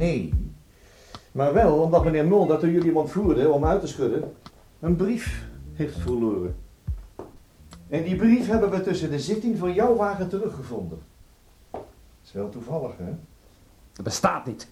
Nee. 0.00 0.34
Maar 1.32 1.52
wel 1.52 1.82
omdat 1.82 2.04
meneer 2.04 2.26
Mulder, 2.26 2.58
toen 2.58 2.70
jullie 2.70 2.86
hem 2.86 2.96
ontvoerden 2.96 3.52
om 3.52 3.64
uit 3.64 3.80
te 3.80 3.86
schudden, 3.86 4.36
een 4.80 4.96
brief 4.96 5.46
heeft 5.74 5.98
verloren. 5.98 6.56
En 7.88 8.02
die 8.02 8.16
brief 8.16 8.46
hebben 8.46 8.70
we 8.70 8.80
tussen 8.80 9.10
de 9.10 9.18
zitting 9.18 9.58
van 9.58 9.72
jouw 9.72 9.96
wagen 9.96 10.28
teruggevonden. 10.28 10.98
Dat 11.70 11.82
is 12.24 12.32
wel 12.32 12.48
toevallig, 12.48 12.96
hè? 12.96 13.14
Dat 13.92 14.04
bestaat 14.04 14.46
niet. 14.46 14.62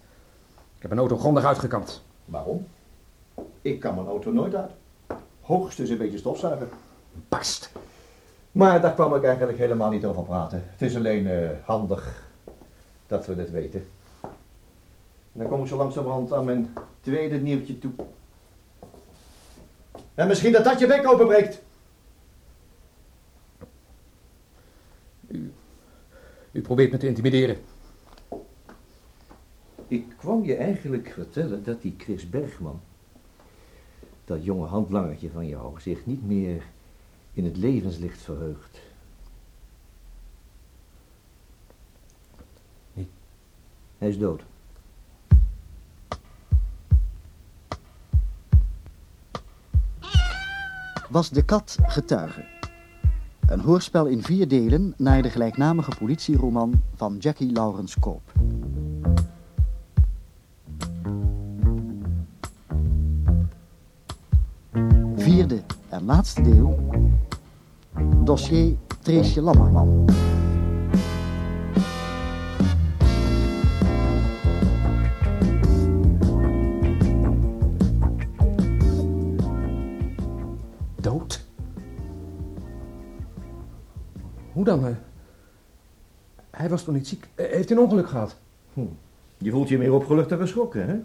Ik 0.75 0.81
heb 0.81 0.91
een 0.91 0.97
auto 0.97 1.17
grondig 1.17 1.45
uitgekampt. 1.45 2.03
Waarom? 2.25 2.67
Ik 3.61 3.79
kan 3.79 3.95
mijn 3.95 4.07
auto 4.07 4.31
nooit 4.31 4.55
uit. 4.55 4.71
Hoogstens 5.41 5.89
een 5.89 5.97
beetje 5.97 6.17
stofzuigen. 6.17 6.69
Past. 7.27 7.71
Maar 8.51 8.81
daar 8.81 8.93
kwam 8.93 9.15
ik 9.15 9.23
eigenlijk 9.23 9.57
helemaal 9.57 9.89
niet 9.89 10.05
over 10.05 10.23
praten. 10.23 10.63
Het 10.65 10.81
is 10.81 10.95
alleen 10.95 11.27
eh, 11.27 11.49
handig 11.65 12.27
dat 13.07 13.25
we 13.25 13.35
dit 13.35 13.51
weten. 13.51 13.87
En 15.39 15.45
dan 15.45 15.53
kom 15.53 15.63
ik 15.63 15.69
zo 15.69 15.77
langzamerhand 15.77 16.33
aan 16.33 16.45
mijn 16.45 16.73
tweede 17.01 17.39
nieuwtje 17.39 17.79
toe. 17.79 17.91
En 20.13 20.27
misschien 20.27 20.51
dat 20.51 20.63
dat 20.63 20.79
je 20.79 20.87
bek 20.87 21.07
openbreekt. 21.07 21.61
U 26.51 26.61
probeert 26.61 26.91
me 26.91 26.97
te 26.97 27.07
intimideren. 27.07 27.57
Ik 29.87 30.05
kwam 30.17 30.43
je 30.43 30.55
eigenlijk 30.55 31.09
vertellen 31.09 31.63
dat 31.63 31.81
die 31.81 31.95
Chris 31.97 32.29
Bergman, 32.29 32.81
dat 34.25 34.43
jonge 34.43 34.67
handlangertje 34.67 35.29
van 35.29 35.47
jou, 35.47 35.81
zich 35.81 36.05
niet 36.05 36.25
meer 36.25 36.63
in 37.33 37.45
het 37.45 37.57
levenslicht 37.57 38.21
verheugt. 38.21 38.79
Nee. 42.93 43.07
Hij 43.97 44.09
is 44.09 44.17
dood. 44.17 44.47
Was 51.09 51.29
de 51.29 51.41
kat 51.41 51.77
getuige? 51.81 52.45
Een 53.47 53.59
hoorspel 53.59 54.05
in 54.05 54.23
vier 54.23 54.47
delen 54.47 54.93
naar 54.97 55.21
de 55.21 55.29
gelijknamige 55.29 55.91
politieroman 55.99 56.81
van 56.95 57.17
Jackie 57.17 57.51
Lawrence 57.51 57.99
Koop. 57.99 58.21
Vierde 65.15 65.61
en 65.89 66.05
laatste 66.05 66.41
deel. 66.41 66.79
Dossier 68.23 68.77
Treesje 69.01 69.41
Lammerman. 69.41 70.05
Dan? 84.69 84.95
Hij 86.49 86.69
was 86.69 86.83
toch 86.83 86.93
niet 86.93 87.07
ziek? 87.07 87.27
Eh, 87.35 87.45
Heeft 87.51 87.69
hij 87.69 87.77
een 87.77 87.83
ongeluk 87.83 88.07
gehad? 88.09 88.35
Hm. 88.73 88.81
Je 89.37 89.51
voelt 89.51 89.69
je 89.69 89.77
meer 89.77 89.93
opgelucht 89.93 90.29
dan 90.29 90.39
geschrokken, 90.39 90.87
hè? 90.87 90.95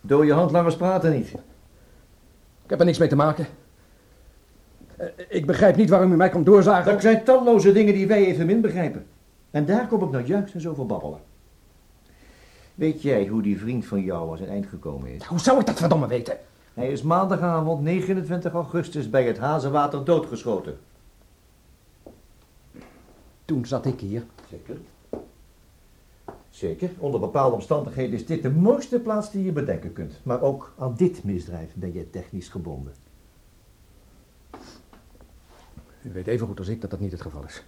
Dode 0.00 0.32
handlangers 0.32 0.76
praten 0.76 1.12
niet. 1.12 1.28
Ik 2.64 2.70
heb 2.70 2.78
er 2.80 2.84
niks 2.86 2.98
mee 2.98 3.08
te 3.08 3.16
maken. 3.16 3.46
Eh, 4.96 5.06
Ik 5.28 5.46
begrijp 5.46 5.76
niet 5.76 5.88
waarom 5.90 6.12
u 6.12 6.16
mij 6.16 6.28
komt 6.28 6.46
doorzagen. 6.46 6.92
Er 6.92 7.00
zijn 7.00 7.24
talloze 7.24 7.72
dingen 7.72 7.94
die 7.94 8.06
wij 8.06 8.24
evenmin 8.26 8.60
begrijpen. 8.60 9.06
En 9.50 9.64
daar 9.66 9.86
kom 9.88 10.02
ik 10.02 10.10
nou 10.10 10.24
juist 10.24 10.54
en 10.54 10.60
zo 10.60 10.74
voor 10.74 10.86
babbelen. 10.86 11.20
Weet 12.74 13.02
jij 13.02 13.26
hoe 13.26 13.42
die 13.42 13.58
vriend 13.58 13.86
van 13.86 14.00
jou 14.00 14.30
aan 14.30 14.36
zijn 14.36 14.48
eind 14.48 14.66
gekomen 14.66 15.14
is? 15.14 15.24
Hoe 15.24 15.38
zou 15.40 15.60
ik 15.60 15.66
dat 15.66 15.78
verdomme 15.78 16.06
weten? 16.06 16.36
Hij 16.74 16.88
is 16.92 17.02
maandagavond 17.02 17.82
29 17.82 18.52
augustus 18.52 19.10
bij 19.10 19.24
het 19.24 19.38
Hazenwater 19.38 20.04
doodgeschoten. 20.04 20.78
Toen 23.48 23.66
zat 23.66 23.86
ik 23.86 24.00
hier. 24.00 24.24
Zeker. 24.50 24.76
Zeker. 26.50 26.90
Onder 26.98 27.20
bepaalde 27.20 27.54
omstandigheden 27.54 28.14
is 28.14 28.26
dit 28.26 28.42
de 28.42 28.50
mooiste 28.50 29.00
plaats 29.00 29.30
die 29.30 29.44
je 29.44 29.52
bedenken 29.52 29.92
kunt. 29.92 30.20
Maar 30.22 30.42
ook 30.42 30.72
aan 30.78 30.94
dit 30.96 31.24
misdrijf 31.24 31.74
ben 31.74 31.92
je 31.92 32.10
technisch 32.10 32.48
gebonden. 32.48 32.92
U 36.02 36.12
weet 36.12 36.26
even 36.26 36.46
goed 36.46 36.58
als 36.58 36.68
ik 36.68 36.80
dat 36.80 36.90
dat 36.90 37.00
niet 37.00 37.12
het 37.12 37.20
geval 37.20 37.44
is. 37.44 37.64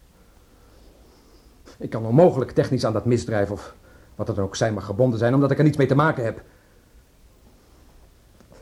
Ik 1.78 1.90
kan 1.90 2.06
onmogelijk 2.06 2.50
technisch 2.50 2.84
aan 2.84 2.92
dat 2.92 3.04
misdrijf 3.04 3.50
of 3.50 3.74
wat 4.14 4.26
het 4.26 4.36
dan 4.36 4.44
ook 4.44 4.56
zijn 4.56 4.74
mag 4.74 4.84
gebonden 4.84 5.18
zijn, 5.18 5.34
omdat 5.34 5.50
ik 5.50 5.58
er 5.58 5.64
niets 5.64 5.76
mee 5.76 5.86
te 5.86 5.94
maken 5.94 6.24
heb. 6.24 6.42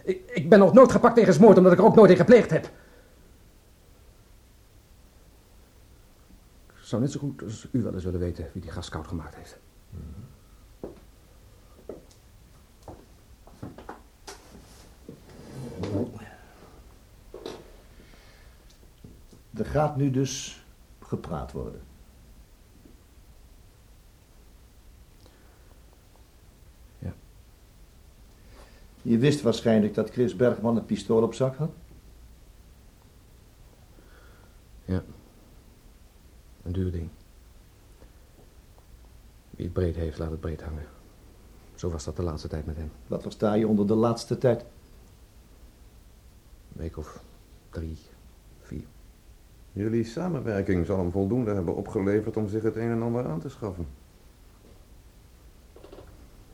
Ik, 0.03 0.31
ik 0.31 0.49
ben 0.49 0.59
nog 0.59 0.73
nooit 0.73 0.93
gepakt 0.93 1.15
tegen 1.15 1.41
moord, 1.41 1.57
omdat 1.57 1.73
ik 1.73 1.79
er 1.79 1.85
ook 1.85 1.97
nooit 1.97 2.11
in 2.11 2.17
gepleegd 2.17 2.51
heb. 2.51 2.71
Zou 6.89 7.03
net 7.03 7.13
zo 7.13 7.21
goed 7.21 7.43
als 7.43 7.69
u 7.73 7.83
wel 7.83 7.95
eens 7.95 8.05
willen 8.05 8.21
weten 8.21 8.51
wie 8.53 8.63
die 8.63 8.71
gas 8.71 8.89
koud 8.89 9.07
gemaakt 9.07 9.35
heeft. 9.35 9.59
Er 19.55 19.67
gaat 19.67 19.97
nu 19.97 20.11
dus 20.11 20.65
gepraat 21.01 21.53
worden. 21.53 21.81
Ja. 26.99 27.13
Je 29.03 29.19
wist 29.19 29.41
waarschijnlijk 29.41 29.95
dat 29.95 30.11
Chris 30.11 30.37
Bergman 30.37 30.77
een 30.77 30.85
pistool 30.85 31.23
op 31.23 31.35
zak 31.35 31.57
had? 31.57 31.71
Ja. 34.85 35.03
Een 36.69 36.75
duur 36.75 36.93
ding. 36.93 37.09
Wie 39.51 39.65
het 39.65 39.73
breed 39.73 39.97
heeft, 39.97 40.19
laat 40.19 40.31
het 40.31 40.41
breed 40.41 40.63
hangen. 40.63 40.87
Zo 41.75 41.91
was 41.91 42.05
dat 42.05 42.17
de 42.17 42.23
laatste 42.23 42.49
tijd 42.49 42.67
met 42.67 42.77
hem. 42.77 42.91
Wat 43.07 43.23
versta 43.23 43.55
je 43.55 43.69
onder 43.69 43.87
de 43.87 43.95
laatste 43.95 44.39
tijd? 44.39 44.61
Een 44.61 44.67
week 46.81 46.97
of 46.97 47.23
drie, 47.71 47.99
vier. 48.61 48.85
Jullie 49.73 50.05
samenwerking 50.05 50.87
zal 50.87 50.99
hem 50.99 51.11
voldoende 51.11 51.55
hebben 51.55 51.75
opgeleverd 51.75 52.37
om 52.37 52.49
zich 52.49 52.63
het 52.63 52.77
een 52.77 52.91
en 52.91 53.03
ander 53.03 53.27
aan 53.27 53.41
te 53.41 53.49
schaffen. 53.49 53.87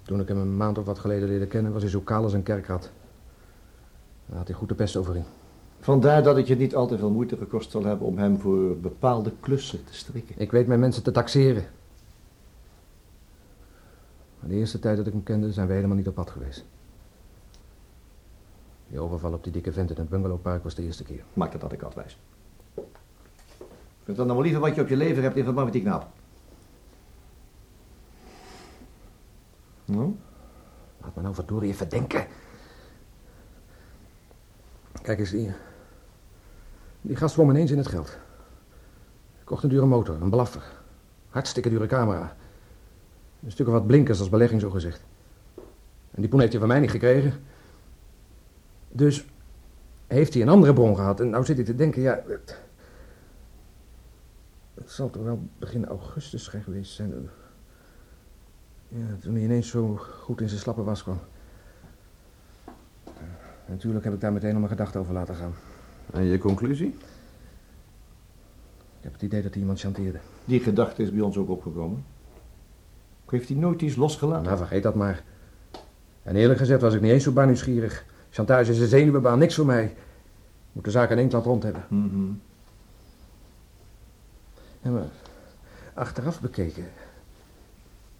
Toen 0.03 0.21
ik 0.21 0.29
hem 0.29 0.39
een 0.39 0.57
maand 0.57 0.79
of 0.79 0.85
wat 0.85 0.99
geleden 0.99 1.29
leerde 1.29 1.47
kennen, 1.47 1.73
was 1.73 1.83
hij 1.83 1.91
zo 1.91 2.01
kaal 2.01 2.23
als 2.23 2.33
een 2.33 2.43
kerkrad. 2.43 2.91
Daar 4.27 4.39
had 4.39 4.49
hij 4.49 4.57
goed 4.57 4.69
de 4.69 4.75
pest 4.75 4.97
over 4.97 5.17
in. 5.17 5.25
Vandaar 5.85 6.23
dat 6.23 6.37
het 6.37 6.47
je 6.47 6.57
niet 6.57 6.75
al 6.75 6.87
te 6.87 6.99
veel 6.99 7.11
moeite 7.11 7.37
gekost 7.37 7.71
zal 7.71 7.85
hebben 7.85 8.07
om 8.07 8.19
hem 8.19 8.39
voor 8.39 8.77
bepaalde 8.77 9.33
klussen 9.41 9.85
te 9.85 9.95
strikken. 9.95 10.35
Ik 10.39 10.51
weet 10.51 10.67
mijn 10.67 10.81
mensen 10.81 11.03
te 11.03 11.11
taxeren. 11.11 11.65
Maar 14.39 14.49
de 14.49 14.55
eerste 14.55 14.79
tijd 14.79 14.97
dat 14.97 15.07
ik 15.07 15.13
hem 15.13 15.23
kende, 15.23 15.53
zijn 15.53 15.67
we 15.67 15.73
helemaal 15.73 15.97
niet 15.97 16.09
op 16.09 16.15
pad 16.15 16.31
geweest. 16.31 16.65
Die 18.89 18.99
overval 18.99 19.33
op 19.33 19.45
die 19.45 19.53
dikke 19.53 19.73
vent 19.73 19.91
in 19.91 19.97
het 19.97 20.09
bungalowpark 20.09 20.63
was 20.63 20.75
de 20.75 20.83
eerste 20.83 21.05
keer. 21.05 21.25
Maak 21.33 21.53
dat 21.53 21.61
dat 21.61 21.73
ik 21.73 21.83
altijd 21.83 22.07
wijs. 22.07 22.19
Vertel 24.05 24.27
dan 24.27 24.35
maar 24.37 24.45
liever 24.45 24.61
wat 24.61 24.75
je 24.75 24.81
op 24.81 24.89
je 24.89 24.97
leven 24.97 25.23
hebt 25.23 25.37
in 25.37 25.45
verband 25.45 25.65
met 25.65 25.75
die 25.75 25.83
knaap. 25.83 26.07
Nou? 29.85 30.15
Laat 31.01 31.15
me 31.15 31.23
nou 31.23 31.35
verdorie 31.35 31.71
even 31.71 31.89
denken. 31.89 32.27
Kijk 35.03 35.19
eens, 35.19 35.31
die, 35.31 35.53
die 37.05 37.17
gast 37.17 37.35
zwom 37.35 37.51
ineens 37.51 37.71
in 37.71 37.79
het 37.79 37.87
geld. 37.89 38.19
Kocht 39.45 39.63
een 39.63 39.69
dure 39.69 39.87
motor, 39.87 40.23
een 40.23 40.31
blaffer. 40.31 40.63
Hartstikke 41.29 41.69
dure 41.69 41.87
camera. 41.87 42.37
Een 43.45 43.51
stuk 43.51 43.67
of 43.67 43.73
wat 43.73 43.87
blinkers 43.87 44.19
als 44.19 44.29
belegging, 44.29 44.61
zo 44.61 44.71
gezegd. 44.71 45.03
En 46.11 46.21
die 46.21 46.29
poen 46.29 46.41
heeft 46.41 46.53
hij 46.53 46.61
van 46.61 46.69
mij 46.69 46.81
niet 46.81 46.91
gekregen. 46.91 47.33
Dus 48.89 49.27
heeft 50.07 50.35
hij 50.35 50.43
een 50.43 50.49
andere 50.49 50.73
bron 50.73 50.97
gehad. 50.97 51.21
En 51.21 51.31
nou 51.31 51.45
zit 51.45 51.57
hij 51.57 51.65
te 51.65 51.75
denken, 51.75 52.03
ja... 52.03 52.23
Het, 52.27 52.63
het 54.75 54.91
zal 54.91 55.11
toch 55.11 55.23
wel 55.23 55.49
begin 55.59 55.87
augustus 55.87 56.45
zijn 56.45 56.63
geweest 56.63 56.93
zijn. 56.93 57.31
Ja, 58.89 59.17
toen 59.21 59.35
hij 59.35 59.43
ineens 59.43 59.69
zo 59.69 59.97
goed 59.97 60.41
in 60.41 60.49
zijn 60.49 60.61
slappe 60.61 60.83
was 60.83 61.03
kwam. 61.03 61.21
Natuurlijk 63.67 64.05
heb 64.05 64.15
ik 64.15 64.21
daar 64.21 64.33
meteen 64.33 64.53
al 64.53 64.59
mijn 64.59 64.71
gedachten 64.71 65.01
over 65.01 65.13
laten 65.13 65.35
gaan. 65.35 65.55
En 66.13 66.25
je 66.25 66.39
conclusie? 66.39 66.89
Ik 68.99 69.11
heb 69.11 69.13
het 69.13 69.23
idee 69.23 69.43
dat 69.43 69.53
hij 69.53 69.61
iemand 69.61 69.81
chanteerde. 69.81 70.19
Die 70.45 70.61
gedachte 70.61 71.03
is 71.03 71.13
bij 71.13 71.21
ons 71.21 71.37
ook 71.37 71.49
opgekomen. 71.49 72.05
Heeft 73.35 73.49
hij 73.49 73.59
nooit 73.59 73.83
iets 73.83 73.97
losgelaten? 73.97 74.45
Nou, 74.45 74.57
vergeet 74.57 74.83
dat 74.83 74.95
maar. 74.95 75.25
En 76.23 76.37
eerlijk 76.37 76.59
gezegd 76.59 76.81
was 76.81 76.95
ik 76.95 77.01
niet 77.01 77.11
eens 77.11 77.25
zo 77.25 77.33
bar 77.33 77.47
nieuwsgierig. 77.47 78.05
Chantage 78.31 78.71
is 78.71 78.81
een 78.81 78.87
zenuwbaan, 78.87 79.39
niks 79.39 79.55
voor 79.55 79.67
mij. 79.67 79.85
Ik 79.85 79.93
moet 80.73 80.85
de 80.85 80.91
zaak 80.91 81.11
in 81.11 81.19
één 81.19 81.31
land 81.31 81.45
rond 81.45 81.63
hebben. 81.63 81.85
Ja, 84.83 84.91
maar 84.91 85.07
achteraf 85.95 86.41
bekeken... 86.41 86.85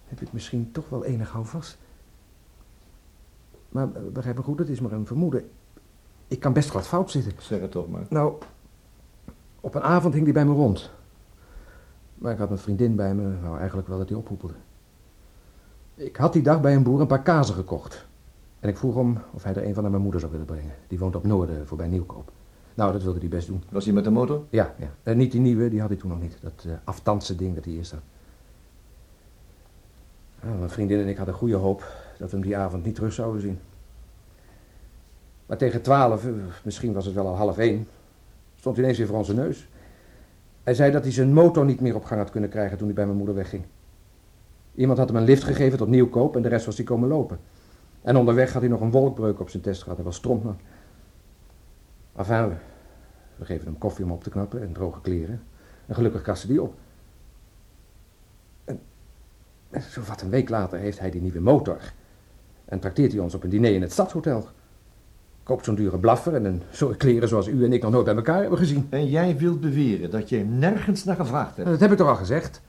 heb 0.09 0.21
ik 0.21 0.33
misschien 0.33 0.73
toch 0.73 0.89
wel 0.89 1.05
enig 1.05 1.31
houvast. 1.31 1.79
Maar 3.69 3.89
eh, 3.95 4.03
begrijp 4.13 4.37
me 4.37 4.43
goed, 4.43 4.59
het 4.59 4.69
is 4.69 4.81
maar 4.81 4.93
een 4.93 5.07
vermoeden. 5.07 5.51
Ik 6.29 6.41
kan 6.41 6.53
best 6.53 6.73
wat 6.73 6.87
fout 6.87 7.11
zitten. 7.11 7.33
Zeg 7.39 7.61
het 7.61 7.71
toch 7.71 7.89
maar. 7.89 8.07
Nou, 8.09 8.35
op 9.61 9.75
een 9.75 9.83
avond 9.83 10.15
hing 10.15 10.25
hij 10.25 10.35
bij 10.35 10.45
me 10.45 10.53
rond. 10.53 10.91
Maar 12.15 12.33
ik 12.33 12.39
had 12.39 12.49
mijn 12.49 12.61
vriendin 12.61 12.97
bij 12.97 13.15
me, 13.15 13.23
nou 13.43 13.59
eigenlijk 13.59 13.89
wel 13.89 13.99
dat 13.99 14.09
hij 14.09 14.19
ophoepelde. 14.19 14.55
Ik 15.95 16.17
had 16.17 16.33
die 16.33 16.43
dag 16.43 16.61
bij 16.61 16.75
een 16.75 16.83
boer 16.83 17.01
een 17.01 17.07
paar 17.07 17.23
kazen 17.23 17.55
gekocht. 17.55 18.07
En 18.61 18.69
ik 18.69 18.77
vroeg 18.77 18.95
hem 18.95 19.19
of 19.33 19.43
hij 19.43 19.55
er 19.55 19.65
een 19.65 19.75
van 19.75 19.83
naar 19.83 19.91
mijn 19.91 20.03
moeder 20.03 20.21
zou 20.21 20.33
willen 20.33 20.47
brengen. 20.47 20.75
Die 20.87 20.99
woont 20.99 21.17
op 21.17 21.25
Noorden, 21.25 21.67
voorbij 21.67 21.89
Nieuwkoop. 21.89 22.33
Nou, 22.75 22.93
dat 22.93 23.03
wilde 23.03 23.19
hij 23.19 23.29
best 23.29 23.47
doen. 23.47 23.63
Was 23.71 23.85
hij 23.85 23.95
met 23.95 24.05
de 24.05 24.11
motor? 24.11 24.43
Ja, 24.51 24.75
ja. 24.79 24.89
En 25.03 25.17
niet 25.17 25.33
die 25.33 25.41
nieuwe, 25.41 25.69
die 25.69 25.81
had 25.81 25.89
hij 25.89 25.99
toen 25.99 26.11
nog 26.11 26.21
niet. 26.21 26.39
Dat 26.41 26.65
uh, 26.67 26.73
aftandse 26.85 27.37
ding 27.37 27.55
dat 27.55 27.65
hij 27.65 27.75
eerst 27.75 27.91
had. 27.91 28.01
Nou, 30.43 30.57
mijn 30.57 30.71
vriendin 30.71 31.01
en 31.01 31.09
ik 31.09 31.17
hadden 31.17 31.35
goede 31.35 31.57
hoop 31.57 31.85
dat 32.19 32.31
we 32.31 32.37
hem 32.37 32.47
die 32.47 32.57
avond 32.57 32.85
niet 32.85 32.95
terug 32.95 33.13
zouden 33.13 33.41
zien. 33.41 33.59
Maar 35.47 35.57
tegen 35.57 35.83
twaalf, 35.83 36.27
eh, 36.27 36.33
misschien 36.63 36.93
was 36.93 37.05
het 37.05 37.15
wel 37.15 37.27
al 37.27 37.37
half 37.37 37.59
één, 37.59 37.89
stond 38.55 38.75
hij 38.77 38.85
ineens 38.85 38.99
weer 38.99 39.07
voor 39.07 39.19
onze 39.19 39.35
neus. 39.35 39.69
Hij 40.63 40.75
zei 40.75 40.93
dat 40.93 41.03
hij 41.03 41.13
zijn 41.13 41.33
motor 41.33 41.65
niet 41.65 41.81
meer 41.81 41.95
op 41.95 42.05
gang 42.05 42.21
had 42.21 42.31
kunnen 42.31 42.51
krijgen 42.51 42.77
toen 42.77 42.87
hij 42.87 42.97
bij 42.97 43.05
mijn 43.05 43.17
moeder 43.17 43.35
wegging. 43.35 43.65
Iemand 44.75 44.99
had 44.99 45.09
hem 45.09 45.17
een 45.17 45.25
lift 45.25 45.45
gegeven 45.45 45.79
tot 45.79 45.89
Nieuwkoop 45.89 46.37
en 46.37 46.43
de 46.43 46.49
rest 46.49 46.67
was 46.67 46.77
hij 46.77 46.85
komen 46.85 47.09
lopen. 47.09 47.39
En 48.03 48.17
onderweg 48.17 48.53
had 48.53 48.63
hij 48.63 48.71
nog 48.71 48.81
een 48.81 48.91
wolkbreuk 48.91 49.41
op 49.41 49.51
zijn 49.51 49.63
test 49.63 49.83
gehad. 49.83 49.97
Hij 49.97 50.07
was 50.07 50.17
strontman. 50.17 50.57
Enfin, 52.17 52.49
we, 53.37 53.45
geven 53.45 53.67
hem 53.67 53.79
koffie 53.79 54.05
om 54.05 54.11
op 54.13 54.23
te 54.23 54.31
knappen 54.31 54.63
en 54.63 54.73
droge 54.73 55.01
kleren. 55.01 55.43
En 55.87 55.95
gelukkig 55.95 56.23
kasten 56.23 56.49
die 56.49 56.63
op. 56.63 56.75
En, 58.65 58.81
en 59.71 59.83
zo 59.83 60.01
wat 60.09 60.23
een 60.23 60.31
week 60.31 60.49
later 60.49 60.79
heeft 60.79 60.99
hij 60.99 61.11
die 61.11 61.21
nieuwe 61.21 61.41
motor. 61.41 61.93
En 62.65 62.81
trakteert 62.81 63.13
hij 63.13 63.21
ons 63.21 63.35
op 63.35 63.43
een 63.43 63.51
diner 63.51 63.75
in 63.75 63.83
het 63.83 63.93
stadshotel. 63.93 64.49
Koopt 65.45 65.65
zo'n 65.65 65.75
dure 65.75 65.99
blaffer 65.99 66.35
en 66.35 66.45
een 66.45 66.63
soort 66.71 66.97
kleren 66.97 67.29
zoals 67.29 67.47
u 67.47 67.65
en 67.65 67.73
ik 67.73 67.83
nog 67.83 67.91
nooit 67.91 68.05
bij 68.05 68.15
elkaar 68.15 68.41
hebben 68.41 68.59
gezien. 68.59 68.87
En 68.91 69.09
jij 69.09 69.37
wilt 69.37 69.61
beweren 69.61 70.11
dat 70.11 70.29
je 70.29 70.39
nergens 70.39 71.05
naar 71.05 71.17
gevraagd 71.17 71.57
hebt? 71.57 71.69
Dat 71.69 71.81
heb 71.81 71.91
ik 71.91 71.97
toch 71.97 72.09
al 72.09 72.17
gezegd? 72.17 72.61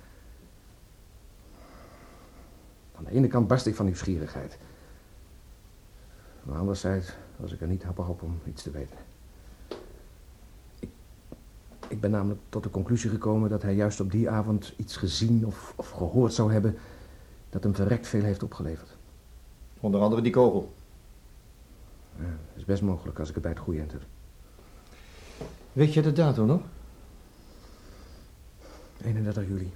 Aan 2.96 3.04
de 3.04 3.12
ene 3.12 3.28
kant 3.28 3.48
barst 3.48 3.66
ik 3.66 3.76
van 3.76 3.86
nieuwsgierigheid. 3.86 4.58
Maar 6.44 6.58
anderzijds 6.58 7.14
was 7.36 7.54
ik 7.54 7.62
er 7.62 7.68
niet 7.68 7.84
happig 7.84 8.08
op 8.08 8.22
om 8.22 8.40
iets 8.46 8.64
te 8.64 8.72
weten. 8.72 8.98
Ik, 10.80 10.90
ik 11.88 12.02
ben 12.02 12.12
namelijk 12.12 12.42
tot 12.50 12.64
de 12.64 12.70
conclusie 12.70 13.10
gekomen 13.10 13.50
dat 13.50 13.62
hij 13.62 13.76
juist 13.76 14.00
op 14.00 14.12
die 14.12 14.30
avond 14.30 14.74
iets 14.78 14.98
gezien 14.98 15.46
of, 15.46 15.74
of 15.76 15.90
gehoord 15.90 16.34
zou 16.34 16.52
hebben 16.52 16.78
dat 17.50 17.64
hem 17.64 17.76
verrekt 17.76 18.08
veel 18.08 18.24
heeft 18.24 18.44
opgeleverd. 18.44 18.98
Onder 19.80 20.02
andere 20.02 20.22
die 20.22 20.32
kogel. 20.32 20.74
Ja, 22.18 22.24
dat 22.24 22.56
is 22.56 22.66
best 22.66 22.82
mogelijk 22.82 23.20
als 23.20 23.28
ik 23.28 23.34
het 23.34 23.44
bij 23.44 23.52
het 23.52 23.62
goede 23.62 23.80
eind 23.80 23.92
heb. 23.92 24.02
Weet 25.74 25.94
je 25.94 26.02
de 26.02 26.12
datum 26.12 26.46
nog? 26.46 26.62
31 29.04 29.48
juli. 29.48 29.72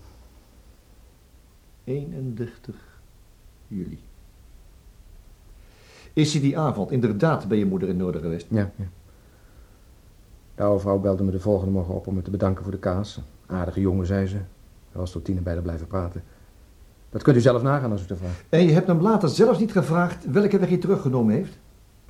31 1.84 2.76
juli. 3.68 4.04
Is 6.14 6.32
hij 6.34 6.42
die 6.42 6.58
avond 6.58 6.92
inderdaad 6.92 7.48
bij 7.48 7.58
je 7.58 7.66
moeder 7.66 7.90
in 7.90 7.98
Noorden 7.98 8.22
geweest? 8.22 8.48
Ja, 8.50 8.72
ja. 8.76 8.86
De 10.56 10.64
oude 10.64 10.80
vrouw 10.80 11.00
belde 11.00 11.24
me 11.24 11.32
de 11.32 11.40
volgende 11.40 11.72
morgen 11.72 11.94
op 11.94 12.08
om 12.08 12.16
me 12.16 12.22
te 12.22 12.32
bedanken 12.32 12.64
voor 12.64 12.72
de 12.72 12.80
kaas. 12.80 13.22
Aardige 13.46 13.80
jongen, 13.80 14.06
zei 14.06 14.28
ze. 14.28 14.36
Hij 14.36 14.46
was 15.00 15.12
tot 15.12 15.26
tien 15.26 15.38
en 15.38 15.44
bij 15.44 15.62
blijven 15.62 15.88
praten. 15.88 16.24
Dat 17.10 17.24
kunt 17.24 17.36
u 17.36 17.40
zelf 17.40 17.62
nagaan 17.62 17.92
als 17.92 18.02
u 18.02 18.06
het 18.08 18.18
vraagt. 18.18 18.44
En 18.50 18.66
je 18.66 18.72
hebt 18.72 18.88
hem 18.88 19.02
later 19.02 19.30
zelfs 19.30 19.60
niet 19.60 19.72
gevraagd 19.72 20.32
welke 20.32 20.60
weg 20.60 20.70
hij 20.70 20.78
teruggenomen 20.78 21.34
heeft? 21.34 21.58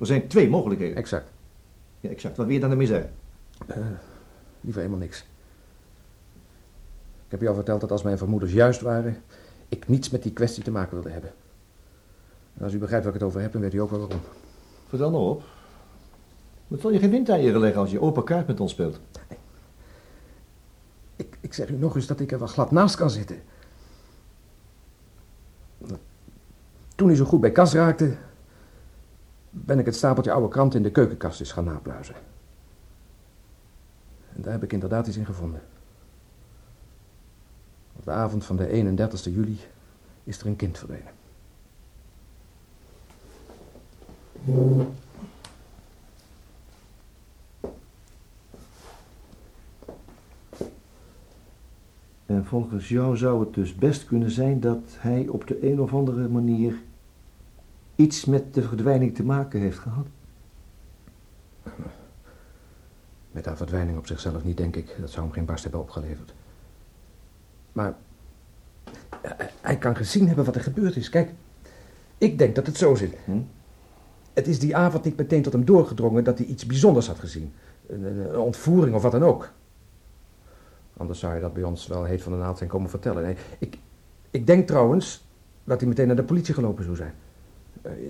Er 0.00 0.06
zijn 0.06 0.28
twee 0.28 0.48
mogelijkheden. 0.48 0.96
Exact. 0.96 1.30
Ja, 2.00 2.10
exact. 2.10 2.36
Wat 2.36 2.46
wil 2.46 2.54
je 2.54 2.60
dan 2.60 2.70
ermee 2.70 2.86
zeggen? 2.86 3.10
Uh, 3.70 3.76
liever 4.60 4.80
helemaal 4.80 5.02
niks. 5.02 5.18
Ik 7.24 7.30
heb 7.36 7.40
je 7.40 7.48
al 7.48 7.54
verteld 7.54 7.80
dat 7.80 7.90
als 7.90 8.02
mijn 8.02 8.18
vermoedens 8.18 8.52
juist 8.52 8.80
waren, 8.80 9.22
ik 9.68 9.88
niets 9.88 10.10
met 10.10 10.22
die 10.22 10.32
kwestie 10.32 10.62
te 10.62 10.70
maken 10.70 10.94
wilde 10.94 11.10
hebben. 11.10 11.32
En 12.56 12.64
als 12.64 12.72
u 12.72 12.78
begrijpt 12.78 13.04
waar 13.04 13.14
ik 13.14 13.20
het 13.20 13.28
over 13.28 13.40
heb, 13.40 13.52
dan 13.52 13.60
weet 13.60 13.74
u 13.74 13.78
ook 13.78 13.90
wel 13.90 13.98
waarom. 13.98 14.20
Vertel 14.88 15.10
nou 15.10 15.28
op. 15.28 15.42
Wat 16.68 16.80
zal 16.80 16.90
je 16.90 16.98
geen 16.98 17.10
windeieren 17.10 17.60
leggen 17.60 17.80
als 17.80 17.90
je 17.90 18.00
open 18.00 18.24
kaart 18.24 18.46
met 18.46 18.60
ons 18.60 18.72
speelt? 18.72 19.00
Nee. 19.28 19.38
Ik, 21.16 21.36
ik 21.40 21.54
zeg 21.54 21.68
u 21.68 21.76
nog 21.76 21.94
eens 21.94 22.06
dat 22.06 22.20
ik 22.20 22.32
er 22.32 22.38
wel 22.38 22.48
glad 22.48 22.70
naast 22.70 22.96
kan 22.96 23.10
zitten. 23.10 23.42
Toen 26.94 27.08
hij 27.08 27.16
zo 27.16 27.24
goed 27.24 27.40
bij 27.40 27.52
kas 27.52 27.72
raakte, 27.72 28.16
ben 29.50 29.78
ik 29.78 29.86
het 29.86 29.96
stapeltje 29.96 30.32
oude 30.32 30.48
kranten 30.48 30.78
in 30.78 30.84
de 30.84 30.90
keukenkast 30.90 31.40
eens 31.40 31.52
gaan 31.52 31.64
napluizen. 31.64 32.14
En 34.34 34.42
daar 34.42 34.52
heb 34.52 34.62
ik 34.62 34.72
inderdaad 34.72 35.06
iets 35.06 35.16
in 35.16 35.26
gevonden. 35.26 35.62
Op 37.96 38.04
de 38.04 38.10
avond 38.10 38.44
van 38.44 38.56
de 38.56 38.68
31 38.68 39.24
juli 39.24 39.58
is 40.24 40.40
er 40.40 40.46
een 40.46 40.56
kind 40.56 40.78
verdwenen. 40.78 41.12
En 52.26 52.44
volgens 52.44 52.88
jou 52.88 53.16
zou 53.16 53.40
het 53.40 53.54
dus 53.54 53.74
best 53.74 54.04
kunnen 54.04 54.30
zijn 54.30 54.60
dat 54.60 54.96
hij 54.98 55.28
op 55.28 55.46
de 55.46 55.70
een 55.70 55.80
of 55.80 55.94
andere 55.94 56.28
manier 56.28 56.74
iets 58.00 58.24
met 58.24 58.54
de 58.54 58.62
verdwijning 58.62 59.14
te 59.14 59.22
maken 59.22 59.60
heeft 59.60 59.78
gehad? 59.78 60.06
Met 63.32 63.44
haar 63.44 63.56
verdwijning 63.56 63.98
op 63.98 64.06
zichzelf 64.06 64.44
niet, 64.44 64.56
denk 64.56 64.76
ik. 64.76 64.96
Dat 65.00 65.10
zou 65.10 65.24
hem 65.24 65.34
geen 65.34 65.44
barst 65.44 65.62
hebben 65.62 65.80
opgeleverd. 65.80 66.34
Maar 67.72 67.94
hij 69.60 69.78
kan 69.78 69.96
gezien 69.96 70.26
hebben 70.26 70.44
wat 70.44 70.54
er 70.54 70.60
gebeurd 70.60 70.96
is. 70.96 71.08
Kijk, 71.08 71.32
ik 72.18 72.38
denk 72.38 72.54
dat 72.54 72.66
het 72.66 72.76
zo 72.76 72.94
zit. 72.94 73.16
Hm? 73.24 73.40
Het 74.32 74.48
is 74.48 74.58
die 74.58 74.76
avond 74.76 75.04
niet 75.04 75.16
meteen 75.16 75.42
tot 75.42 75.52
hem 75.52 75.64
doorgedrongen 75.64 76.24
dat 76.24 76.38
hij 76.38 76.46
iets 76.46 76.66
bijzonders 76.66 77.06
had 77.06 77.18
gezien. 77.18 77.52
Een, 77.86 78.04
een, 78.04 78.38
ontvoering 78.38 78.94
of 78.94 79.02
wat 79.02 79.12
dan 79.12 79.24
ook. 79.24 79.52
Anders 80.96 81.18
zou 81.18 81.34
je 81.34 81.40
dat 81.40 81.54
bij 81.54 81.62
ons 81.62 81.86
wel 81.86 82.04
heet 82.04 82.22
van 82.22 82.32
de 82.32 82.38
naald 82.38 82.58
zijn 82.58 82.70
komen 82.70 82.90
vertellen. 82.90 83.22
Nee, 83.22 83.36
ik, 83.58 83.78
ik 84.30 84.46
denk 84.46 84.66
trouwens 84.66 85.26
dat 85.64 85.80
hij 85.80 85.88
meteen 85.88 86.06
naar 86.06 86.16
de 86.16 86.22
politie 86.22 86.54
gelopen 86.54 86.84
zou 86.84 86.96
zijn. 86.96 87.14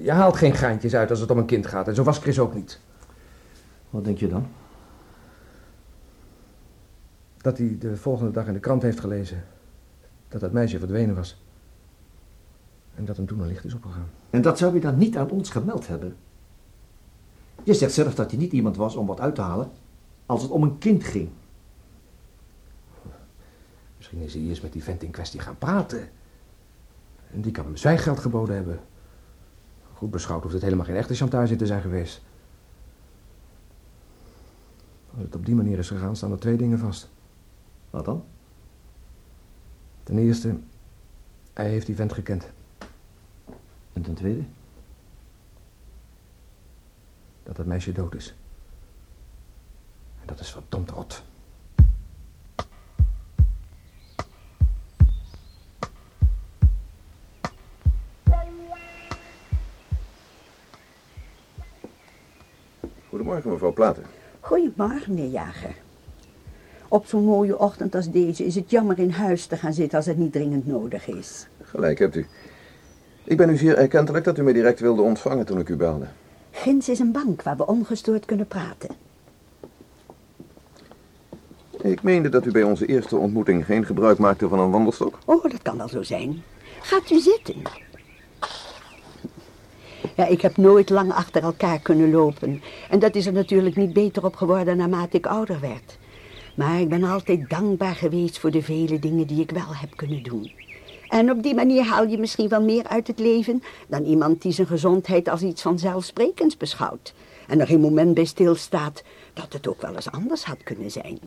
Je 0.03 0.11
haalt 0.11 0.37
geen 0.37 0.55
geintjes 0.55 0.95
uit 0.95 1.11
als 1.11 1.21
het 1.21 1.31
om 1.31 1.39
een 1.39 1.47
kind 1.47 1.67
gaat. 1.67 1.89
En 1.89 1.95
zo 1.95 2.03
was 2.03 2.19
Chris 2.19 2.39
ook 2.39 2.55
niet. 2.55 2.81
Wat 3.91 4.05
denk 4.05 4.19
je 4.19 4.29
dan? 4.29 4.47
Dat 7.37 7.59
hij 7.59 7.77
de 7.79 7.97
volgende 7.97 8.31
dag 8.31 8.47
in 8.47 8.53
de 8.53 8.61
krant 8.61 8.83
heeft 8.83 9.01
gelezen 9.01 9.45
dat 10.29 10.41
dat 10.41 10.53
meisje 10.53 10.79
verdwenen 10.79 11.15
was. 11.15 11.43
En 12.95 13.05
dat 13.05 13.17
hem 13.17 13.27
toen 13.27 13.41
een 13.41 13.47
licht 13.47 13.65
is 13.65 13.75
opgegaan. 13.75 14.11
En 14.31 14.43
dat 14.43 14.59
zou 14.59 14.71
hij 14.71 14.81
dan 14.81 14.99
niet 14.99 15.17
aan 15.17 15.31
ons 15.31 15.51
gemeld 15.51 15.87
hebben? 15.87 16.17
Je 17.63 17.75
zegt 17.75 17.93
zelf 17.93 18.15
dat 18.15 18.31
hij 18.31 18.41
niet 18.41 18.53
iemand 18.53 18.77
was 18.77 18.97
om 18.97 19.07
wat 19.07 19.21
uit 19.21 19.35
te 19.35 19.41
halen 19.41 19.71
als 20.27 20.43
het 20.43 20.51
om 20.51 20.63
een 20.63 20.79
kind 20.79 21.05
ging. 21.05 21.29
Misschien 23.97 24.21
is 24.21 24.35
hij 24.35 24.43
eerst 24.43 24.63
met 24.63 24.73
die 24.73 24.85
vent 24.85 25.03
in 25.03 25.11
kwestie 25.11 25.41
gaan 25.41 25.59
praten. 25.59 26.09
En 27.33 27.41
die 27.41 27.53
kan 27.53 27.65
hem 27.65 27.77
zwijggeld 27.77 28.19
geboden 28.19 28.55
hebben. 28.55 28.81
Goed 30.01 30.11
beschouwd 30.11 30.43
hoeft 30.43 30.55
het 30.55 30.63
helemaal 30.63 30.85
geen 30.85 30.97
echte 30.97 31.15
chantage 31.15 31.57
te 31.57 31.67
zijn 31.67 31.81
geweest. 31.81 32.23
Als 35.15 35.23
het 35.23 35.35
op 35.35 35.47
die 35.47 35.55
manier 35.55 35.79
is 35.79 35.89
gegaan, 35.89 36.17
staan 36.17 36.33
er 36.33 36.39
twee 36.39 36.57
dingen 36.57 36.79
vast. 36.79 37.11
Wat 37.91 38.05
dan? 38.05 38.25
Ten 40.03 40.19
eerste, 40.19 40.57
hij 41.53 41.69
heeft 41.69 41.87
die 41.87 41.95
vent 41.95 42.13
gekend. 42.13 42.51
En 43.93 44.03
ten 44.03 44.15
tweede? 44.15 44.43
Dat 47.43 47.57
het 47.57 47.67
meisje 47.67 47.93
dood 47.93 48.15
is. 48.15 48.35
En 50.21 50.27
dat 50.27 50.41
is 50.41 50.51
verdomd 50.51 50.91
rot. 50.91 51.23
Goedemorgen, 63.11 63.51
mevrouw 63.51 63.73
Platen. 63.73 64.03
Goedemorgen, 64.41 65.15
meneer 65.15 65.31
Jager. 65.31 65.75
Op 66.89 67.07
zo'n 67.07 67.25
mooie 67.25 67.59
ochtend 67.59 67.95
als 67.95 68.11
deze 68.11 68.45
is 68.45 68.55
het 68.55 68.71
jammer 68.71 68.99
in 68.99 69.11
huis 69.11 69.47
te 69.47 69.57
gaan 69.57 69.73
zitten 69.73 69.99
als 69.99 70.07
het 70.07 70.17
niet 70.17 70.33
dringend 70.33 70.67
nodig 70.67 71.09
is. 71.09 71.47
Gelijk 71.63 71.99
hebt 71.99 72.17
u. 72.17 72.27
Ik 73.25 73.37
ben 73.37 73.51
u 73.51 73.57
zeer 73.57 73.77
erkentelijk 73.77 74.25
dat 74.25 74.39
u 74.39 74.43
mij 74.43 74.53
direct 74.53 74.81
wilde 74.81 75.03
ontvangen 75.03 75.47
toen 75.47 75.59
ik 75.59 75.69
u 75.69 75.77
belde. 75.77 76.07
Ginds 76.51 76.89
is 76.89 76.99
een 76.99 77.13
bank 77.13 77.43
waar 77.43 77.57
we 77.57 77.67
ongestoord 77.67 78.25
kunnen 78.25 78.47
praten. 78.47 78.91
Ik 81.83 82.03
meende 82.03 82.29
dat 82.29 82.47
u 82.47 82.51
bij 82.51 82.63
onze 82.63 82.87
eerste 82.87 83.17
ontmoeting 83.17 83.65
geen 83.65 83.87
gebruik 83.87 84.19
maakte 84.19 84.49
van 84.49 84.59
een 84.59 84.71
wandelstok. 84.71 85.19
Oh, 85.25 85.43
dat 85.43 85.63
kan 85.63 85.77
wel 85.77 85.89
zo 85.89 86.03
zijn. 86.03 86.43
Gaat 86.81 87.11
u 87.11 87.19
zitten. 87.19 87.63
Ja, 90.17 90.27
ik 90.27 90.41
heb 90.41 90.57
nooit 90.57 90.91
lang 90.91 91.13
achter 91.13 91.43
elkaar 91.43 91.79
kunnen 91.79 92.11
lopen. 92.11 92.63
En 92.91 92.99
dat 92.99 93.15
is 93.15 93.27
er 93.27 93.33
natuurlijk 93.33 93.77
niet 93.77 93.93
beter 93.93 94.25
op 94.25 94.37
geworden 94.37 94.77
naarmate 94.77 95.17
ik 95.17 95.27
ouder 95.27 95.61
werd. 95.61 95.99
Maar 96.55 96.81
ik 96.81 96.89
ben 96.89 97.05
altijd 97.05 97.51
dankbaar 97.51 97.95
geweest 97.95 98.39
voor 98.39 98.51
de 98.51 98.63
vele 98.63 98.99
dingen 98.99 99.27
die 99.27 99.41
ik 99.41 99.51
wel 99.51 99.75
heb 99.75 99.97
kunnen 99.97 100.23
doen. 100.23 100.53
En 101.09 101.31
op 101.31 101.43
die 101.43 101.55
manier 101.55 101.85
haal 101.85 102.07
je 102.07 102.19
misschien 102.19 102.49
wel 102.49 102.63
meer 102.63 102.87
uit 102.87 103.07
het 103.07 103.19
leven 103.19 103.63
dan 103.89 104.05
iemand 104.05 104.43
die 104.43 104.53
zijn 104.53 104.67
gezondheid 104.67 105.29
als 105.29 105.43
iets 105.43 105.63
vanzelfsprekends 105.63 106.57
beschouwt. 106.57 107.15
En 107.47 107.61
er 107.61 107.67
geen 107.67 107.81
moment 107.81 108.15
bij 108.15 108.25
stilstaat 108.25 109.03
dat 109.33 109.53
het 109.53 109.69
ook 109.69 109.83
wel 109.83 109.95
eens 109.95 110.11
anders 110.11 110.45
had 110.45 110.63
kunnen 110.63 110.91
zijn. 110.91 111.19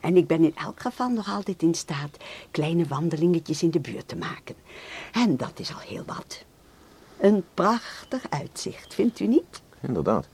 En 0.00 0.16
ik 0.16 0.26
ben 0.26 0.44
in 0.44 0.56
elk 0.56 0.80
geval 0.80 1.08
nog 1.08 1.28
altijd 1.28 1.62
in 1.62 1.74
staat 1.74 2.16
kleine 2.50 2.86
wandelingetjes 2.86 3.62
in 3.62 3.70
de 3.70 3.80
buurt 3.80 4.08
te 4.08 4.16
maken. 4.16 4.54
En 5.12 5.36
dat 5.36 5.52
is 5.56 5.72
al 5.72 5.80
heel 5.80 6.04
wat. 6.06 6.44
Een 7.22 7.44
prachtig 7.54 8.30
uitzicht, 8.30 8.94
vindt 8.94 9.20
u 9.20 9.26
niet? 9.26 9.62
Inderdaad. 9.80 10.28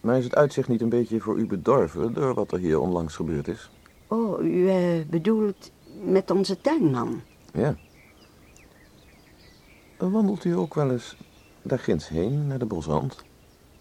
Maar 0.00 0.18
is 0.18 0.24
het 0.24 0.34
uitzicht 0.34 0.68
niet 0.68 0.80
een 0.80 0.88
beetje 0.88 1.20
voor 1.20 1.38
u 1.38 1.46
bedorven 1.46 2.12
door 2.12 2.34
wat 2.34 2.52
er 2.52 2.58
hier 2.58 2.80
onlangs 2.80 3.16
gebeurd 3.16 3.48
is? 3.48 3.70
Oh, 4.06 4.42
u 4.42 4.68
eh, 4.68 5.06
bedoelt 5.06 5.70
met 6.04 6.30
onze 6.30 6.60
tuinman? 6.60 7.20
Ja. 7.52 7.76
Wandelt 9.98 10.44
u 10.44 10.56
ook 10.56 10.74
wel 10.74 10.90
eens 10.90 11.16
daar 11.62 11.78
ginds 11.78 12.08
heen, 12.08 12.46
naar 12.46 12.58
de 12.58 12.66
bosrand? 12.66 13.24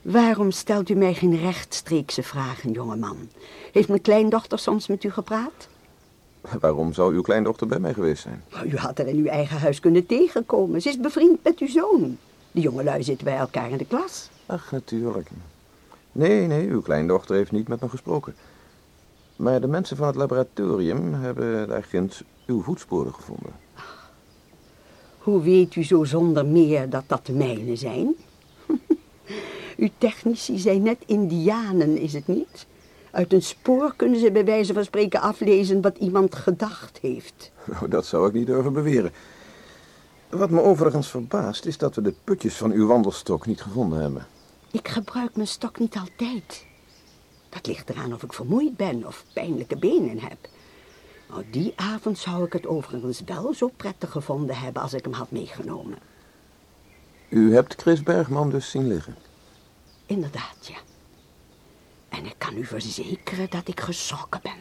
Waarom 0.01 0.51
stelt 0.51 0.89
u 0.89 0.93
mij 0.93 1.13
geen 1.13 1.37
rechtstreekse 1.37 2.23
vragen, 2.23 2.71
jongeman? 2.71 3.29
Heeft 3.71 3.87
mijn 3.87 4.01
kleindochter 4.01 4.59
soms 4.59 4.87
met 4.87 5.03
u 5.03 5.11
gepraat? 5.11 5.67
Waarom 6.59 6.93
zou 6.93 7.13
uw 7.13 7.21
kleindochter 7.21 7.67
bij 7.67 7.79
mij 7.79 7.93
geweest 7.93 8.21
zijn? 8.21 8.43
Nou, 8.51 8.67
u 8.67 8.77
had 8.77 8.97
haar 8.97 9.07
in 9.07 9.17
uw 9.17 9.25
eigen 9.25 9.57
huis 9.57 9.79
kunnen 9.79 10.05
tegenkomen. 10.05 10.81
Ze 10.81 10.89
is 10.89 10.99
bevriend 10.99 11.43
met 11.43 11.59
uw 11.59 11.67
zoon. 11.67 12.17
De 12.51 12.61
jongelui 12.61 13.03
zitten 13.03 13.25
bij 13.25 13.37
elkaar 13.37 13.69
in 13.69 13.77
de 13.77 13.85
klas. 13.85 14.29
Ach, 14.45 14.71
natuurlijk. 14.71 15.29
Nee, 16.11 16.47
nee, 16.47 16.69
uw 16.69 16.81
kleindochter 16.81 17.35
heeft 17.35 17.51
niet 17.51 17.67
met 17.67 17.81
me 17.81 17.89
gesproken. 17.89 18.35
Maar 19.35 19.61
de 19.61 19.67
mensen 19.67 19.97
van 19.97 20.07
het 20.07 20.15
laboratorium 20.15 21.13
hebben 21.13 21.67
daar 21.67 21.83
ginds 21.83 22.23
uw 22.45 22.61
voetsporen 22.61 23.13
gevonden. 23.13 23.51
Hoe 25.17 25.41
weet 25.41 25.75
u 25.75 25.83
zo 25.83 26.03
zonder 26.03 26.45
meer 26.45 26.89
dat 26.89 27.03
dat 27.07 27.25
de 27.25 27.33
mijne 27.33 27.75
zijn? 27.75 28.15
uw 29.77 29.89
technici 29.97 30.57
zijn 30.57 30.83
net 30.83 30.97
indianen, 31.05 31.97
is 31.97 32.13
het 32.13 32.27
niet? 32.27 32.65
Uit 33.13 33.33
een 33.33 33.41
spoor 33.41 33.93
kunnen 33.95 34.19
ze 34.19 34.31
bij 34.31 34.45
wijze 34.45 34.73
van 34.73 34.83
spreken 34.83 35.21
aflezen 35.21 35.81
wat 35.81 35.97
iemand 35.97 36.35
gedacht 36.35 36.97
heeft. 36.97 37.51
Nou, 37.65 37.87
dat 37.87 38.05
zou 38.05 38.27
ik 38.27 38.33
niet 38.33 38.45
durven 38.45 38.73
beweren. 38.73 39.11
Wat 40.29 40.49
me 40.49 40.61
overigens 40.61 41.07
verbaast 41.09 41.65
is 41.65 41.77
dat 41.77 41.95
we 41.95 42.01
de 42.01 42.13
putjes 42.23 42.55
van 42.55 42.71
uw 42.71 42.87
wandelstok 42.87 43.45
niet 43.45 43.61
gevonden 43.61 43.99
hebben. 43.99 44.25
Ik 44.71 44.87
gebruik 44.87 45.35
mijn 45.35 45.47
stok 45.47 45.79
niet 45.79 45.95
altijd. 45.95 46.65
Dat 47.49 47.67
ligt 47.67 47.89
eraan 47.89 48.13
of 48.13 48.23
ik 48.23 48.33
vermoeid 48.33 48.77
ben 48.77 49.07
of 49.07 49.25
pijnlijke 49.33 49.77
benen 49.77 50.19
heb. 50.19 50.37
Nou, 51.29 51.43
die 51.51 51.73
avond 51.75 52.17
zou 52.17 52.45
ik 52.45 52.53
het 52.53 52.67
overigens 52.67 53.21
wel 53.25 53.53
zo 53.53 53.71
prettig 53.77 54.11
gevonden 54.11 54.55
hebben 54.55 54.81
als 54.81 54.93
ik 54.93 55.03
hem 55.03 55.13
had 55.13 55.31
meegenomen. 55.31 55.97
U 57.29 57.53
hebt 57.53 57.81
Chris 57.81 58.03
Bergman 58.03 58.49
dus 58.49 58.69
zien 58.69 58.87
liggen? 58.87 59.15
Inderdaad, 60.05 60.57
ja. 60.67 60.77
En 62.13 62.25
ik 62.25 62.35
kan 62.37 62.57
u 62.57 62.65
verzekeren 62.65 63.49
dat 63.49 63.67
ik 63.67 63.79
geschrokken 63.79 64.39
ben. 64.43 64.57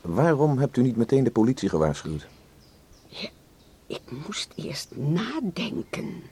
Waarom 0.00 0.58
hebt 0.58 0.76
u 0.76 0.82
niet 0.82 0.96
meteen 0.96 1.24
de 1.24 1.30
politie 1.30 1.68
gewaarschuwd? 1.68 2.26
Ja, 3.06 3.28
ik 3.86 4.00
moest 4.26 4.52
eerst 4.56 4.96
nadenken. 4.96 6.22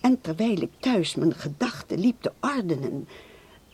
En 0.00 0.20
terwijl 0.20 0.60
ik 0.60 0.70
thuis 0.80 1.14
mijn 1.14 1.34
gedachten 1.34 1.98
liep 1.98 2.22
te 2.22 2.32
ordenen, 2.40 3.08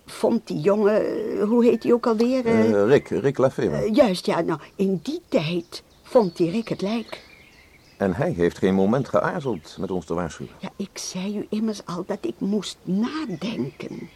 vond 0.06 0.46
die 0.46 0.60
jongen, 0.60 1.02
hoe 1.40 1.64
heet 1.64 1.82
hij 1.82 1.92
ook 1.92 2.06
alweer? 2.06 2.46
Uh, 2.46 2.86
Rick, 2.86 3.08
Rick 3.08 3.38
Lafever. 3.38 3.86
Uh, 3.86 3.94
juist, 3.94 4.26
ja, 4.26 4.40
nou, 4.40 4.60
in 4.76 5.00
die 5.02 5.20
tijd 5.28 5.82
vond 6.02 6.36
die 6.36 6.50
Rick 6.50 6.68
het 6.68 6.80
lijk. 6.80 7.26
En 7.96 8.14
hij 8.14 8.30
heeft 8.30 8.58
geen 8.58 8.74
moment 8.74 9.08
geaarzeld 9.08 9.76
met 9.78 9.90
ons 9.90 10.06
te 10.06 10.14
waarschuwen. 10.14 10.52
Ja, 10.58 10.70
ik 10.76 10.98
zei 10.98 11.38
u 11.38 11.46
immers 11.50 11.86
al 11.86 12.04
dat 12.06 12.18
ik 12.20 12.34
moest 12.38 12.78
nadenken. 12.82 14.10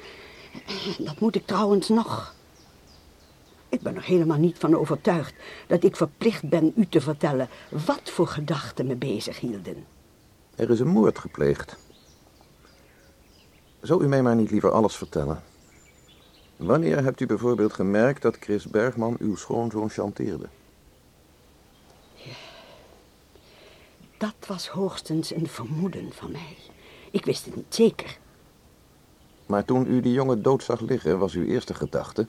Dat 0.99 1.21
moet 1.21 1.35
ik 1.35 1.47
trouwens 1.47 1.89
nog. 1.89 2.35
Ik 3.69 3.81
ben 3.81 3.97
er 3.97 4.03
helemaal 4.05 4.39
niet 4.39 4.59
van 4.59 4.77
overtuigd 4.77 5.35
dat 5.67 5.85
ik 5.85 5.97
verplicht 5.97 6.49
ben 6.49 6.73
u 6.77 6.87
te 6.87 7.01
vertellen 7.01 7.49
wat 7.87 8.11
voor 8.11 8.27
gedachten 8.27 8.87
me 8.87 8.97
bezighielden. 8.97 9.87
Er 10.55 10.71
is 10.71 10.81
een 10.81 10.89
moord 10.89 11.19
gepleegd. 11.19 11.77
Zou 13.81 14.05
u 14.05 14.09
mij 14.09 14.23
maar 14.23 14.37
niet 14.37 14.51
liever 14.51 14.71
alles 14.71 14.97
vertellen? 14.97 15.43
Wanneer 16.57 17.03
hebt 17.03 17.21
u 17.21 17.27
bijvoorbeeld 17.27 17.73
gemerkt 17.73 18.23
dat 18.23 18.37
Chris 18.41 18.67
Bergman 18.67 19.17
uw 19.19 19.37
schoonzoon 19.37 19.91
chanteerde? 19.91 20.47
Ja, 22.15 22.35
dat 24.19 24.35
was 24.47 24.69
hoogstens 24.69 25.35
een 25.35 25.49
vermoeden 25.49 26.13
van 26.13 26.31
mij. 26.31 26.57
Ik 27.11 27.25
wist 27.25 27.45
het 27.45 27.57
niet 27.57 27.75
zeker. 27.75 28.19
Maar 29.47 29.65
toen 29.65 29.87
u 29.87 30.01
die 30.01 30.13
jongen 30.13 30.43
dood 30.43 30.63
zag 30.63 30.81
liggen, 30.81 31.19
was 31.19 31.35
uw 31.35 31.45
eerste 31.45 31.75
gedachte 31.75 32.27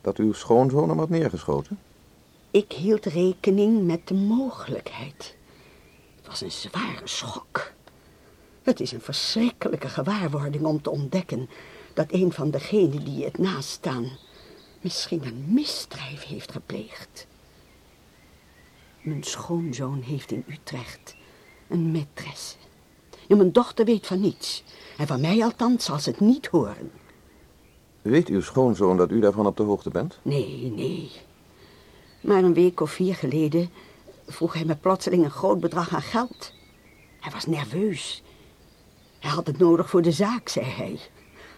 dat 0.00 0.18
uw 0.18 0.32
schoonzoon 0.32 0.88
hem 0.88 0.98
had 0.98 1.08
neergeschoten? 1.08 1.78
Ik 2.50 2.72
hield 2.72 3.04
rekening 3.04 3.86
met 3.86 4.08
de 4.08 4.14
mogelijkheid. 4.14 5.36
Het 6.16 6.26
was 6.26 6.40
een 6.40 6.52
zware 6.52 7.00
schok. 7.08 7.72
Het 8.62 8.80
is 8.80 8.92
een 8.92 9.00
verschrikkelijke 9.00 9.88
gewaarwording 9.88 10.64
om 10.64 10.82
te 10.82 10.90
ontdekken 10.90 11.48
dat 11.94 12.12
een 12.12 12.32
van 12.32 12.50
degenen 12.50 13.04
die 13.04 13.24
het 13.24 13.38
naast 13.38 13.68
staan 13.68 14.08
misschien 14.84 15.24
een 15.24 15.44
misdrijf 15.48 16.24
heeft 16.24 16.52
gepleegd. 16.52 17.26
Mijn 19.00 19.22
schoonzoon 19.22 20.00
heeft 20.00 20.30
in 20.30 20.44
Utrecht 20.48 21.16
een 21.68 21.96
maîtresse. 21.96 22.56
En 23.28 23.36
mijn 23.36 23.52
dochter 23.52 23.84
weet 23.84 24.06
van 24.06 24.20
niets. 24.20 24.64
En 24.96 25.06
van 25.06 25.20
mij 25.20 25.44
althans 25.44 25.84
zal 25.84 25.98
ze 25.98 26.10
het 26.10 26.20
niet 26.20 26.46
horen. 26.46 26.90
Weet 28.02 28.28
uw 28.28 28.40
schoonzoon 28.40 28.96
dat 28.96 29.10
u 29.10 29.20
daarvan 29.20 29.46
op 29.46 29.56
de 29.56 29.62
hoogte 29.62 29.90
bent? 29.90 30.18
Nee, 30.22 30.72
nee. 30.76 31.10
Maar 32.20 32.44
een 32.44 32.54
week 32.54 32.80
of 32.80 32.90
vier 32.90 33.14
geleden 33.14 33.70
vroeg 34.26 34.52
hij 34.52 34.64
me 34.64 34.76
plotseling 34.76 35.24
een 35.24 35.30
groot 35.30 35.60
bedrag 35.60 35.94
aan 35.94 36.02
geld. 36.02 36.52
Hij 37.20 37.32
was 37.32 37.46
nerveus. 37.46 38.22
Hij 39.18 39.30
had 39.30 39.46
het 39.46 39.58
nodig 39.58 39.90
voor 39.90 40.02
de 40.02 40.12
zaak, 40.12 40.48
zei 40.48 40.66
hij. 40.66 41.00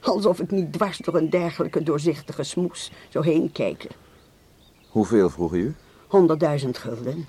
Alsof 0.03 0.41
ik 0.41 0.51
niet 0.51 0.73
dwars 0.73 0.99
door 0.99 1.15
een 1.15 1.31
dergelijke 1.31 1.83
doorzichtige 1.83 2.43
smoes 2.43 2.91
zou 3.09 3.25
heen 3.25 3.53
kijken. 3.53 3.91
Hoeveel 4.89 5.31
vroeg 5.31 5.53
u? 5.55 5.75
Honderdduizend 6.07 6.79
gulden. 6.79 7.27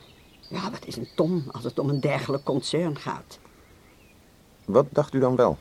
Ja, 0.49 0.71
wat 0.71 0.85
is 0.85 0.95
een 0.95 1.09
ton 1.15 1.43
als 1.51 1.63
het 1.63 1.79
om 1.79 1.89
een 1.89 1.99
dergelijk 1.99 2.43
concern 2.43 2.97
gaat? 2.97 3.39
Wat 4.67 4.85
dacht 4.89 5.13
u 5.13 5.19
dan 5.19 5.35
wel? 5.35 5.57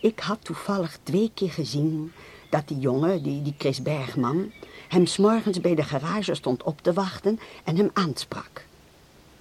Ik 0.00 0.20
had 0.20 0.44
toevallig 0.44 0.98
twee 1.02 1.30
keer 1.34 1.50
gezien 1.50 2.12
dat 2.50 2.68
die 2.68 2.78
jongen, 2.78 3.22
die, 3.22 3.42
die 3.42 3.54
Chris 3.58 3.82
Bergman, 3.82 4.52
hem 4.88 5.06
s'morgens 5.06 5.60
bij 5.60 5.74
de 5.74 5.82
garage 5.82 6.34
stond 6.34 6.62
op 6.62 6.80
te 6.80 6.92
wachten 6.92 7.40
en 7.64 7.76
hem 7.76 7.90
aansprak. 7.92 8.66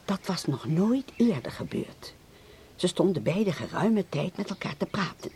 Dat 0.06 0.20
was 0.26 0.46
nog 0.46 0.68
nooit 0.68 1.12
eerder 1.16 1.52
gebeurd. 1.52 2.14
Ze 2.76 2.88
stonden 2.88 3.24
beide 3.24 3.52
geruime 3.52 4.06
tijd 4.10 4.38
met 4.38 4.50
elkaar 4.50 4.78
te 4.78 4.86
praten. 4.86 5.32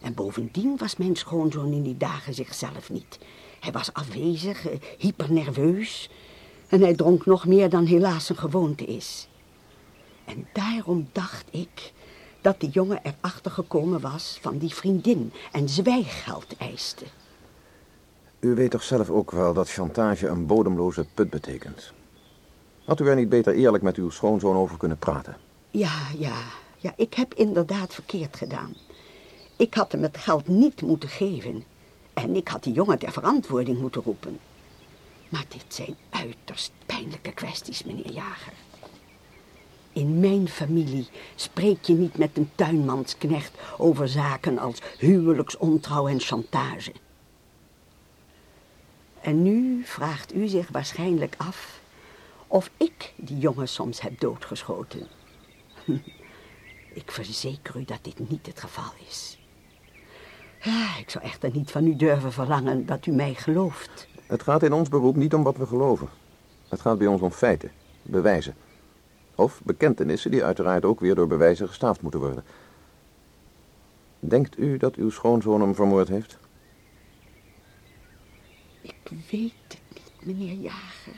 En 0.00 0.14
bovendien 0.14 0.76
was 0.76 0.96
mijn 0.96 1.16
schoonzoon 1.16 1.72
in 1.72 1.82
die 1.82 1.96
dagen 1.96 2.34
zichzelf 2.34 2.90
niet. 2.90 3.18
Hij 3.60 3.72
was 3.72 3.92
afwezig, 3.92 4.66
eh, 4.66 4.80
hypernerveus. 4.98 6.10
En 6.68 6.80
hij 6.80 6.94
dronk 6.94 7.26
nog 7.26 7.46
meer 7.46 7.68
dan 7.70 7.84
helaas 7.84 8.28
een 8.28 8.36
gewoonte 8.36 8.84
is. 8.84 9.28
En 10.26 10.46
daarom 10.52 11.08
dacht 11.12 11.44
ik 11.50 11.92
dat 12.40 12.60
de 12.60 12.68
jongen 12.68 13.00
erachter 13.02 13.50
gekomen 13.50 14.00
was 14.00 14.38
van 14.40 14.58
die 14.58 14.74
vriendin 14.74 15.32
en 15.52 15.68
zwijggeld 15.68 16.56
eiste. 16.58 17.04
U 18.40 18.54
weet 18.54 18.70
toch 18.70 18.82
zelf 18.82 19.10
ook 19.10 19.30
wel 19.30 19.52
dat 19.54 19.70
chantage 19.70 20.26
een 20.28 20.46
bodemloze 20.46 21.06
put 21.14 21.30
betekent? 21.30 21.92
Had 22.84 23.00
u 23.00 23.08
er 23.08 23.16
niet 23.16 23.28
beter 23.28 23.54
eerlijk 23.54 23.82
met 23.82 23.96
uw 23.96 24.10
schoonzoon 24.10 24.56
over 24.56 24.76
kunnen 24.76 24.98
praten? 24.98 25.36
Ja, 25.70 26.08
ja, 26.18 26.36
ja, 26.76 26.92
ik 26.96 27.14
heb 27.14 27.34
inderdaad 27.34 27.94
verkeerd 27.94 28.36
gedaan. 28.36 28.74
Ik 29.56 29.74
had 29.74 29.92
hem 29.92 30.02
het 30.02 30.16
geld 30.16 30.48
niet 30.48 30.82
moeten 30.82 31.08
geven. 31.08 31.64
En 32.14 32.36
ik 32.36 32.48
had 32.48 32.62
die 32.62 32.72
jongen 32.72 32.98
ter 32.98 33.12
verantwoording 33.12 33.78
moeten 33.78 34.02
roepen. 34.02 34.38
Maar 35.28 35.44
dit 35.48 35.64
zijn 35.68 35.96
uiterst 36.10 36.72
pijnlijke 36.86 37.32
kwesties, 37.32 37.84
meneer 37.84 38.12
Jager. 38.12 38.52
In 39.96 40.20
mijn 40.20 40.48
familie 40.48 41.08
spreek 41.34 41.84
je 41.84 41.94
niet 41.94 42.18
met 42.18 42.30
een 42.36 42.50
tuinmansknecht 42.54 43.58
over 43.78 44.08
zaken 44.08 44.58
als 44.58 44.82
huwelijksontrouw 44.98 46.08
en 46.08 46.20
chantage. 46.20 46.92
En 49.20 49.42
nu 49.42 49.82
vraagt 49.84 50.34
u 50.34 50.46
zich 50.46 50.68
waarschijnlijk 50.68 51.34
af 51.38 51.80
of 52.46 52.70
ik 52.76 53.12
die 53.16 53.38
jongen 53.38 53.68
soms 53.68 54.00
heb 54.00 54.20
doodgeschoten. 54.20 55.06
Ik 57.00 57.10
verzeker 57.10 57.76
u 57.76 57.84
dat 57.84 57.98
dit 58.02 58.28
niet 58.30 58.46
het 58.46 58.60
geval 58.60 58.92
is. 59.08 59.38
Ja, 60.60 60.98
ik 60.98 61.10
zou 61.10 61.24
echter 61.24 61.50
niet 61.52 61.70
van 61.70 61.86
u 61.86 61.96
durven 61.96 62.32
verlangen 62.32 62.86
dat 62.86 63.06
u 63.06 63.10
mij 63.10 63.34
gelooft. 63.34 64.08
Het 64.26 64.42
gaat 64.42 64.62
in 64.62 64.72
ons 64.72 64.88
beroep 64.88 65.16
niet 65.16 65.34
om 65.34 65.42
wat 65.42 65.56
we 65.56 65.66
geloven. 65.66 66.08
Het 66.68 66.80
gaat 66.80 66.98
bij 66.98 67.06
ons 67.06 67.20
om 67.20 67.30
feiten, 67.30 67.70
bewijzen. 68.02 68.54
Of 69.36 69.60
bekentenissen 69.64 70.30
die 70.30 70.44
uiteraard 70.44 70.84
ook 70.84 71.00
weer 71.00 71.14
door 71.14 71.26
bewijzen 71.26 71.68
gestaafd 71.68 72.00
moeten 72.02 72.20
worden. 72.20 72.44
Denkt 74.20 74.58
u 74.58 74.76
dat 74.76 74.94
uw 74.94 75.10
schoonzoon 75.10 75.60
hem 75.60 75.74
vermoord 75.74 76.08
heeft? 76.08 76.38
Ik 78.80 79.10
weet 79.30 79.52
het 79.68 79.80
niet, 79.92 80.36
meneer 80.36 80.54
Jager. 80.54 81.14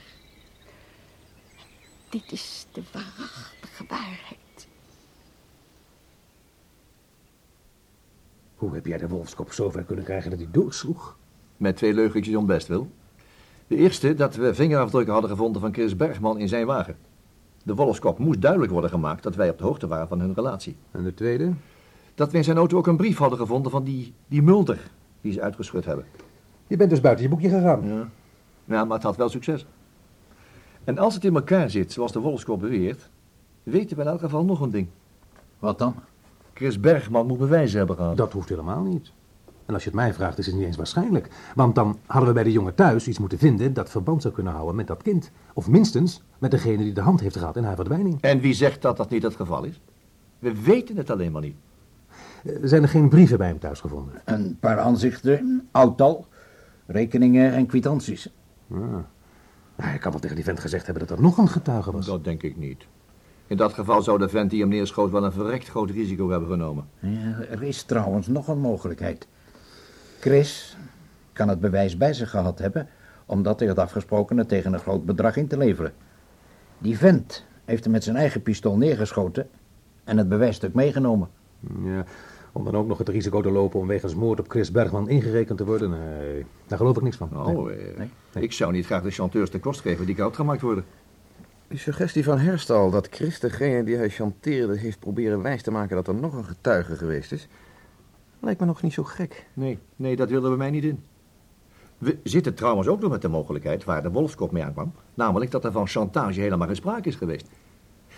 Dit 2.08 2.32
is 2.32 2.66
de 2.72 2.82
waarachtige 2.92 3.84
waarheid. 3.88 4.68
Hoe 8.54 8.74
heb 8.74 8.86
jij 8.86 8.98
de 8.98 9.08
wolfskop 9.08 9.52
zover 9.52 9.84
kunnen 9.84 10.04
krijgen 10.04 10.30
dat 10.30 10.38
hij 10.38 10.48
doorsloeg? 10.50 11.16
Met 11.56 11.76
twee 11.76 11.94
leugentjes 11.94 12.34
om 12.34 12.46
best 12.46 12.66
wil. 12.66 12.90
De 13.66 13.76
eerste 13.76 14.14
dat 14.14 14.34
we 14.34 14.54
vingerafdrukken 14.54 15.12
hadden 15.12 15.30
gevonden 15.30 15.60
van 15.60 15.72
Chris 15.72 15.96
Bergman 15.96 16.38
in 16.38 16.48
zijn 16.48 16.66
wagen. 16.66 17.07
De 17.68 17.74
wolfskop 17.74 18.18
moest 18.18 18.40
duidelijk 18.40 18.72
worden 18.72 18.90
gemaakt 18.90 19.22
dat 19.22 19.34
wij 19.34 19.50
op 19.50 19.58
de 19.58 19.64
hoogte 19.64 19.86
waren 19.86 20.08
van 20.08 20.20
hun 20.20 20.34
relatie. 20.34 20.76
En 20.90 21.02
de 21.02 21.14
tweede? 21.14 21.52
Dat 22.14 22.30
we 22.30 22.36
in 22.36 22.44
zijn 22.44 22.56
auto 22.56 22.78
ook 22.78 22.86
een 22.86 22.96
brief 22.96 23.18
hadden 23.18 23.38
gevonden 23.38 23.70
van 23.70 23.84
die, 23.84 24.14
die 24.26 24.42
Mulder 24.42 24.90
die 25.20 25.32
ze 25.32 25.42
uitgeschud 25.42 25.84
hebben. 25.84 26.04
Je 26.66 26.76
bent 26.76 26.90
dus 26.90 27.00
buiten 27.00 27.24
je 27.24 27.30
boekje 27.30 27.48
gegaan. 27.48 27.86
Ja. 27.88 28.08
ja, 28.64 28.84
maar 28.84 28.96
het 28.96 29.02
had 29.02 29.16
wel 29.16 29.28
succes. 29.28 29.66
En 30.84 30.98
als 30.98 31.14
het 31.14 31.24
in 31.24 31.34
elkaar 31.34 31.70
zit, 31.70 31.92
zoals 31.92 32.12
de 32.12 32.20
wolfskop 32.20 32.60
beweert, 32.60 33.10
weten 33.62 33.96
we 33.96 34.02
in 34.02 34.08
elk 34.08 34.20
geval 34.20 34.44
nog 34.44 34.60
een 34.60 34.70
ding. 34.70 34.88
Wat 35.58 35.78
dan? 35.78 35.94
Chris 36.54 36.80
Bergman 36.80 37.26
moet 37.26 37.38
bewijzen 37.38 37.78
hebben 37.78 37.96
gehad. 37.96 38.16
Dat 38.16 38.32
hoeft 38.32 38.48
helemaal 38.48 38.82
niet. 38.82 39.12
En 39.68 39.74
als 39.74 39.82
je 39.82 39.88
het 39.90 39.98
mij 39.98 40.14
vraagt, 40.14 40.38
is 40.38 40.46
het 40.46 40.54
niet 40.54 40.64
eens 40.64 40.76
waarschijnlijk. 40.76 41.28
Want 41.54 41.74
dan 41.74 41.98
hadden 42.06 42.28
we 42.28 42.34
bij 42.34 42.42
de 42.44 42.52
jongen 42.52 42.74
thuis 42.74 43.08
iets 43.08 43.18
moeten 43.18 43.38
vinden 43.38 43.72
dat 43.72 43.90
verband 43.90 44.22
zou 44.22 44.34
kunnen 44.34 44.52
houden 44.52 44.74
met 44.76 44.86
dat 44.86 45.02
kind. 45.02 45.30
Of 45.54 45.68
minstens 45.68 46.22
met 46.38 46.50
degene 46.50 46.76
die 46.82 46.92
de 46.92 47.00
hand 47.00 47.20
heeft 47.20 47.36
gehad 47.36 47.56
in 47.56 47.64
haar 47.64 47.74
verdwijning. 47.74 48.18
En 48.20 48.40
wie 48.40 48.54
zegt 48.54 48.82
dat 48.82 48.96
dat 48.96 49.10
niet 49.10 49.22
het 49.22 49.36
geval 49.36 49.64
is? 49.64 49.80
We 50.38 50.60
weten 50.62 50.96
het 50.96 51.10
alleen 51.10 51.32
maar 51.32 51.42
niet. 51.42 51.56
Eh, 52.44 52.52
Zijn 52.62 52.82
er 52.82 52.88
geen 52.88 53.08
brieven 53.08 53.38
bij 53.38 53.46
hem 53.48 53.58
thuis 53.58 53.80
gevonden? 53.80 54.14
Een 54.24 54.56
paar 54.60 54.78
aanzichten, 54.78 55.68
oudtal, 55.70 56.26
rekeningen 56.86 57.52
en 57.52 57.66
kwitanties. 57.66 58.32
Hij 59.76 59.98
kan 59.98 60.10
wel 60.10 60.20
tegen 60.20 60.36
die 60.36 60.44
vent 60.44 60.60
gezegd 60.60 60.86
hebben 60.86 61.06
dat 61.06 61.16
er 61.16 61.22
nog 61.24 61.38
een 61.38 61.48
getuige 61.48 61.92
was. 61.92 62.06
Dat 62.06 62.24
denk 62.24 62.42
ik 62.42 62.56
niet. 62.56 62.86
In 63.46 63.56
dat 63.56 63.72
geval 63.72 64.02
zou 64.02 64.18
de 64.18 64.28
vent 64.28 64.50
die 64.50 64.60
hem 64.60 64.68
neerschoot 64.68 65.10
wel 65.10 65.24
een 65.24 65.32
verrekt 65.32 65.68
groot 65.68 65.90
risico 65.90 66.30
hebben 66.30 66.48
genomen. 66.48 66.84
Ja, 66.98 67.40
er 67.50 67.62
is 67.62 67.82
trouwens 67.82 68.26
nog 68.26 68.48
een 68.48 68.58
mogelijkheid. 68.60 69.26
Chris 70.20 70.76
kan 71.32 71.48
het 71.48 71.60
bewijs 71.60 71.96
bij 71.96 72.12
zich 72.12 72.30
gehad 72.30 72.58
hebben, 72.58 72.88
omdat 73.26 73.58
hij 73.58 73.68
had 73.68 73.78
afgesproken 73.78 74.36
het 74.36 74.48
tegen 74.48 74.72
een 74.72 74.80
groot 74.80 75.06
bedrag 75.06 75.36
in 75.36 75.46
te 75.46 75.58
leveren. 75.58 75.92
Die 76.78 76.98
vent 76.98 77.44
heeft 77.64 77.84
hem 77.84 77.92
met 77.92 78.04
zijn 78.04 78.16
eigen 78.16 78.42
pistool 78.42 78.76
neergeschoten 78.76 79.48
en 80.04 80.18
het 80.18 80.28
bewijsstuk 80.28 80.74
meegenomen. 80.74 81.28
Ja, 81.84 82.04
om 82.52 82.64
dan 82.64 82.76
ook 82.76 82.86
nog 82.86 82.98
het 82.98 83.08
risico 83.08 83.40
te 83.40 83.50
lopen 83.50 83.80
om 83.80 83.86
wegens 83.86 84.14
moord 84.14 84.40
op 84.40 84.50
Chris 84.50 84.70
Bergman 84.70 85.08
ingerekend 85.08 85.58
te 85.58 85.64
worden. 85.64 85.90
Nee, 85.90 86.46
daar 86.66 86.78
geloof 86.78 86.96
ik 86.96 87.02
niks 87.02 87.16
van. 87.16 87.46
Oh, 87.46 87.70
eh, 87.70 88.42
ik 88.42 88.52
zou 88.52 88.72
niet 88.72 88.86
graag 88.86 89.02
de 89.02 89.10
chanteurs 89.10 89.50
de 89.50 89.60
kost 89.60 89.80
geven 89.80 90.06
die 90.06 90.14
koud 90.14 90.36
gemaakt 90.36 90.60
worden. 90.60 90.84
Die 91.68 91.78
suggestie 91.78 92.24
van 92.24 92.38
Herstal 92.38 92.90
dat 92.90 93.08
Chris 93.10 93.40
degene 93.40 93.84
die 93.84 93.96
hij 93.96 94.10
chanteerde 94.10 94.78
heeft 94.78 94.98
proberen 94.98 95.42
wijs 95.42 95.62
te 95.62 95.70
maken 95.70 95.96
dat 95.96 96.08
er 96.08 96.14
nog 96.14 96.34
een 96.34 96.44
getuige 96.44 96.96
geweest 96.96 97.32
is, 97.32 97.48
lijkt 98.40 98.60
me 98.60 98.66
nog 98.66 98.82
niet 98.82 98.92
zo 98.92 99.04
gek. 99.04 99.46
Nee, 99.54 99.78
nee, 99.96 100.16
dat 100.16 100.28
wilden 100.28 100.50
we 100.50 100.56
mij 100.56 100.70
niet 100.70 100.84
in. 100.84 101.02
We 101.98 102.18
zitten 102.22 102.54
trouwens 102.54 102.88
ook 102.88 103.00
nog 103.00 103.10
met 103.10 103.22
de 103.22 103.28
mogelijkheid 103.28 103.84
waar 103.84 104.02
de 104.02 104.10
wolfskop 104.10 104.52
mee 104.52 104.64
aankwam. 104.64 104.92
Namelijk 105.14 105.50
dat 105.50 105.64
er 105.64 105.72
van 105.72 105.86
chantage 105.88 106.40
helemaal 106.40 106.66
geen 106.66 106.76
sprake 106.76 107.08
is 107.08 107.14
geweest. 107.14 107.46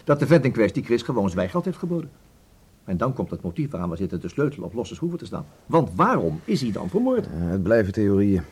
Dat 0.04 0.18
de 0.18 0.26
vent 0.26 0.44
in 0.44 0.52
kwestie 0.52 0.84
Chris 0.84 1.02
gewoon 1.02 1.30
zwijgeld 1.30 1.64
heeft 1.64 1.78
geboden. 1.78 2.10
En 2.84 2.96
dan 2.96 3.12
komt 3.12 3.30
het 3.30 3.42
motief 3.42 3.70
waaraan 3.70 3.90
we 3.90 3.96
zitten 3.96 4.20
te 4.20 4.28
sleutelen 4.28 4.66
op 4.66 4.74
losse 4.74 4.94
schroeven 4.94 5.18
te 5.18 5.24
staan. 5.24 5.46
Want 5.66 5.90
waarom 5.94 6.40
is 6.44 6.60
hij 6.60 6.72
dan 6.72 6.88
vermoord? 6.88 7.26
Eh, 7.26 7.32
het 7.32 7.62
blijven 7.62 7.92
theorieën. 7.92 8.42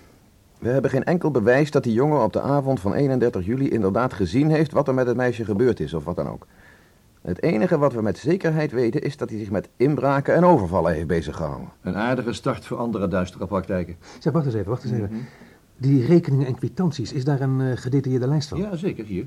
We 0.59 0.68
hebben 0.68 0.90
geen 0.90 1.04
enkel 1.04 1.31
bewijs 1.31 1.70
dat 1.70 1.83
die 1.83 1.92
jongen 1.92 2.22
op 2.22 2.33
de 2.33 2.40
avond 2.40 2.81
van 2.81 2.94
31 2.94 3.46
juli 3.46 3.70
inderdaad 3.70 4.12
gezien 4.12 4.50
heeft 4.50 4.72
wat 4.72 4.88
er 4.88 4.94
met 4.94 5.07
het 5.07 5.16
meisje 5.16 5.44
gebeurd 5.44 5.81
is 5.81 5.94
of 5.94 6.04
wat 6.04 6.16
dan 6.16 6.28
ook. 6.28 6.46
Het 7.29 7.43
enige 7.43 7.79
wat 7.79 7.93
we 7.93 8.03
met 8.03 8.19
zekerheid 8.19 8.73
weten 8.73 9.03
is 9.03 9.17
dat 9.17 9.31
hij 9.31 9.38
zich 9.38 9.51
met 9.51 9.69
inbraken 9.77 10.35
en 10.35 10.45
overvallen 10.45 10.93
heeft 10.93 11.07
beziggehouden. 11.07 11.69
Een 11.83 11.97
aardige 11.97 12.33
start 12.33 12.67
voor 12.67 12.77
andere 12.77 13.09
duistere 13.09 13.47
praktijken. 13.47 13.97
Zeg, 14.19 14.33
wacht 14.33 14.47
eens 14.47 14.55
even, 14.55 14.69
wacht 14.71 14.85
eens 14.85 14.93
even. 14.93 15.11
Die 15.77 16.07
rekeningen 16.07 16.47
en 16.47 16.55
kwitanties, 16.55 17.12
is 17.12 17.25
daar 17.25 17.41
een 17.41 17.61
eh, 17.61 17.77
gedetailleerde 17.77 18.29
lijst 18.29 18.49
van? 18.49 18.59
Ja, 18.59 18.77
zeker, 18.77 19.05
hier. 19.05 19.27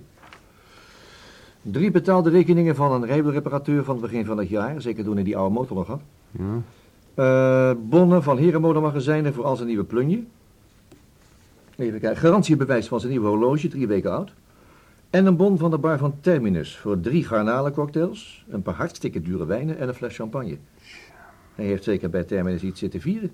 Drie 1.62 1.92
betaalde 1.92 2.30
rekeningen 2.30 2.76
van 2.76 2.92
een 2.92 3.06
rijwielreparateur 3.06 3.84
van 3.84 3.94
het 3.96 4.04
begin 4.04 4.26
van 4.26 4.38
het 4.38 4.50
jaar. 4.50 4.82
Zeker 4.82 5.04
toen 5.04 5.16
hij 5.16 5.24
die 5.24 5.38
oude 5.38 5.54
motor 5.54 5.78
nog 5.78 5.88
had. 5.88 6.02
Ja. 6.32 6.62
Eh, 7.14 7.76
bonnen 7.90 8.24
van 8.24 8.38
herenmodemagazijnen 8.38 9.34
voor 9.34 9.44
al 9.44 9.56
zijn 9.56 9.68
nieuwe 9.68 9.84
plunje. 9.84 10.24
Even 11.76 12.00
kijken. 12.00 12.18
Garantiebewijs 12.18 12.88
van 12.88 13.00
zijn 13.00 13.12
nieuwe 13.12 13.28
horloge, 13.28 13.68
drie 13.68 13.88
weken 13.88 14.12
oud. 14.12 14.34
En 15.12 15.26
een 15.26 15.36
bon 15.36 15.58
van 15.58 15.72
de 15.72 15.78
bar 15.78 15.98
van 15.98 16.14
Terminus 16.22 16.78
voor 16.78 17.00
drie 17.00 17.24
garnalencocktails, 17.26 18.46
een 18.50 18.62
paar 18.62 18.74
hartstikke 18.74 19.22
dure 19.22 19.46
wijnen 19.46 19.78
en 19.78 19.88
een 19.88 19.94
fles 19.94 20.16
champagne. 20.16 20.58
Hij 21.56 21.66
heeft 21.66 21.84
zeker 21.84 22.10
bij 22.10 22.24
Terminus 22.24 22.62
iets 22.62 22.80
zitten 22.80 23.02
vieren. 23.02 23.32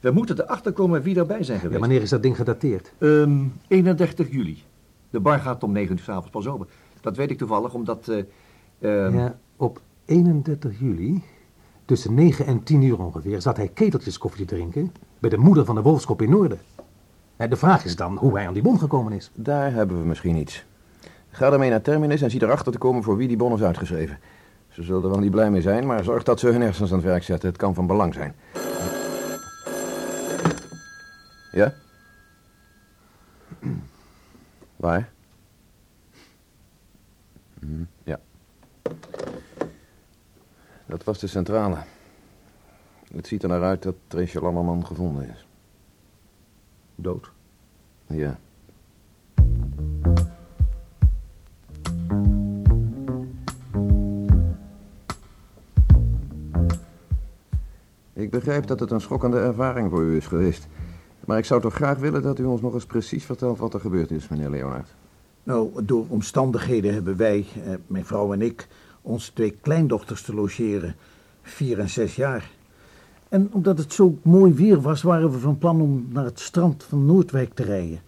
We 0.00 0.10
moeten 0.10 0.40
erachter 0.40 0.72
komen 0.72 1.02
wie 1.02 1.14
daarbij 1.14 1.42
zijn 1.42 1.56
Ja, 1.56 1.62
geweest. 1.62 1.80
wanneer 1.80 2.02
is 2.02 2.10
dat 2.10 2.22
ding 2.22 2.36
gedateerd? 2.36 2.92
Ehm, 2.98 3.44
31 3.68 4.30
juli. 4.30 4.62
De 5.10 5.20
bar 5.20 5.38
gaat 5.38 5.62
om 5.62 5.72
9 5.72 5.92
uur 5.96 6.02
's 6.02 6.08
avonds 6.08 6.30
pas 6.30 6.46
open. 6.46 6.66
Dat 7.00 7.16
weet 7.16 7.30
ik 7.30 7.38
toevallig, 7.38 7.74
omdat... 7.74 8.08
eh, 8.08 9.04
ehm, 9.06 9.16
Ja, 9.18 9.38
op 9.56 9.80
31 10.04 10.78
juli, 10.78 11.22
tussen 11.84 12.14
9 12.14 12.46
en 12.46 12.62
10 12.62 12.82
uur 12.82 12.98
ongeveer, 12.98 13.42
zat 13.42 13.56
hij 13.56 13.68
keteltjes 13.68 14.18
koffie 14.18 14.44
te 14.46 14.54
drinken 14.54 14.92
bij 15.18 15.30
de 15.30 15.36
moeder 15.36 15.64
van 15.64 15.74
de 15.74 15.82
wolfskop 15.82 16.22
in 16.22 16.30
Noorden. 16.30 16.58
De 17.36 17.56
vraag 17.56 17.84
is 17.84 17.96
dan 17.96 18.16
hoe 18.16 18.34
hij 18.36 18.46
aan 18.46 18.54
die 18.54 18.62
bon 18.62 18.78
gekomen 18.78 19.12
is. 19.12 19.30
Daar 19.34 19.72
hebben 19.72 20.00
we 20.00 20.06
misschien 20.06 20.36
iets. 20.36 20.64
Ga 21.36 21.52
ermee 21.52 21.70
naar 21.70 21.82
Terminus 21.82 22.22
en 22.22 22.30
zie 22.30 22.42
erachter 22.42 22.72
te 22.72 22.78
komen 22.78 23.02
voor 23.02 23.16
wie 23.16 23.28
die 23.28 23.36
bon 23.36 23.52
is 23.52 23.62
uitgeschreven. 23.62 24.18
Ze 24.68 24.82
zullen 24.82 25.02
er 25.02 25.08
wel 25.08 25.18
niet 25.18 25.30
blij 25.30 25.50
mee 25.50 25.60
zijn, 25.60 25.86
maar 25.86 26.04
zorg 26.04 26.22
dat 26.22 26.40
ze 26.40 26.48
hun 26.48 26.60
hersens 26.60 26.90
aan 26.90 26.96
het 26.96 27.06
werk 27.06 27.22
zetten. 27.22 27.48
Het 27.48 27.58
kan 27.58 27.74
van 27.74 27.86
belang 27.86 28.14
zijn. 28.14 28.34
Ja? 31.52 31.74
Waar? 34.76 35.10
Hm, 37.60 37.84
ja. 38.02 38.20
Dat 40.86 41.04
was 41.04 41.18
de 41.18 41.26
centrale. 41.26 41.76
Het 43.14 43.26
ziet 43.26 43.42
er 43.42 43.48
naar 43.48 43.62
uit 43.62 43.82
dat 43.82 43.94
Trace 44.06 44.40
Lammerman 44.40 44.86
gevonden 44.86 45.28
is. 45.28 45.46
Dood. 46.94 47.30
Ja. 48.06 48.38
Ik 58.16 58.30
begrijp 58.30 58.66
dat 58.66 58.80
het 58.80 58.90
een 58.90 59.00
schokkende 59.00 59.38
ervaring 59.38 59.90
voor 59.90 60.02
u 60.02 60.16
is 60.16 60.26
geweest. 60.26 60.68
Maar 61.24 61.38
ik 61.38 61.44
zou 61.44 61.60
toch 61.60 61.74
graag 61.74 61.98
willen 61.98 62.22
dat 62.22 62.38
u 62.38 62.44
ons 62.44 62.60
nog 62.60 62.74
eens 62.74 62.86
precies 62.86 63.24
vertelt 63.24 63.58
wat 63.58 63.74
er 63.74 63.80
gebeurd 63.80 64.10
is, 64.10 64.28
meneer 64.28 64.50
Leonard. 64.50 64.94
Nou, 65.42 65.84
door 65.84 66.04
omstandigheden 66.08 66.92
hebben 66.92 67.16
wij, 67.16 67.46
eh, 67.64 67.74
mijn 67.86 68.04
vrouw 68.04 68.32
en 68.32 68.42
ik, 68.42 68.68
onze 69.02 69.32
twee 69.32 69.50
kleindochters 69.50 70.22
te 70.22 70.34
logeren. 70.34 70.94
Vier 71.42 71.78
en 71.78 71.88
zes 71.88 72.16
jaar. 72.16 72.50
En 73.28 73.48
omdat 73.52 73.78
het 73.78 73.92
zo 73.92 74.18
mooi 74.22 74.52
weer 74.52 74.80
was, 74.80 75.02
waren 75.02 75.30
we 75.30 75.38
van 75.38 75.58
plan 75.58 75.80
om 75.80 76.06
naar 76.12 76.24
het 76.24 76.40
strand 76.40 76.84
van 76.84 77.06
Noordwijk 77.06 77.54
te 77.54 77.62
rijden. 77.62 78.00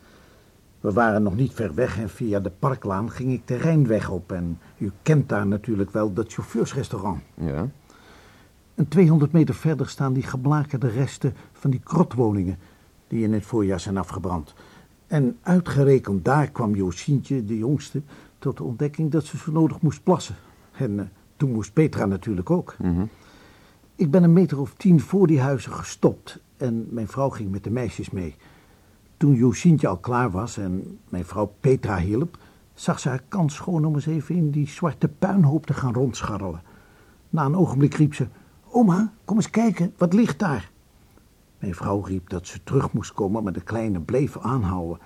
We 0.81 0.93
waren 0.93 1.23
nog 1.23 1.37
niet 1.37 1.53
ver 1.53 1.75
weg 1.75 1.99
en 1.99 2.09
via 2.09 2.41
de 2.41 2.53
parklaan 2.59 3.11
ging 3.11 3.33
ik 3.33 3.47
de 3.47 3.57
Rijnweg 3.57 4.11
op. 4.11 4.33
En 4.33 4.59
u 4.79 4.91
kent 5.03 5.29
daar 5.29 5.47
natuurlijk 5.47 5.91
wel 5.91 6.13
dat 6.13 6.33
chauffeursrestaurant. 6.33 7.21
Ja? 7.35 7.69
En 8.79 8.89
200 8.89 9.33
meter 9.33 9.55
verder 9.55 9.89
staan 9.89 10.13
die 10.13 10.23
geblakerde 10.23 10.89
resten 10.89 11.35
van 11.53 11.71
die 11.71 11.81
krotwoningen 11.81 12.59
die 13.09 13.23
in 13.23 13.33
het 13.33 13.45
voorjaar 13.45 13.81
zijn 13.81 13.97
afgebrand. 13.97 14.55
En 15.07 15.39
uitgerekend 15.43 16.25
daar 16.25 16.51
kwam 16.51 16.75
Josientje, 16.75 17.45
de 17.45 17.59
jongste, 17.59 18.03
tot 18.39 18.57
de 18.57 18.63
ontdekking 18.63 19.11
dat 19.11 19.25
ze 19.25 19.37
zo 19.37 19.53
nodig 19.53 19.81
moest 19.81 20.03
plassen. 20.03 20.35
En 20.73 20.99
eh, 20.99 21.07
toen 21.37 21.53
moest 21.53 21.73
Petra 21.73 22.07
natuurlijk 22.07 22.51
ook. 22.51 22.77
Ik 23.95 24.11
ben 24.11 24.23
een 24.23 24.33
meter 24.33 24.61
of 24.61 24.75
tien 24.75 25.01
voor 25.01 25.27
die 25.27 25.41
huizen 25.41 25.73
gestopt 25.73 26.39
en 26.57 26.87
mijn 26.91 27.09
vrouw 27.09 27.29
ging 27.29 27.51
met 27.51 27.65
de 27.65 27.71
meisjes 27.71 28.11
mee. 28.11 28.37
Toen 29.17 29.35
Josientje 29.35 29.89
al 29.89 29.99
klaar 29.99 30.31
was 30.31 30.57
en 30.57 30.99
mijn 31.09 31.25
vrouw 31.25 31.55
Petra 31.61 31.99
hielp, 31.99 32.39
zag 32.75 33.01
ze 33.01 33.09
haar 33.09 33.23
kans 33.29 33.55
schoon 33.55 33.85
om 33.85 33.95
eens 33.95 34.07
even 34.07 34.35
in 34.35 34.51
die 34.51 34.69
zwarte 34.69 35.09
puinhoop 35.09 35.67
te 35.67 35.75
gaan 35.75 35.95
rondscharrelen. 35.95 36.63
Na 37.31 37.45
een 37.45 37.57
ogenblik 37.57 37.95
riep 37.95 38.15
ze, 38.15 38.27
oma, 38.79 39.13
kom 39.25 39.37
eens 39.37 39.51
kijken, 39.51 39.95
wat 39.97 40.13
ligt 40.13 40.39
daar? 40.39 40.71
Mijn 41.59 41.75
vrouw 41.75 42.01
riep 42.01 42.29
dat 42.29 42.47
ze 42.47 42.65
terug 42.65 42.93
moest 42.93 43.13
komen, 43.13 43.43
maar 43.43 43.53
de 43.53 43.61
kleine 43.61 44.01
bleef 44.01 44.39
aanhouden. 44.39 44.99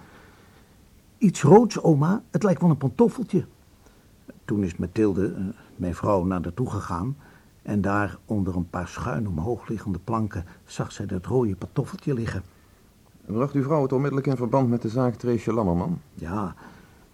Iets 1.18 1.42
roods, 1.42 1.82
oma, 1.82 2.22
het 2.30 2.42
lijkt 2.42 2.60
wel 2.60 2.70
een 2.70 2.76
pantoffeltje. 2.76 3.44
Toen 4.44 4.62
is 4.62 4.76
Mathilde, 4.76 5.26
eh, 5.26 5.42
mijn 5.76 5.94
vrouw, 5.94 6.24
naar 6.24 6.40
naartoe 6.40 6.70
gegaan... 6.70 7.16
en 7.62 7.80
daar 7.80 8.18
onder 8.24 8.56
een 8.56 8.70
paar 8.70 8.88
schuin 8.88 9.28
omhoog 9.28 9.68
liggende 9.68 9.98
planken... 9.98 10.44
zag 10.64 10.92
zij 10.92 11.06
dat 11.06 11.26
rode 11.26 11.56
pantoffeltje 11.56 12.14
liggen. 12.14 12.42
Bracht 13.26 13.54
uw 13.54 13.62
vrouw 13.62 13.82
het 13.82 13.92
onmiddellijk 13.92 14.26
in 14.26 14.36
verband 14.36 14.68
met 14.68 14.82
de 14.82 14.88
zaak 14.88 15.14
Treesje 15.14 15.52
Lammerman? 15.52 16.00
Ja, 16.14 16.54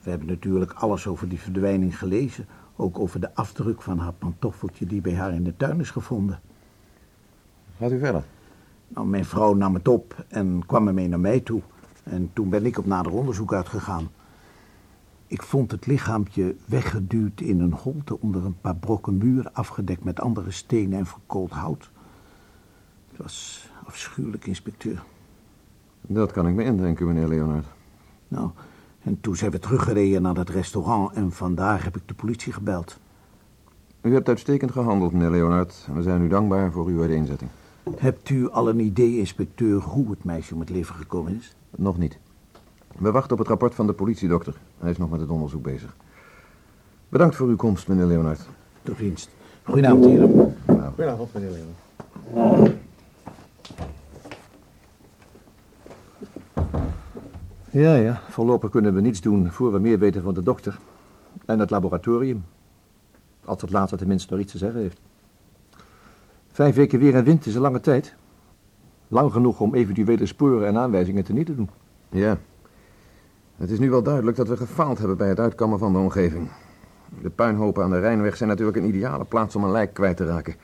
we 0.03 0.11
hebben 0.11 0.29
natuurlijk 0.29 0.73
alles 0.73 1.07
over 1.07 1.29
die 1.29 1.41
verdwijning 1.41 1.99
gelezen. 1.99 2.47
Ook 2.81 2.99
over 2.99 3.21
de 3.21 3.35
afdruk 3.35 3.83
van 3.83 3.99
haar 3.99 4.13
pantoffeltje 4.13 4.87
die 4.87 5.01
bij 5.01 5.15
haar 5.15 5.35
in 5.35 5.45
de 5.45 5.57
tuin 5.57 5.81
is 5.81 5.91
gevonden. 5.91 6.41
Gaat 7.79 7.93
u 7.93 7.99
verder? 7.99 8.25
Nou, 8.89 9.07
mijn 9.07 9.25
vrouw 9.25 9.55
nam 9.55 9.75
het 9.75 9.89
op 9.89 10.25
en 10.29 10.63
kwam 10.67 10.89
ermee 10.89 11.09
naar 11.09 11.21
mij 11.21 11.41
toe. 11.41 11.63
En 12.03 12.31
toen 12.33 12.49
ben 12.49 12.67
ik 12.67 12.79
op 12.79 12.87
nader 12.87 13.13
onderzoek 13.13 13.53
uitgegaan. 13.53 14.09
Ik 15.27 15.43
vond 15.43 15.71
het 15.71 15.87
lichaampje 15.87 16.57
weggeduwd 16.65 17.41
in 17.41 17.61
een 17.61 17.73
holte 17.73 18.21
onder 18.21 18.45
een 18.45 18.61
paar 18.61 18.77
brokken 18.77 19.17
muur... 19.17 19.51
afgedekt 19.53 20.05
met 20.05 20.21
andere 20.21 20.51
stenen 20.51 20.99
en 20.99 21.07
verkoold 21.07 21.51
hout. 21.51 21.91
Het 23.09 23.19
was 23.19 23.69
afschuwelijk, 23.85 24.47
inspecteur. 24.47 25.03
Dat 26.01 26.33
kan 26.33 26.49
ik 26.49 26.55
me 26.55 26.65
indenken, 26.65 27.07
meneer 27.07 27.29
Leonard. 27.29 27.67
Nou, 28.29 28.51
en 29.09 29.21
toen 29.21 29.37
zijn 29.37 29.51
we 29.51 29.59
teruggereden 29.59 30.23
naar 30.23 30.35
dat 30.35 30.49
restaurant... 30.49 31.15
en 31.15 31.33
vandaar 31.33 31.85
heb 31.85 31.97
ik 31.97 32.03
de 32.07 32.15
politie 32.15 32.53
gebeld. 32.53 32.99
U 34.01 34.15
hebt 34.15 34.29
uitstekend 34.29 34.71
gehandeld, 34.71 35.13
meneer 35.13 35.31
Leonard. 35.31 35.89
We 35.95 36.03
zijn 36.03 36.23
u 36.23 36.29
dankbaar 36.29 36.73
voor 36.73 36.87
uw 36.87 37.01
uiteenzetting. 37.01 37.51
Hebt 37.97 38.29
u 38.29 38.51
al 38.51 38.69
een 38.69 38.81
idee, 38.81 39.19
inspecteur, 39.19 39.81
hoe 39.81 40.11
het 40.11 40.25
meisje 40.25 40.55
om 40.55 40.61
het 40.61 40.71
leven 40.71 40.95
gekomen 40.95 41.37
is? 41.37 41.55
Nog 41.77 41.99
niet. 41.99 42.19
We 42.99 43.11
wachten 43.11 43.33
op 43.33 43.39
het 43.39 43.49
rapport 43.49 43.75
van 43.75 43.87
de 43.87 43.93
politiedokter. 43.93 44.55
Hij 44.79 44.91
is 44.91 44.99
nog 44.99 45.11
met 45.11 45.21
het 45.21 45.31
onderzoek 45.31 45.63
bezig. 45.63 45.97
Bedankt 47.09 47.37
voor 47.37 47.49
uw 47.49 47.57
komst, 47.57 47.89
meneer 47.89 48.07
Leonard. 48.07 48.49
Tot 48.83 48.99
dienst. 48.99 49.31
Goedenavond, 49.63 50.05
heren. 50.05 50.57
Goedenavond, 50.67 51.35
meneer 51.35 51.51
Leeuwen. 51.51 52.79
Ja, 57.71 57.95
ja. 57.95 58.21
Voorlopig 58.29 58.71
kunnen 58.71 58.95
we 58.95 59.01
niets 59.01 59.21
doen 59.21 59.51
voor 59.53 59.73
we 59.73 59.79
meer 59.79 59.99
weten 59.99 60.23
van 60.23 60.35
de 60.35 60.43
dokter. 60.43 60.79
En 61.45 61.59
het 61.59 61.71
laboratorium. 61.71 62.45
Als 63.45 63.61
het 63.61 63.71
laatste 63.71 63.97
tenminste 63.97 64.33
nog 64.33 64.43
iets 64.43 64.53
te 64.53 64.59
zeggen 64.59 64.81
heeft. 64.81 65.01
Vijf 66.53 66.75
weken 66.75 66.99
weer 66.99 67.15
en 67.15 67.25
wind 67.25 67.47
is 67.47 67.55
een 67.55 67.61
lange 67.61 67.81
tijd. 67.81 68.15
Lang 69.09 69.33
genoeg 69.33 69.61
om 69.61 69.75
eventuele 69.75 70.27
sporen 70.27 70.67
en 70.67 70.77
aanwijzingen 70.77 71.25
te 71.25 71.33
niet 71.33 71.47
te 71.47 71.55
doen. 71.55 71.71
Ja. 72.09 72.39
Het 73.57 73.71
is 73.71 73.79
nu 73.79 73.91
wel 73.91 74.03
duidelijk 74.03 74.37
dat 74.37 74.49
we 74.49 74.57
gefaald 74.57 74.99
hebben 74.99 75.17
bij 75.17 75.29
het 75.29 75.41
uitkammen 75.41 75.79
van 75.79 75.93
de 75.93 75.99
omgeving. 75.99 76.51
De 77.23 77.31
puinhopen 77.31 77.85
aan 77.85 77.91
de 77.91 77.99
Rijnweg 77.99 78.37
zijn 78.37 78.49
natuurlijk 78.49 78.77
een 78.77 78.89
ideale 78.89 79.25
plaats 79.25 79.57
om 79.57 79.65
een 79.65 79.71
lijk 79.71 79.95
kwijt 79.95 80.17
te 80.17 80.27
raken. 80.27 80.55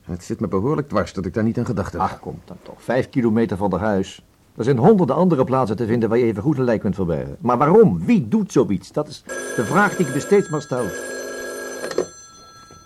Het 0.00 0.24
zit 0.24 0.40
me 0.40 0.48
behoorlijk 0.48 0.88
dwars 0.88 1.12
dat 1.12 1.24
ik 1.24 1.34
daar 1.34 1.44
niet 1.44 1.58
aan 1.58 1.66
gedacht 1.66 1.92
heb. 1.92 2.00
Ach, 2.00 2.20
komt 2.20 2.46
dan 2.46 2.56
toch. 2.62 2.82
Vijf 2.82 3.08
kilometer 3.08 3.56
van 3.56 3.72
het 3.72 3.80
huis. 3.80 4.24
Er 4.60 4.66
zijn 4.66 4.78
honderden 4.78 5.16
andere 5.16 5.44
plaatsen 5.44 5.76
te 5.76 5.86
vinden 5.86 6.08
waar 6.08 6.18
je 6.18 6.24
even 6.24 6.42
goed 6.42 6.58
een 6.58 6.64
lijk 6.64 6.80
kunt 6.80 6.94
verbergen. 6.94 7.36
Maar 7.40 7.58
waarom? 7.58 8.04
Wie 8.04 8.28
doet 8.28 8.52
zoiets? 8.52 8.92
Dat 8.92 9.08
is 9.08 9.22
de 9.56 9.64
vraag 9.64 9.96
die 9.96 10.06
ik 10.06 10.14
me 10.14 10.20
steeds 10.20 10.48
maar 10.48 10.62
stel. 10.62 10.84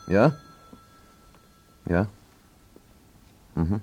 Ja? 0.06 0.34
Ja? 1.82 2.08
Mhm. 3.52 3.76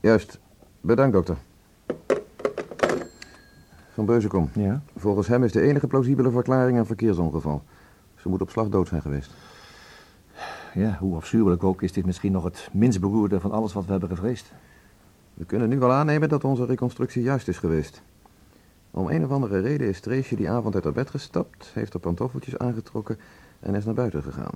Juist. 0.00 0.38
Bedankt, 0.80 1.12
dokter. 1.12 1.36
Van 3.92 4.04
Beuzenkom. 4.04 4.50
Ja? 4.52 4.82
Volgens 4.96 5.26
hem 5.26 5.44
is 5.44 5.52
de 5.52 5.60
enige 5.60 5.86
plausibele 5.86 6.30
verklaring 6.30 6.78
een 6.78 6.86
verkeersongeval. 6.86 7.62
Ze 8.16 8.28
moet 8.28 8.40
op 8.40 8.50
slag 8.50 8.68
dood 8.68 8.88
zijn 8.88 9.02
geweest. 9.02 9.30
Ja, 10.74 10.96
hoe 11.00 11.16
afschuwelijk 11.16 11.64
ook 11.64 11.82
is 11.82 11.92
dit 11.92 12.06
misschien 12.06 12.32
nog 12.32 12.44
het 12.44 12.68
minst 12.72 13.00
beroerde 13.00 13.40
van 13.40 13.50
alles 13.50 13.72
wat 13.72 13.84
we 13.84 13.90
hebben 13.90 14.08
gevreesd. 14.08 14.52
We 15.36 15.44
kunnen 15.44 15.68
nu 15.68 15.78
wel 15.78 15.92
aannemen 15.92 16.28
dat 16.28 16.44
onze 16.44 16.64
reconstructie 16.64 17.22
juist 17.22 17.48
is 17.48 17.58
geweest. 17.58 18.02
Om 18.90 19.08
een 19.08 19.24
of 19.24 19.30
andere 19.30 19.60
reden 19.60 19.88
is 19.88 20.00
Treesje 20.00 20.36
die 20.36 20.50
avond 20.50 20.74
uit 20.74 20.84
haar 20.84 20.92
bed 20.92 21.10
gestapt, 21.10 21.70
heeft 21.74 21.92
haar 21.92 22.02
pantoffeltjes 22.02 22.58
aangetrokken 22.58 23.18
en 23.60 23.74
is 23.74 23.84
naar 23.84 23.94
buiten 23.94 24.22
gegaan. 24.22 24.54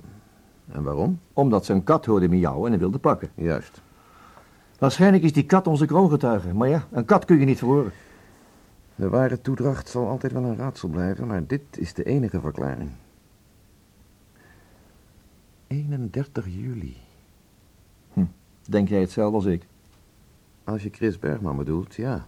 En 0.71 0.83
waarom? 0.83 1.19
Omdat 1.33 1.65
ze 1.65 1.73
een 1.73 1.83
kat 1.83 2.05
hoorde 2.05 2.29
miauwen 2.29 2.73
en 2.73 2.79
wilde 2.79 2.99
pakken. 2.99 3.29
Juist. 3.35 3.81
Waarschijnlijk 4.79 5.23
is 5.23 5.33
die 5.33 5.45
kat 5.45 5.67
onze 5.67 5.85
kroongetuige. 5.85 6.53
Maar 6.53 6.69
ja, 6.69 6.87
een 6.91 7.05
kat 7.05 7.25
kun 7.25 7.39
je 7.39 7.45
niet 7.45 7.57
verhoren. 7.57 7.91
De 8.95 9.09
ware 9.09 9.41
toedracht 9.41 9.89
zal 9.89 10.07
altijd 10.07 10.31
wel 10.31 10.43
een 10.43 10.57
raadsel 10.57 10.89
blijven, 10.89 11.27
maar 11.27 11.47
dit 11.47 11.61
is 11.77 11.93
de 11.93 12.03
enige 12.03 12.39
verklaring. 12.39 12.89
31 15.67 16.45
juli. 16.47 16.97
Denk 18.69 18.89
jij 18.89 18.99
hetzelfde 18.99 19.35
als 19.35 19.45
ik? 19.45 19.67
Als 20.71 20.83
je 20.83 20.89
Chris 20.91 21.19
Bergman 21.19 21.57
bedoelt, 21.57 21.95
ja. 21.95 22.27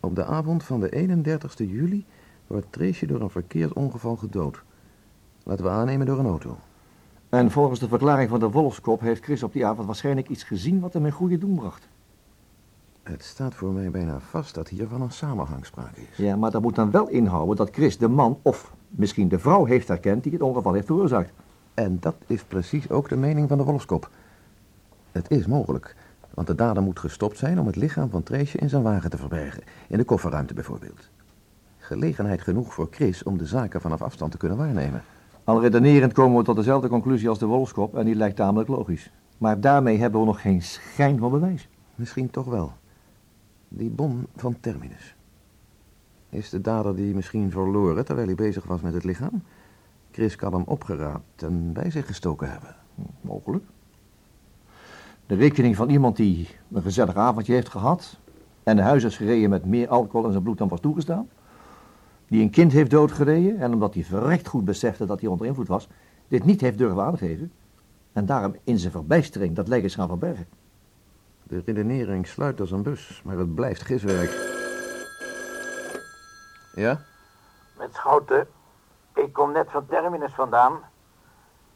Op 0.00 0.14
de 0.14 0.24
avond 0.24 0.64
van 0.64 0.80
de 0.80 0.90
31 0.90 1.58
juli 1.58 2.04
wordt 2.46 2.66
Treesje 2.70 3.06
door 3.06 3.20
een 3.20 3.30
verkeersongeval 3.30 4.16
gedood. 4.16 4.62
Laten 5.42 5.64
we 5.64 5.70
aannemen 5.70 6.06
door 6.06 6.18
een 6.18 6.26
auto. 6.26 6.58
En 7.28 7.50
volgens 7.50 7.80
de 7.80 7.88
verklaring 7.88 8.30
van 8.30 8.40
de 8.40 8.50
Wolfskop 8.50 9.00
heeft 9.00 9.24
Chris 9.24 9.42
op 9.42 9.52
die 9.52 9.66
avond 9.66 9.86
waarschijnlijk 9.86 10.28
iets 10.28 10.42
gezien 10.42 10.80
wat 10.80 10.92
hem 10.92 11.06
in 11.06 11.12
goede 11.12 11.38
doen 11.38 11.54
bracht. 11.54 11.88
Het 13.02 13.24
staat 13.24 13.54
voor 13.54 13.72
mij 13.72 13.90
bijna 13.90 14.20
vast 14.20 14.54
dat 14.54 14.68
hier 14.68 14.88
van 14.88 15.00
een 15.02 15.12
samenhang 15.12 15.66
sprake 15.66 16.00
is. 16.00 16.16
Ja, 16.16 16.36
maar 16.36 16.50
dat 16.50 16.62
moet 16.62 16.74
dan 16.74 16.90
wel 16.90 17.08
inhouden 17.08 17.56
dat 17.56 17.70
Chris 17.70 17.98
de 17.98 18.08
man 18.08 18.38
of 18.42 18.74
misschien 18.88 19.28
de 19.28 19.38
vrouw 19.38 19.64
heeft 19.64 19.88
herkend 19.88 20.22
die 20.22 20.32
het 20.32 20.42
ongeval 20.42 20.72
heeft 20.72 20.86
veroorzaakt. 20.86 21.32
En 21.74 21.96
dat 22.00 22.16
is 22.26 22.44
precies 22.44 22.90
ook 22.90 23.08
de 23.08 23.16
mening 23.16 23.48
van 23.48 23.58
de 23.58 23.64
Wolfskop. 23.64 24.10
Het 25.12 25.30
is 25.30 25.46
mogelijk, 25.46 25.96
want 26.36 26.48
de 26.48 26.54
dader 26.54 26.82
moet 26.82 26.98
gestopt 26.98 27.38
zijn 27.38 27.60
om 27.60 27.66
het 27.66 27.76
lichaam 27.76 28.10
van 28.10 28.22
Treesje 28.22 28.58
in 28.58 28.68
zijn 28.68 28.82
wagen 28.82 29.10
te 29.10 29.16
verbergen. 29.16 29.62
In 29.88 29.98
de 29.98 30.04
kofferruimte 30.04 30.54
bijvoorbeeld. 30.54 31.10
Gelegenheid 31.78 32.42
genoeg 32.42 32.74
voor 32.74 32.88
Chris 32.90 33.22
om 33.22 33.38
de 33.38 33.46
zaken 33.46 33.80
vanaf 33.80 34.02
afstand 34.02 34.30
te 34.30 34.38
kunnen 34.38 34.58
waarnemen. 34.58 35.02
Al 35.44 35.60
redenerend 35.60 36.12
komen 36.12 36.38
we 36.38 36.44
tot 36.44 36.56
dezelfde 36.56 36.88
conclusie 36.88 37.28
als 37.28 37.38
de 37.38 37.46
Wolfskop 37.46 37.96
en 37.96 38.04
die 38.04 38.14
lijkt 38.14 38.36
tamelijk 38.36 38.68
logisch. 38.68 39.12
Maar 39.38 39.60
daarmee 39.60 39.98
hebben 39.98 40.20
we 40.20 40.26
nog 40.26 40.40
geen 40.40 40.62
schijn 40.62 41.18
van 41.18 41.30
bewijs. 41.30 41.68
Misschien 41.94 42.30
toch 42.30 42.46
wel. 42.46 42.72
Die 43.68 43.90
bon 43.90 44.26
van 44.36 44.60
Terminus. 44.60 45.16
Is 46.28 46.50
de 46.50 46.60
dader 46.60 46.96
die 46.96 47.14
misschien 47.14 47.50
verloren 47.50 48.04
terwijl 48.04 48.26
hij 48.26 48.36
bezig 48.36 48.64
was 48.64 48.80
met 48.80 48.94
het 48.94 49.04
lichaam? 49.04 49.42
Chris 50.10 50.36
kan 50.36 50.52
hem 50.52 50.64
opgeraapt 50.66 51.42
en 51.42 51.72
bij 51.72 51.90
zich 51.90 52.06
gestoken 52.06 52.50
hebben. 52.50 52.76
Mogelijk. 53.20 53.64
De 55.26 55.34
rekening 55.34 55.76
van 55.76 55.88
iemand 55.88 56.16
die 56.16 56.48
een 56.72 56.82
gezellig 56.82 57.16
avondje 57.16 57.52
heeft 57.52 57.68
gehad... 57.68 58.18
en 58.62 58.76
naar 58.76 58.84
huis 58.84 59.04
is 59.04 59.16
gereden 59.16 59.50
met 59.50 59.64
meer 59.64 59.88
alcohol 59.88 60.26
in 60.26 60.32
zijn 60.32 60.42
bloed 60.42 60.58
dan 60.58 60.68
was 60.68 60.80
toegestaan... 60.80 61.28
die 62.28 62.42
een 62.42 62.50
kind 62.50 62.72
heeft 62.72 62.90
doodgereden 62.90 63.58
en 63.58 63.72
omdat 63.72 63.94
hij 63.94 64.04
verrekt 64.04 64.48
goed 64.48 64.64
besefte 64.64 65.06
dat 65.06 65.20
hij 65.20 65.28
onder 65.28 65.46
invloed 65.46 65.68
was... 65.68 65.88
dit 66.28 66.44
niet 66.44 66.60
heeft 66.60 66.78
durven 66.78 67.02
aangeven... 67.02 67.52
en 68.12 68.26
daarom 68.26 68.56
in 68.64 68.78
zijn 68.78 68.92
verbijstering 68.92 69.54
dat 69.54 69.68
lijk 69.68 69.84
is 69.84 69.94
gaan 69.94 70.08
verbergen. 70.08 70.46
De 71.42 71.62
redenering 71.64 72.26
sluit 72.26 72.60
als 72.60 72.70
een 72.70 72.82
bus, 72.82 73.22
maar 73.24 73.38
het 73.38 73.54
blijft 73.54 73.82
giswerk. 73.82 74.30
Ja? 76.74 77.00
Met 77.78 77.94
Schouten. 77.94 78.46
Ik 79.14 79.32
kom 79.32 79.52
net 79.52 79.70
van 79.70 79.86
Terminus 79.86 80.34
vandaan. 80.34 80.80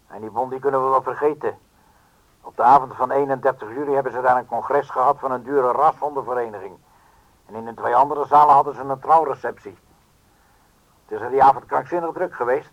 En 0.06 0.20
die 0.20 0.30
bon 0.30 0.50
die 0.50 0.58
kunnen 0.58 0.84
we 0.84 0.90
wel 0.90 1.02
vergeten. 1.02 1.54
Op 2.42 2.56
de 2.56 2.62
avond 2.62 2.94
van 2.94 3.10
31 3.10 3.68
juli 3.68 3.92
hebben 3.92 4.12
ze 4.12 4.20
daar 4.20 4.36
een 4.36 4.46
congres 4.46 4.90
gehad 4.90 5.18
van 5.18 5.32
een 5.32 5.42
dure 5.42 5.72
rashondenvereniging. 5.72 6.76
En 7.46 7.54
in 7.54 7.64
de 7.64 7.74
twee 7.74 7.94
andere 7.94 8.26
zalen 8.26 8.54
hadden 8.54 8.74
ze 8.74 8.80
een 8.80 9.00
trouwreceptie. 9.00 9.78
Het 11.04 11.18
is 11.18 11.20
er 11.20 11.30
die 11.30 11.42
avond 11.42 11.66
krankzinnig 11.66 12.12
druk 12.12 12.34
geweest. 12.34 12.70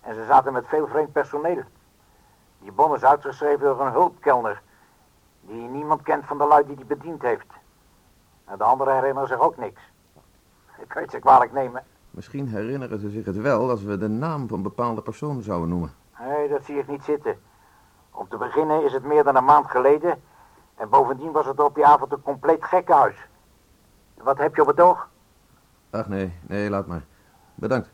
En 0.00 0.14
ze 0.14 0.24
zaten 0.24 0.52
met 0.52 0.66
veel 0.66 0.86
vreemd 0.86 1.12
personeel. 1.12 1.62
Die 2.58 2.72
bon 2.72 2.94
is 2.94 3.04
uitgeschreven 3.04 3.60
door 3.60 3.80
een 3.80 3.92
hulpkelner. 3.92 4.62
Die 5.40 5.68
niemand 5.68 6.02
kent 6.02 6.26
van 6.26 6.38
de 6.38 6.46
lui 6.46 6.66
die 6.66 6.76
die 6.76 6.84
bediend 6.84 7.22
heeft. 7.22 7.46
En 8.44 8.58
de 8.58 8.64
anderen 8.64 8.94
herinneren 8.94 9.28
zich 9.28 9.40
ook 9.40 9.56
niks. 9.56 9.80
Ik 10.78 10.88
kan 10.88 11.02
het 11.02 11.10
ze 11.10 11.18
kwalijk 11.18 11.52
nemen. 11.52 11.84
Misschien 12.10 12.48
herinneren 12.48 12.98
ze 12.98 13.10
zich 13.10 13.24
het 13.24 13.36
wel 13.36 13.70
als 13.70 13.82
we 13.82 13.98
de 13.98 14.08
naam 14.08 14.48
van 14.48 14.62
bepaalde 14.62 15.02
persoon 15.02 15.42
zouden 15.42 15.68
noemen. 15.68 15.92
Nee, 16.18 16.48
dat 16.48 16.64
zie 16.64 16.78
ik 16.78 16.88
niet 16.88 17.04
zitten. 17.04 17.38
Om 18.18 18.28
te 18.28 18.36
beginnen 18.36 18.84
is 18.84 18.92
het 18.92 19.04
meer 19.04 19.24
dan 19.24 19.36
een 19.36 19.44
maand 19.44 19.70
geleden. 19.70 20.20
En 20.74 20.88
bovendien 20.88 21.32
was 21.32 21.46
het 21.46 21.60
op 21.60 21.74
die 21.74 21.86
avond 21.86 22.12
een 22.12 22.22
compleet 22.22 22.64
gekkenhuis. 22.64 23.16
Wat 24.22 24.38
heb 24.38 24.54
je 24.54 24.62
op 24.62 24.66
het 24.66 24.80
oog? 24.80 25.08
Ach 25.90 26.08
nee, 26.08 26.32
nee, 26.46 26.70
laat 26.70 26.86
maar. 26.86 27.04
Bedankt. 27.54 27.88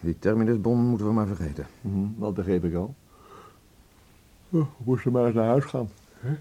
Die 0.00 0.18
terminusbon 0.18 0.78
moeten 0.78 1.06
we 1.06 1.12
maar 1.12 1.26
vergeten. 1.26 1.66
Mhm, 1.80 2.06
dat 2.16 2.34
begreep 2.34 2.64
ik 2.64 2.74
al. 2.74 2.94
we 4.48 4.64
moesten 4.76 5.12
maar 5.12 5.24
eens 5.24 5.34
naar 5.34 5.46
huis 5.46 5.64
gaan. 5.64 5.88
Het 6.20 6.36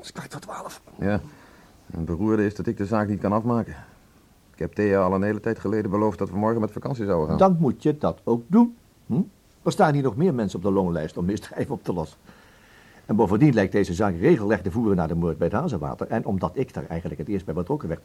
is 0.00 0.12
kwart 0.12 0.32
voor 0.32 0.40
twaalf. 0.40 0.80
Ja, 0.98 1.20
het 1.90 2.04
beroerde 2.04 2.44
is 2.44 2.54
dat 2.54 2.66
ik 2.66 2.76
de 2.76 2.86
zaak 2.86 3.08
niet 3.08 3.20
kan 3.20 3.32
afmaken. 3.32 3.76
Ik 4.52 4.58
heb 4.58 4.72
Thea 4.72 5.02
al 5.02 5.14
een 5.14 5.22
hele 5.22 5.40
tijd 5.40 5.58
geleden 5.58 5.90
beloofd 5.90 6.18
dat 6.18 6.30
we 6.30 6.36
morgen 6.36 6.60
met 6.60 6.72
vakantie 6.72 7.04
zouden 7.04 7.28
gaan. 7.28 7.38
Dan 7.38 7.56
moet 7.60 7.82
je 7.82 7.98
dat 7.98 8.20
ook 8.24 8.42
doen. 8.46 8.76
Hm? 9.06 9.22
Er 9.64 9.72
staan 9.72 9.94
hier 9.94 10.02
nog 10.02 10.16
meer 10.16 10.34
mensen 10.34 10.58
op 10.58 10.64
de 10.64 10.72
longlijst 10.72 11.16
om 11.16 11.24
misdrijven 11.24 11.74
op 11.74 11.84
te 11.84 11.92
lossen. 11.92 12.18
En 13.06 13.16
bovendien 13.16 13.54
lijkt 13.54 13.72
deze 13.72 13.94
zaak 13.94 14.14
regelrecht 14.20 14.64
te 14.64 14.70
voeren 14.70 14.96
naar 14.96 15.08
de 15.08 15.14
moord 15.14 15.38
bij 15.38 15.46
het 15.46 15.56
Hazenwater. 15.56 16.06
En 16.06 16.24
omdat 16.24 16.50
ik 16.54 16.74
daar 16.74 16.86
eigenlijk 16.86 17.20
het 17.20 17.28
eerst 17.28 17.44
bij 17.44 17.54
betrokken 17.54 17.88
werd, 17.88 18.00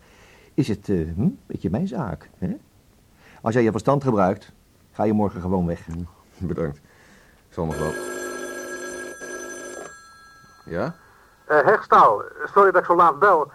is 0.53 0.67
het 0.67 0.89
eh, 0.89 0.95
hm, 1.15 1.21
een 1.21 1.39
beetje 1.45 1.69
mijn 1.69 1.87
zaak. 1.87 2.29
Hè? 2.37 2.55
Als 3.41 3.53
jij 3.53 3.63
je 3.63 3.71
verstand 3.71 4.03
gebruikt, 4.03 4.51
ga 4.91 5.03
je 5.03 5.13
morgen 5.13 5.41
gewoon 5.41 5.65
weg. 5.65 5.87
Bedankt. 6.37 6.77
Ik 7.47 7.53
zal 7.53 7.65
nog 7.65 7.77
wel. 7.77 7.93
Ja? 10.65 10.95
Eh 11.45 11.65
Hegstaal, 11.65 12.21
sorry 12.53 12.71
dat 12.71 12.81
ik 12.81 12.87
zo 12.87 12.95
laat 12.95 13.19
bel. 13.19 13.51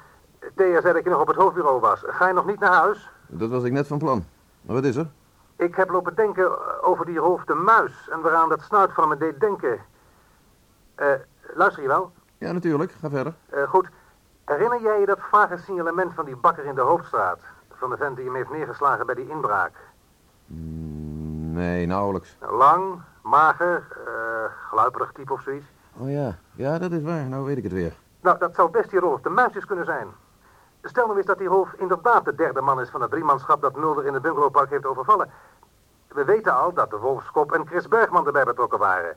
Thea 0.54 0.80
zei 0.80 0.94
dat 0.94 1.04
je 1.04 1.10
nog 1.10 1.20
op 1.20 1.26
het 1.26 1.36
hoofdbureau 1.36 1.80
was. 1.80 2.02
Ga 2.06 2.28
je 2.28 2.34
nog 2.34 2.46
niet 2.46 2.58
naar 2.58 2.72
huis? 2.72 3.08
Dat 3.26 3.50
was 3.50 3.64
ik 3.64 3.72
net 3.72 3.86
van 3.86 3.98
plan. 3.98 4.24
Maar 4.62 4.74
wat 4.74 4.84
is 4.84 4.96
er? 4.96 5.06
Ik 5.56 5.74
heb 5.74 5.90
lopen 5.90 6.14
denken 6.14 6.82
over 6.82 7.06
die 7.06 7.18
Rolf 7.18 7.44
de 7.44 7.54
Muis 7.54 8.08
en 8.08 8.20
waaraan 8.20 8.48
dat 8.48 8.60
snuit 8.62 8.92
van 8.92 9.08
me 9.08 9.16
deed 9.16 9.40
denken. 9.40 9.78
Eh, 10.94 11.06
luister 11.54 11.82
je 11.82 11.88
wel? 11.88 12.12
Ja, 12.38 12.52
natuurlijk. 12.52 12.92
Ga 13.00 13.08
verder. 13.10 13.34
Eh, 13.48 13.62
goed. 13.68 13.88
Herinner 14.44 14.80
jij 14.82 15.00
je 15.00 15.06
dat 15.06 15.18
vage 15.30 15.56
signalement 15.56 16.14
van 16.14 16.24
die 16.24 16.36
bakker 16.36 16.64
in 16.64 16.74
de 16.74 16.80
Hoofdstraat? 16.80 17.38
Van 17.72 17.90
de 17.90 17.96
vent 17.96 18.16
die 18.16 18.24
hem 18.24 18.34
heeft 18.34 18.50
neergeslagen 18.50 19.06
bij 19.06 19.14
die 19.14 19.28
inbraak? 19.28 19.72
Mm, 20.46 21.52
Nee, 21.52 21.86
nauwelijks. 21.86 22.36
Lang, 22.50 23.00
mager, 23.22 23.86
eh 24.06 24.52
gluiperig 24.70 25.12
type 25.12 25.32
of 25.32 25.40
zoiets. 25.42 25.66
Oh 25.96 26.10
ja, 26.10 26.36
ja, 26.52 26.78
dat 26.78 26.92
is 26.92 27.02
waar. 27.02 27.24
Nou 27.24 27.44
weet 27.44 27.56
ik 27.56 27.62
het 27.62 27.72
weer. 27.72 27.92
Nou, 28.20 28.38
dat 28.38 28.54
zou 28.54 28.70
best 28.70 28.90
die 28.90 29.00
Rolf 29.00 29.20
de 29.20 29.28
Muis 29.28 29.54
eens 29.54 29.64
kunnen 29.66 29.84
zijn. 29.84 30.08
Stel 30.84 31.06
nou 31.06 31.16
eens 31.16 31.26
dat 31.26 31.38
die 31.38 31.48
Rolf 31.48 31.72
inderdaad 31.72 32.24
de 32.24 32.34
derde 32.34 32.60
man 32.60 32.80
is 32.80 32.88
van 32.88 33.00
het 33.00 33.10
driemanschap 33.10 33.62
dat 33.62 33.76
Mulder 33.76 34.06
in 34.06 34.12
het 34.12 34.22
bungalowpark 34.22 34.70
heeft 34.70 34.86
overvallen. 34.86 35.30
We 36.08 36.24
weten 36.24 36.54
al 36.54 36.72
dat 36.72 36.90
de 36.90 36.98
Wolfskop 36.98 37.52
en 37.52 37.66
Chris 37.66 37.88
Bergman 37.88 38.26
erbij 38.26 38.44
betrokken 38.44 38.78
waren. 38.78 39.16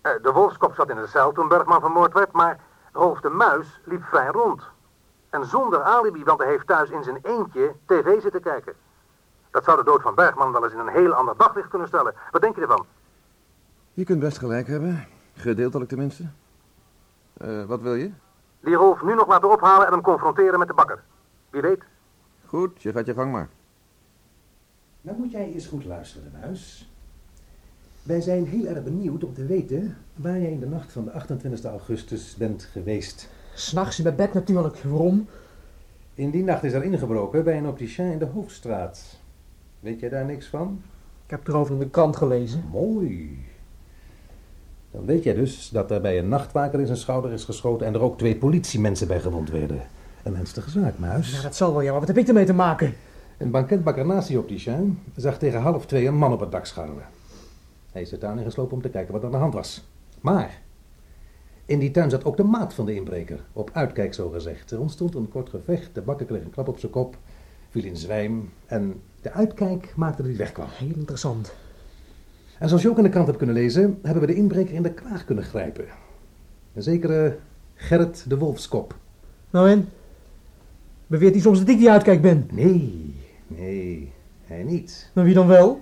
Eh, 0.00 0.12
de 0.22 0.32
Wolfskop 0.32 0.74
zat 0.74 0.90
in 0.90 0.96
de 0.96 1.06
cel 1.06 1.32
toen 1.32 1.48
Bergman 1.48 1.80
vermoord 1.80 2.12
werd, 2.12 2.32
maar 2.32 2.60
Rolf 2.92 3.20
de 3.20 3.28
Muis 3.28 3.80
liep 3.84 4.04
vrij 4.04 4.26
rond. 4.26 4.62
En 5.30 5.44
zonder 5.44 5.82
alibi, 5.82 6.24
want 6.24 6.38
hij 6.38 6.48
heeft 6.48 6.66
thuis 6.66 6.90
in 6.90 7.02
zijn 7.02 7.18
eentje 7.22 7.74
tv 7.86 8.20
zitten 8.22 8.40
kijken. 8.40 8.74
Dat 9.50 9.64
zou 9.64 9.76
de 9.76 9.84
dood 9.84 10.02
van 10.02 10.14
Bergman 10.14 10.52
wel 10.52 10.64
eens 10.64 10.72
in 10.72 10.78
een 10.78 10.88
heel 10.88 11.12
ander 11.12 11.34
daglicht 11.36 11.68
kunnen 11.68 11.88
stellen. 11.88 12.14
Wat 12.30 12.40
denk 12.40 12.54
je 12.54 12.60
ervan? 12.60 12.86
Je 13.92 14.04
kunt 14.04 14.20
best 14.20 14.38
gelijk 14.38 14.66
hebben. 14.66 15.06
Gedeeltelijk 15.34 15.88
tenminste. 15.88 16.30
Eh, 17.36 17.64
wat 17.64 17.80
wil 17.80 17.94
je? 17.94 18.10
Die 18.66 18.74
Rolf 18.74 19.02
nu 19.02 19.14
nog 19.14 19.28
laten 19.28 19.50
ophalen 19.50 19.86
en 19.86 19.92
hem 19.92 20.02
confronteren 20.02 20.58
met 20.58 20.68
de 20.68 20.74
bakker. 20.74 21.02
Wie 21.50 21.60
weet. 21.60 21.82
Goed, 22.44 22.82
je 22.82 22.92
gaat 22.92 23.06
je 23.06 23.14
gang 23.14 23.32
maar. 23.32 23.48
Nou 25.00 25.18
moet 25.18 25.30
jij 25.30 25.52
eens 25.52 25.66
goed 25.66 25.84
luisteren, 25.84 26.32
Muis. 26.40 26.90
Wij 28.02 28.20
zijn 28.20 28.46
heel 28.46 28.66
erg 28.66 28.84
benieuwd 28.84 29.24
om 29.24 29.34
te 29.34 29.46
weten 29.46 29.96
waar 30.14 30.38
jij 30.38 30.50
in 30.50 30.60
de 30.60 30.66
nacht 30.66 30.92
van 30.92 31.04
de 31.04 31.12
28 31.12 31.70
augustus 31.70 32.34
bent 32.34 32.62
geweest. 32.62 33.30
S'nachts 33.54 33.98
in 33.98 34.04
mijn 34.04 34.16
bed 34.16 34.32
natuurlijk. 34.32 34.82
Waarom? 34.82 35.28
In 36.14 36.30
die 36.30 36.44
nacht 36.44 36.64
is 36.64 36.72
er 36.72 36.84
ingebroken 36.84 37.44
bij 37.44 37.58
een 37.58 37.66
opticien 37.66 38.12
in 38.12 38.18
de 38.18 38.24
Hoofdstraat. 38.24 39.20
Weet 39.80 40.00
jij 40.00 40.08
daar 40.08 40.24
niks 40.24 40.46
van? 40.46 40.82
Ik 41.24 41.30
heb 41.30 41.48
erover 41.48 41.72
in 41.72 41.78
de 41.78 41.90
krant 41.90 42.16
gelezen. 42.16 42.64
Mooi. 42.70 43.44
Dan 44.96 45.06
weet 45.06 45.22
jij 45.22 45.34
dus 45.34 45.68
dat 45.68 45.90
er 45.90 46.00
bij 46.00 46.18
een 46.18 46.28
nachtwaker 46.28 46.80
in 46.80 46.86
zijn 46.86 46.98
schouder 46.98 47.32
is 47.32 47.44
geschoten 47.44 47.86
en 47.86 47.94
er 47.94 48.00
ook 48.00 48.18
twee 48.18 48.36
politiemensen 48.36 49.06
bij 49.06 49.20
gewond 49.20 49.50
werden. 49.50 49.80
Een 50.22 50.32
menselijke 50.32 50.70
zaak, 50.70 50.98
Muis. 50.98 51.32
Ja, 51.36 51.42
dat 51.42 51.56
zal 51.56 51.72
wel, 51.72 51.80
ja. 51.80 51.90
Maar 51.90 51.98
wat 51.98 52.08
heb 52.08 52.18
ik 52.18 52.28
ermee 52.28 52.44
te 52.44 52.52
maken? 52.52 52.94
Een 53.38 53.50
banketbakker 53.50 54.06
naast 54.06 54.28
die 54.28 54.62
zag 55.16 55.38
tegen 55.38 55.60
half 55.60 55.86
twee 55.86 56.06
een 56.06 56.16
man 56.16 56.32
op 56.32 56.40
het 56.40 56.50
dak 56.50 56.66
scharrelen. 56.66 57.04
Hij 57.92 58.02
is 58.02 58.08
de 58.08 58.18
tuin 58.18 58.38
ingeslopen 58.38 58.76
om 58.76 58.82
te 58.82 58.88
kijken 58.88 59.12
wat 59.12 59.20
er 59.20 59.26
aan 59.26 59.32
de 59.32 59.40
hand 59.40 59.54
was. 59.54 59.88
Maar 60.20 60.62
in 61.64 61.78
die 61.78 61.90
tuin 61.90 62.10
zat 62.10 62.24
ook 62.24 62.36
de 62.36 62.44
maat 62.44 62.74
van 62.74 62.86
de 62.86 62.94
inbreker. 62.94 63.44
Op 63.52 63.70
uitkijk 63.72 64.14
zo 64.14 64.28
gezegd. 64.28 64.70
Er 64.70 64.80
ontstond 64.80 65.14
een 65.14 65.28
kort 65.28 65.48
gevecht. 65.48 65.94
De 65.94 66.00
bakker 66.00 66.26
kreeg 66.26 66.42
een 66.42 66.50
klap 66.50 66.68
op 66.68 66.78
zijn 66.78 66.92
kop. 66.92 67.16
Viel 67.70 67.84
in 67.84 67.96
zwijm. 67.96 68.52
En 68.66 69.00
de 69.20 69.32
uitkijk 69.32 69.92
maakte 69.96 70.16
dat 70.16 70.30
hij 70.30 70.36
wegkwam. 70.36 70.68
Heel 70.70 70.96
interessant. 70.96 71.54
En 72.58 72.68
zoals 72.68 72.82
je 72.82 72.90
ook 72.90 72.96
in 72.96 73.02
de 73.02 73.08
krant 73.08 73.26
hebt 73.26 73.38
kunnen 73.38 73.56
lezen, 73.56 73.98
hebben 74.02 74.20
we 74.20 74.32
de 74.32 74.34
inbreker 74.34 74.74
in 74.74 74.82
de 74.82 74.92
kraag 74.92 75.24
kunnen 75.24 75.44
grijpen. 75.44 75.84
Een 76.74 76.82
zekere 76.82 77.38
Gerrit 77.74 78.24
de 78.28 78.38
Wolfskop. 78.38 78.96
Nou 79.50 79.70
en? 79.70 79.88
Beweert 81.06 81.32
hij 81.32 81.42
soms 81.42 81.58
dat 81.58 81.68
ik 81.68 81.78
die 81.78 81.90
uitkijk 81.90 82.22
ben? 82.22 82.48
Nee, 82.52 83.14
nee, 83.46 84.12
hij 84.44 84.62
niet. 84.62 85.10
Maar 85.14 85.24
wie 85.24 85.34
dan 85.34 85.46
wel? 85.46 85.80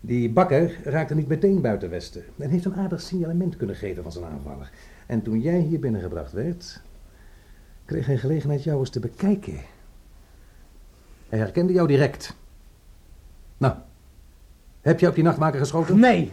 Die 0.00 0.30
bakker 0.30 0.78
raakte 0.84 1.14
niet 1.14 1.28
meteen 1.28 1.60
buiten 1.60 1.90
Westen 1.90 2.24
en 2.38 2.50
heeft 2.50 2.64
een 2.64 2.74
aardig 2.74 3.00
signalement 3.00 3.56
kunnen 3.56 3.76
geven 3.76 4.02
van 4.02 4.12
zijn 4.12 4.24
aanvaller. 4.24 4.70
En 5.06 5.22
toen 5.22 5.40
jij 5.40 5.58
hier 5.58 5.80
binnengebracht 5.80 6.32
werd, 6.32 6.82
kreeg 7.84 8.06
hij 8.06 8.18
gelegenheid 8.18 8.62
jou 8.62 8.78
eens 8.78 8.90
te 8.90 9.00
bekijken. 9.00 9.58
Hij 11.28 11.38
herkende 11.38 11.72
jou 11.72 11.88
direct. 11.88 12.36
Nou, 13.58 13.74
heb 14.88 15.00
je 15.00 15.08
op 15.08 15.14
die 15.14 15.24
nachtmaker 15.24 15.58
geschoten? 15.58 15.98
Nee. 15.98 16.32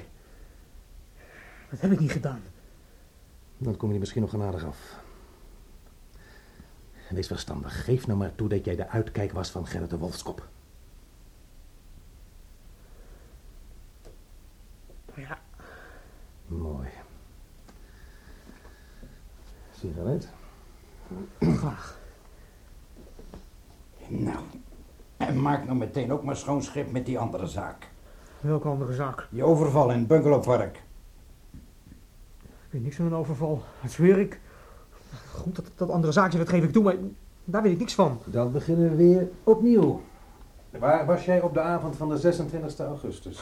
Dat 1.70 1.80
heb 1.80 1.92
ik 1.92 2.00
niet 2.00 2.12
gedaan. 2.12 2.42
Dan 3.58 3.78
kom 3.78 3.94
je 3.94 4.00
misschien 4.00 4.22
nog 4.22 4.30
genadig 4.30 4.66
af. 4.66 5.04
Wees 7.10 7.28
verstandig. 7.28 7.84
Geef 7.84 8.08
nou 8.08 8.20
maar 8.20 8.36
toe 8.36 8.50
dat 8.50 8.66
jij 8.66 8.76
de 8.76 8.90
uitkijk 8.90 9.32
was 9.32 9.50
van 9.50 9.68
Gerrit 9.68 9.90
de 9.90 9.98
Wolfskop. 9.98 10.48
Ja. 15.14 15.40
Mooi. 16.48 16.90
Sigaret? 19.72 20.30
Graag. 21.40 22.00
Nou, 24.08 24.44
en 25.18 25.42
maak 25.42 25.66
nou 25.66 25.78
meteen 25.78 26.12
ook 26.12 26.24
maar 26.24 26.38
schoon 26.38 26.64
schip 26.64 26.92
met 26.92 27.06
die 27.06 27.20
andere 27.20 27.48
zaak. 27.48 27.94
Welke 28.46 28.68
andere 28.68 28.94
zaak? 28.94 29.28
Die 29.30 29.44
overval 29.44 29.92
in 29.92 29.98
het 29.98 30.08
bungalowpark. 30.08 30.84
Ik 32.42 32.70
weet 32.70 32.84
niks 32.84 32.96
van 32.96 33.06
een 33.06 33.14
overval. 33.14 33.62
Dat 33.82 33.92
zweer 33.92 34.20
ik. 34.20 34.40
Goed, 35.34 35.56
dat, 35.56 35.66
dat 35.76 35.90
andere 35.90 36.14
zaakje, 36.14 36.38
dat 36.38 36.50
geef 36.50 36.64
ik 36.64 36.72
toe, 36.72 36.84
maar 36.84 36.96
daar 37.44 37.62
weet 37.62 37.72
ik 37.72 37.80
niks 37.80 37.94
van. 37.94 38.20
Dan 38.26 38.52
beginnen 38.52 38.90
we 38.90 38.96
weer 38.96 39.28
opnieuw. 39.44 40.02
Waar 40.80 41.06
was 41.06 41.26
jij 41.26 41.42
op 41.42 41.54
de 41.54 41.60
avond 41.60 41.96
van 41.96 42.10
de 42.10 42.18
26 42.18 42.80
augustus? 42.80 43.40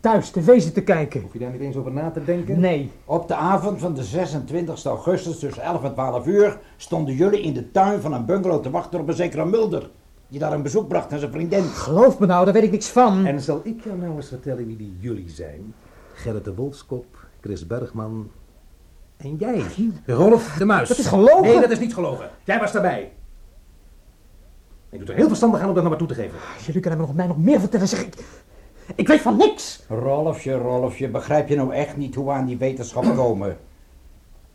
Thuis, 0.00 0.30
tv 0.30 0.60
zitten 0.60 0.84
kijken. 0.84 1.20
Hoef 1.20 1.32
je 1.32 1.38
daar 1.38 1.50
niet 1.50 1.60
eens 1.60 1.76
over 1.76 1.92
na 1.92 2.10
te 2.10 2.24
denken? 2.24 2.60
Nee. 2.60 2.90
Op 3.04 3.28
de 3.28 3.34
avond 3.34 3.80
van 3.80 3.94
de 3.94 4.04
26 4.04 4.84
augustus 4.84 5.38
tussen 5.38 5.62
11 5.62 5.84
en 5.84 5.92
12 5.92 6.26
uur 6.26 6.58
stonden 6.76 7.14
jullie 7.14 7.40
in 7.40 7.52
de 7.52 7.70
tuin 7.70 8.00
van 8.00 8.12
een 8.12 8.24
bungalow 8.24 8.62
te 8.62 8.70
wachten 8.70 9.00
op 9.00 9.08
een 9.08 9.14
zekere 9.14 9.44
Mulder. 9.44 9.90
Die 10.28 10.38
daar 10.38 10.52
een 10.52 10.62
bezoek 10.62 10.88
bracht 10.88 11.12
aan 11.12 11.18
zijn 11.18 11.30
vriendin. 11.30 11.62
Geloof 11.62 12.18
me 12.18 12.26
nou, 12.26 12.44
daar 12.44 12.54
weet 12.54 12.62
ik 12.62 12.70
niks 12.70 12.88
van. 12.88 13.26
En 13.26 13.40
zal 13.40 13.60
ik 13.64 13.84
jou 13.84 13.98
nou 13.98 14.16
eens 14.16 14.28
vertellen 14.28 14.66
wie 14.66 14.76
die 14.76 14.96
jullie 15.00 15.30
zijn? 15.30 15.74
Gerrit 16.12 16.44
de 16.44 16.54
Wolfskop, 16.54 17.26
Chris 17.40 17.66
Bergman 17.66 18.30
en 19.16 19.36
jij. 19.36 19.62
Rolf 20.06 20.54
de 20.58 20.64
Muis. 20.64 20.88
Dat 20.88 20.98
is 20.98 21.06
gelogen. 21.06 21.42
Nee, 21.42 21.60
dat 21.60 21.70
is 21.70 21.78
niet 21.78 21.94
gelogen. 21.94 22.30
Jij 22.44 22.58
was 22.58 22.72
daarbij. 22.72 23.12
Ik 24.90 24.98
doe 24.98 25.08
er 25.08 25.14
heel 25.14 25.28
verstandig 25.28 25.60
aan 25.60 25.68
om 25.68 25.74
dat 25.74 25.82
naar 25.82 25.92
me 25.92 25.98
toe 25.98 26.08
te 26.08 26.14
geven. 26.14 26.38
Jullie 26.66 26.80
kunnen 26.80 27.00
me 27.00 27.06
nog, 27.06 27.14
mij 27.14 27.26
nog 27.26 27.38
meer 27.38 27.60
vertellen, 27.60 27.88
zeg 27.88 28.00
ik. 28.00 28.14
Ik 28.94 29.08
weet 29.08 29.20
van 29.20 29.36
niks. 29.36 29.82
Rolfje, 29.88 30.52
Rolfje, 30.52 31.08
begrijp 31.08 31.48
je 31.48 31.56
nou 31.56 31.72
echt 31.72 31.96
niet 31.96 32.14
hoe 32.14 32.24
we 32.24 32.30
aan 32.30 32.46
die 32.46 32.56
wetenschap 32.56 33.14
komen? 33.14 33.56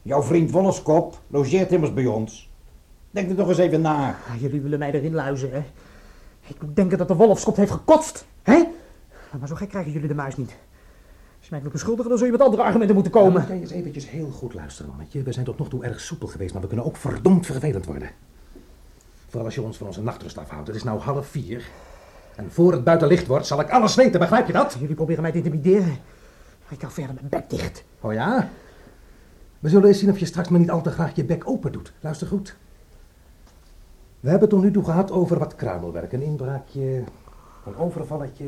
Jouw 0.02 0.22
vriend 0.22 0.52
Wolleskop 0.52 1.20
logeert 1.28 1.72
immers 1.72 1.94
bij 1.94 2.06
ons. 2.06 2.51
Denk 3.12 3.30
er 3.30 3.36
toch 3.36 3.48
eens 3.50 3.58
even 3.58 3.82
na. 3.82 4.08
Ah, 4.10 4.42
jullie 4.42 4.62
willen 4.62 4.80
mij 4.80 4.92
erin 4.92 5.14
luizen, 5.14 5.52
hè? 5.52 5.64
Ik 6.48 6.62
moet 6.62 6.76
denken 6.76 6.98
dat 6.98 7.08
de 7.08 7.16
wolfskop 7.16 7.56
heeft 7.56 7.72
gekotst, 7.72 8.26
hè? 8.44 8.64
Maar 9.40 9.48
zo 9.48 9.56
gek 9.56 9.70
krijgen 9.70 9.92
jullie 9.92 10.08
de 10.08 10.14
muis 10.16 10.38
niet. 10.38 10.50
Als 11.38 11.46
je 11.46 11.48
mij 11.50 11.60
wilt 11.60 11.72
beschuldigen, 11.74 12.10
dan 12.10 12.18
zul 12.18 12.28
je 12.28 12.32
met 12.34 12.42
andere 12.42 12.62
argumenten 12.64 12.96
moeten 12.96 13.14
Dan 13.14 13.22
komen. 13.22 13.40
moet 13.40 13.50
jij 13.50 13.60
eens 13.60 13.72
eventjes 13.72 14.10
heel 14.10 14.30
goed 14.30 14.54
luisteren, 14.54 14.90
mannetje. 14.92 15.24
We 15.24 15.32
zijn 15.32 15.46
tot 15.46 15.58
nog 15.58 15.70
toe 15.70 15.84
erg 15.84 16.00
soepel 16.00 16.28
geweest, 16.28 16.54
maar 16.54 16.62
we 16.62 16.68
kunnen 16.68 16.86
ook 16.86 16.96
verdomd 16.98 17.46
vervelend 17.46 17.86
worden. 17.86 18.10
Vooral 19.28 19.46
als 19.46 19.56
je 19.56 19.62
ons 19.62 19.78
van 19.78 19.88
onze 19.88 20.02
nachtrust 20.02 20.38
afhoudt. 20.38 20.68
Het 20.68 20.76
is 20.76 20.84
nou 20.84 21.00
half 21.00 21.28
vier. 21.28 21.66
En 22.36 22.52
voor 22.52 22.72
het 22.72 22.84
buiten 22.84 23.08
licht 23.08 23.28
wordt, 23.28 23.46
zal 23.46 23.60
ik 23.60 23.70
alles 23.70 23.96
weten, 23.96 24.20
begrijp 24.20 24.48
je 24.48 24.54
dat? 24.54 24.76
Jullie 24.80 24.96
proberen 24.96 25.22
mij 25.22 25.32
te 25.32 25.38
intimideren. 25.38 25.98
Ik 26.70 26.82
hou 26.82 26.94
verder 26.94 27.14
mijn 27.16 27.30
bek 27.30 27.50
dicht. 27.50 27.84
Oh 28.00 28.14
ja? 28.14 28.50
We 29.60 29.70
zullen 29.70 29.88
eens 29.88 30.00
zien 30.00 30.10
of 30.10 30.20
je 30.20 30.26
straks 30.26 30.50
maar 30.50 30.60
niet 30.60 30.70
al 30.72 30.82
te 30.82 30.92
graag 30.92 31.16
je 31.16 31.24
bek 31.24 31.50
open 31.50 31.72
doet. 31.72 31.94
Luister 32.00 32.28
goed. 32.28 32.56
We 34.22 34.30
hebben 34.30 34.50
het 34.50 34.58
tot 34.58 34.66
nu 34.66 34.72
toe 34.72 34.84
gehad 34.84 35.12
over 35.12 35.40
wat 35.40 35.56
kruimelwerk. 35.56 36.14
Een 36.14 36.22
inbraakje, 36.22 37.04
een 37.66 37.78
overvalletje. 37.78 38.46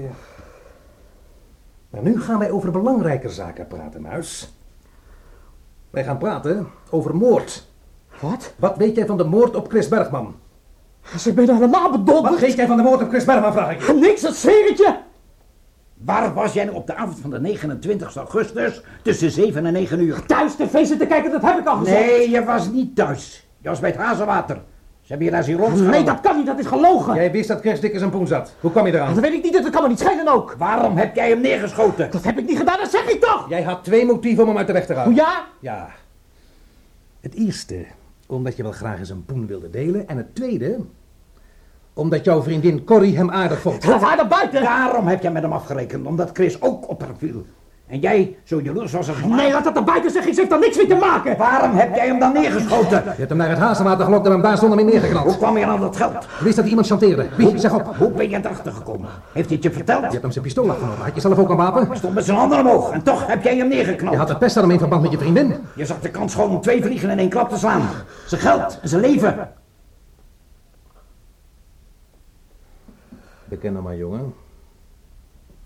Maar 1.90 2.02
nu 2.02 2.22
gaan 2.22 2.40
wij 2.40 2.52
over 2.52 2.72
belangrijke 2.72 3.30
zaken 3.30 3.68
praten, 3.68 4.02
Muis. 4.02 4.54
Wij 5.90 6.04
gaan 6.04 6.18
praten 6.18 6.68
over 6.90 7.16
moord. 7.16 7.68
Wat? 8.20 8.54
Wat 8.58 8.78
weet 8.78 8.96
jij 8.96 9.06
van 9.06 9.18
de 9.18 9.24
moord 9.24 9.56
op 9.56 9.70
Chris 9.70 9.88
Bergman? 9.88 10.36
Ze 11.18 11.34
ben 11.34 11.54
helemaal 11.54 11.92
bedonderd. 11.92 12.34
Wat 12.34 12.40
weet 12.40 12.56
jij 12.56 12.68
van 12.68 12.78
de 12.78 12.84
moord 12.84 13.02
op 13.02 13.10
Chris 13.10 13.26
Bergman, 13.26 13.54
vraag 13.54 13.72
ik 13.72 13.82
je? 13.82 13.94
Niks, 13.94 14.22
dat 14.22 14.36
zweer 14.36 14.70
ik 14.70 14.78
je. 14.78 14.96
Waar 15.94 16.34
was 16.34 16.54
jij 16.54 16.70
op 16.70 16.88
de 16.88 16.96
avond 16.96 17.20
van 17.20 17.30
de 17.30 17.40
29 17.40 18.16
augustus 18.16 18.82
tussen 19.02 19.32
7 19.32 19.66
en 19.66 19.74
9 19.74 20.00
uur? 20.00 20.26
Thuis 20.26 20.56
tv 20.56 20.86
zitten 20.86 21.08
kijken, 21.08 21.32
dat 21.32 21.42
heb 21.42 21.60
ik 21.60 21.68
al 21.68 21.78
gezegd. 21.78 22.06
Nee, 22.06 22.30
je 22.30 22.44
was 22.44 22.70
niet 22.70 22.96
thuis. 22.96 23.48
Je 23.58 23.70
was 23.70 23.80
bij 23.80 23.90
het 23.90 24.00
hazenwater. 24.00 24.62
Hebben 25.14 25.32
je 25.32 25.38
daar 25.38 25.44
zien 25.44 25.58
rondschalen. 25.58 25.92
Nee, 25.92 26.04
dat 26.04 26.20
kan 26.22 26.38
niet, 26.38 26.46
dat 26.46 26.60
is 26.60 26.66
gelogen. 26.66 27.16
Jij 27.16 27.32
wist 27.32 27.48
dat 27.48 27.60
Chris 27.60 27.80
dik 27.80 27.94
in 27.94 28.00
zijn 28.00 28.12
poen 28.12 28.28
zat. 28.28 28.54
Hoe 28.60 28.72
kwam 28.72 28.86
je 28.86 28.94
eraan? 28.94 29.14
Dat 29.14 29.24
weet 29.24 29.34
ik 29.34 29.44
niet, 29.44 29.54
dat 29.54 29.70
kan 29.70 29.82
me 29.82 29.88
niet 29.88 30.00
schelen 30.00 30.28
ook. 30.28 30.56
Waarom 30.58 30.98
heb 30.98 31.16
jij 31.16 31.30
hem 31.30 31.42
neergeschoten? 31.42 32.12
Dat 32.12 32.24
heb 32.24 32.38
ik 32.38 32.46
niet 32.46 32.58
gedaan, 32.58 32.78
dat 32.80 32.92
zeg 32.92 33.06
ik 33.10 33.22
toch. 33.22 33.46
Jij 33.50 33.64
had 33.64 33.84
twee 33.84 34.06
motieven 34.06 34.44
om 34.44 34.50
hem 34.50 34.58
uit 34.58 34.68
de 34.68 34.74
weg 34.74 34.86
te 34.86 34.94
Hoe 34.94 35.02
halen. 35.02 35.16
ja? 35.16 35.46
Ja. 35.60 35.90
Het 37.22 37.34
eerste, 37.34 37.86
omdat 38.28 38.56
je 38.58 38.64
wel 38.64 38.72
graag 38.72 39.00
eens 39.00 39.10
een 39.10 39.26
poen 39.26 39.48
wilde 39.48 39.70
delen. 39.70 40.08
En 40.08 40.18
het 40.18 40.36
tweede, 40.36 40.78
omdat 41.94 42.26
jouw 42.26 42.42
vriendin 42.42 42.84
Corrie 42.84 43.18
hem 43.18 43.32
aardig 43.32 43.60
vond. 43.60 43.86
Laat 43.86 44.02
haar 44.02 44.16
naar 44.16 44.28
buiten. 44.28 44.62
Daarom 44.62 45.08
heb 45.08 45.22
jij 45.22 45.32
met 45.32 45.42
hem 45.42 45.54
afgerekend, 45.54 46.06
omdat 46.06 46.30
Chris 46.34 46.62
ook 46.62 46.90
op 46.90 47.02
haar 47.02 47.16
viel. 47.18 47.46
En 47.88 48.00
jij 48.00 48.38
zo 48.44 48.62
jaloers 48.62 48.92
was 48.92 49.08
als 49.08 49.18
een 49.22 49.36
Nee, 49.36 49.52
laat 49.52 49.64
dat 49.64 49.74
naar 49.74 49.84
buiten 49.84 50.12
zeggen, 50.12 50.34
ze 50.34 50.40
heeft 50.40 50.52
daar 50.52 50.60
niks 50.60 50.78
mee 50.78 50.88
te 50.88 50.96
maken. 50.96 51.38
Waarom 51.38 51.76
heb 51.76 51.96
jij 51.96 52.08
hem 52.08 52.20
dan 52.20 52.34
neergeschoten? 52.34 53.04
Je 53.04 53.10
hebt 53.10 53.30
hem 53.30 53.38
naar 53.38 53.50
het 53.50 53.58
hazenwater 53.58 54.06
gelokt 54.06 54.26
en 54.26 54.32
hem 54.32 54.42
daar 54.42 54.58
zonder 54.58 54.76
meer 54.78 54.86
Hoe 54.86 54.94
neergeknald. 54.94 55.38
kwam 55.38 55.58
je 55.58 55.66
aan 55.66 55.80
dat 55.80 55.96
geld? 55.96 56.12
Je 56.14 56.44
wist 56.44 56.56
dat 56.56 56.56
hij 56.56 56.68
iemand 56.68 56.88
chanteerde. 56.88 57.28
Wie? 57.38 57.58
Zeg 57.60 57.74
op. 57.74 57.96
Hoe 57.98 58.12
ben 58.12 58.30
je 58.30 58.38
erachter 58.38 58.72
gekomen? 58.72 59.10
Heeft 59.32 59.48
hij 59.48 59.56
het 59.56 59.64
je 59.64 59.72
verteld? 59.72 60.02
Je 60.04 60.08
hebt 60.10 60.22
hem 60.22 60.32
zijn 60.32 60.44
pistool 60.44 60.70
afgenomen. 60.70 61.04
Had 61.04 61.16
je 61.16 61.22
zelf 61.22 61.38
ook 61.38 61.50
een 61.50 61.58
wapen? 61.58 61.98
Stond 61.98 62.14
met 62.14 62.26
zijn 62.26 62.38
handen 62.38 62.60
omhoog 62.60 62.92
en 62.92 63.04
toch 63.04 63.28
heb 63.28 63.44
jij 63.44 63.58
hem 63.58 63.68
neergeknald. 63.68 64.12
Je 64.12 64.18
had 64.20 64.30
het 64.30 64.40
pest 64.40 64.56
aan 64.58 64.64
hem 64.64 64.72
in 64.72 64.80
verband 64.80 65.02
met 65.02 65.12
je 65.12 65.18
vriendin. 65.18 65.56
Je 65.76 65.86
zag 65.86 66.00
de 66.00 66.10
kans 66.10 66.34
gewoon 66.34 66.50
om 66.50 66.62
twee 66.62 66.84
vliegen 66.84 67.10
in 67.10 67.20
één 67.20 67.30
klap 67.30 67.50
te 67.50 67.58
slaan. 67.58 67.82
Zijn 68.28 68.42
geld 68.42 68.80
en 68.82 68.90
zijn 68.90 69.02
leven. 69.02 69.50
Beken 73.46 73.74
hem 73.74 73.84
maar, 73.84 73.96
jongen. 73.96 74.34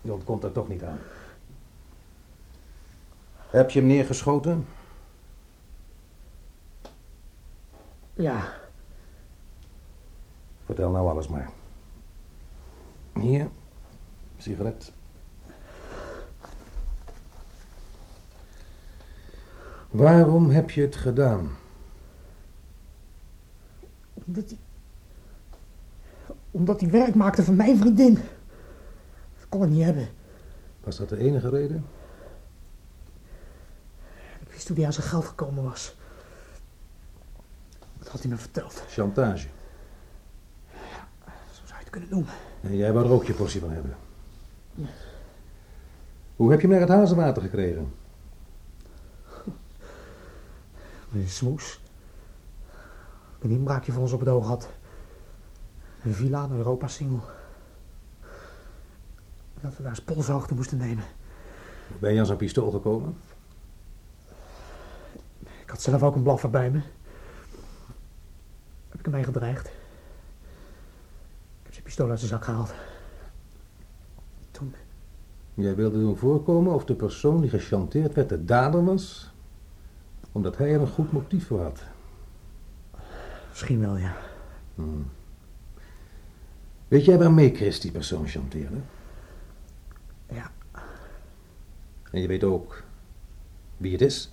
Je 0.02 0.14
ontkomt 0.14 0.44
er 0.44 0.52
toch 0.52 0.68
niet 0.68 0.84
aan. 0.84 0.98
Heb 3.50 3.70
je 3.70 3.80
hem 3.80 3.88
neergeschoten? 3.88 4.68
Ja, 8.14 8.54
Vertel 10.68 10.92
nou 10.92 11.10
alles 11.10 11.28
maar. 11.28 11.50
Hier, 13.14 13.48
sigaret. 14.38 14.92
Waarom 19.90 20.50
heb 20.50 20.70
je 20.70 20.82
het 20.82 20.96
gedaan? 20.96 21.50
omdat 24.26 24.50
hij... 24.50 24.58
Omdat 26.52 26.82
hij 26.82 26.90
werk 26.90 27.16
maakte 27.16 27.44
van 27.44 27.56
mijn 27.56 27.78
vriendin. 27.78 28.14
Dat 28.14 29.50
kon 29.50 29.64
ik 29.64 29.70
niet 29.70 29.84
hebben. 29.84 30.08
Was 30.84 30.98
dat 30.98 31.10
de 31.10 31.18
enige 31.18 31.50
reden? 31.50 31.86
Wist 34.58 34.70
hoe 34.70 34.78
hij 34.78 34.86
aan 34.86 34.94
zijn 34.94 35.08
geld 35.08 35.26
gekomen 35.26 35.64
was. 35.64 35.96
Dat 37.98 38.08
had 38.08 38.22
hij 38.22 38.30
me 38.30 38.38
verteld. 38.38 38.84
Chantage. 38.88 39.48
Zo 41.52 41.62
zou 41.66 41.78
je 41.78 41.84
het 41.84 41.90
kunnen 41.90 42.10
noemen. 42.10 42.34
En 42.62 42.76
jij 42.76 42.94
wou 42.94 43.06
er 43.06 43.12
ook 43.12 43.26
je 43.26 43.34
portie 43.34 43.60
van 43.60 43.72
hebben. 43.72 43.96
Hoe 46.36 46.52
heb 46.52 46.62
je 46.62 46.68
hem 46.68 46.78
naar 46.78 46.88
het 46.88 46.98
hazenwater 46.98 47.42
gekregen? 47.42 47.94
Met 51.10 51.22
een 51.22 51.30
smoes. 51.30 51.80
Een 53.40 53.52
inbraakje 53.52 53.92
voor 53.92 54.02
ons 54.02 54.12
op 54.12 54.20
het 54.20 54.30
oog 54.30 54.48
had. 54.48 54.70
Een 56.04 56.14
villa 56.14 56.40
aan 56.40 56.58
Europa 56.58 56.88
single. 56.88 57.20
Dat 59.62 59.78
we 59.78 59.82
daar 59.82 59.92
eens 59.92 60.02
polshoogte 60.02 60.54
moesten 60.54 60.78
nemen. 60.78 61.04
Ben 62.00 62.14
je 62.14 62.20
aan 62.20 62.26
zijn 62.26 62.38
pistool 62.38 62.72
gekomen? 62.72 63.18
Ik 65.68 65.74
had 65.74 65.82
zelf 65.82 66.04
ook 66.04 66.16
een 66.16 66.24
blaffer 66.24 66.50
bij 66.50 66.72
me. 66.72 66.80
Heb 68.90 69.00
ik 69.00 69.06
hem 69.06 69.14
mee 69.14 69.24
gedreigd. 69.24 69.66
Ik 69.66 69.74
heb 71.64 71.72
zijn 71.74 71.84
pistool 71.84 72.10
uit 72.10 72.20
zijn 72.20 72.32
zak 72.32 72.44
gehaald. 72.44 72.74
Toen, 74.52 74.74
Jij 75.54 75.76
wilde 75.76 76.00
doen 76.00 76.18
voorkomen 76.18 76.74
of 76.74 76.86
de 76.86 76.96
persoon 76.96 77.42
die 77.42 77.50
gechanteerd 77.50 78.14
werd 78.14 78.30
de 78.30 78.46
dader 78.46 78.86
was, 78.86 79.32
omdat 80.32 80.58
hij 80.58 80.74
er 80.74 80.82
een 80.82 80.88
goed 80.88 81.12
motief 81.12 81.48
voor 81.48 81.62
had. 81.62 81.84
misschien 83.50 83.80
wel, 83.80 83.98
ja. 83.98 84.16
Weet 86.88 87.06
jij 87.06 87.18
waarmee 87.18 87.56
Chris 87.56 87.80
die 87.80 87.92
persoon 87.92 88.28
chanteerde? 88.28 88.78
Ja, 90.30 90.52
En 92.12 92.22
je 92.22 92.28
weet 92.28 92.44
ook 92.44 92.84
wie 93.78 93.92
het 93.92 94.02
is? 94.02 94.32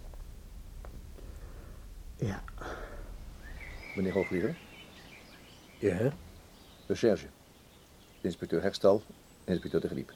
Ja. 2.26 2.42
Meneer 3.96 4.12
Hoogvlieger, 4.12 4.56
Ja. 5.78 6.12
recherche. 6.86 7.26
Inspecteur 8.20 8.62
Herstal, 8.62 9.02
inspecteur 9.44 9.80
de 9.80 9.88
Griep. 9.88 10.12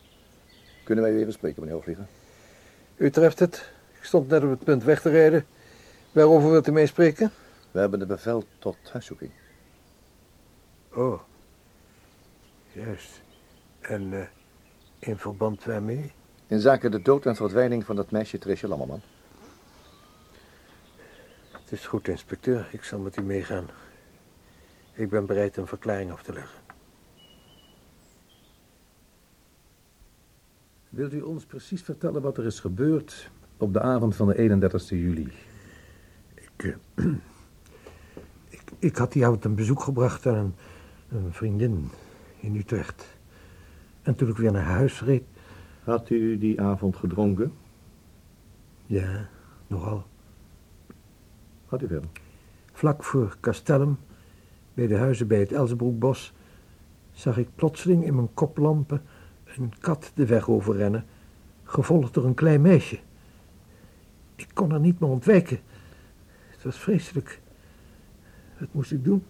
Kunnen 0.85 1.05
wij 1.05 1.13
u 1.13 1.19
even 1.21 1.33
spreken, 1.33 1.61
meneer 1.61 1.75
Hoogvlieger? 1.75 2.07
U 2.97 3.11
treft 3.11 3.39
het. 3.39 3.71
Ik 3.99 4.05
stond 4.05 4.29
net 4.29 4.43
op 4.43 4.51
het 4.51 4.65
punt 4.65 4.85
weg 4.85 5.01
te 5.01 5.11
rijden. 5.11 5.47
Waarover 6.13 6.51
wilt 6.51 6.67
u 6.67 6.73
meespreken? 6.73 7.31
We 7.71 7.79
hebben 7.81 8.01
een 8.01 8.07
bevel 8.07 8.45
tot 8.59 8.77
huiszoeking. 8.93 9.31
Oh. 10.95 11.21
Juist. 12.73 13.21
En 13.81 14.13
eh, 14.13 14.27
in 14.99 15.17
verband 15.17 15.65
waarmee? 15.65 16.13
In 16.47 16.61
zaken 16.61 16.91
de 16.91 17.03
dood 17.03 17.27
en 17.27 17.37
verdwijning 17.37 17.85
van 17.85 17.97
dat 17.97 18.11
meisje 18.11 18.39
Trisha 18.39 18.69
Lammerman. 18.69 19.01
Het 21.69 21.79
is 21.79 21.87
goed, 21.87 22.09
inspecteur. 22.09 22.69
Ik 22.73 22.83
zal 22.83 22.99
met 22.99 23.17
u 23.17 23.23
meegaan. 23.23 23.67
Ik 24.93 25.09
ben 25.09 25.27
bereid 25.27 25.57
een 25.57 25.67
verklaring 25.67 26.13
af 26.13 26.23
te 26.23 26.33
leggen. 26.33 26.61
Wilt 30.89 31.13
u 31.13 31.21
ons 31.21 31.45
precies 31.45 31.83
vertellen 31.83 32.23
wat 32.23 32.39
er 32.39 32.47
is 32.47 32.61
gebeurd 32.61 33.31
op 33.57 33.73
de 33.73 33.81
avond 33.81 34.17
van 34.17 34.27
de 34.27 34.39
31 34.39 34.89
juli? 34.89 35.33
Ik, 36.35 36.77
eh, 36.95 37.05
ik, 38.59 38.63
ik 38.79 38.97
had 38.97 39.13
die 39.13 39.27
avond 39.27 39.45
een 39.45 39.55
bezoek 39.55 39.83
gebracht 39.83 40.27
aan 40.27 40.35
een, 40.35 40.55
een 41.09 41.33
vriendin 41.33 41.91
in 42.41 42.57
Utrecht. 42.57 43.07
En 44.03 44.15
toen 44.15 44.29
ik 44.29 44.37
weer 44.37 44.53
naar 44.53 44.63
huis 44.63 45.03
reed, 45.03 45.25
Had 45.85 46.11
u 46.11 46.39
die 46.39 46.61
avond 46.61 46.97
gedronken? 46.97 47.53
ja, 48.87 49.29
nogal. 49.67 50.07
Had 51.69 51.83
u 51.83 51.87
verder? 51.87 52.11
Vlak 52.73 53.05
voor 53.05 53.37
Castellum, 53.41 53.99
bij 54.75 54.87
de 54.87 54.97
huizen 54.97 55.27
bij 55.27 55.39
het 55.39 55.53
Elzenbroekbos, 55.53 56.33
zag 57.13 57.39
ik 57.39 57.49
plotseling 57.55 58.05
in 58.05 58.15
mijn 58.15 58.35
koplampen 58.35 59.03
een 59.57 59.73
kat 59.79 60.11
de 60.15 60.27
weg 60.27 60.49
overrennen, 60.49 61.05
gevolgd 61.65 62.15
door 62.15 62.25
een 62.25 62.35
klein 62.35 62.61
meisje. 62.61 62.99
Ik 64.37 64.49
kon 64.55 64.73
er 64.73 64.81
niet 64.81 65.01
meer 65.01 65.11
ontwijken. 65.11 65.59
Het 66.49 66.63
was 66.63 66.79
vreselijk. 66.79 67.41
Wat 68.59 68.69
moest 68.73 68.93
ik 68.93 69.05
doen? 69.05 69.25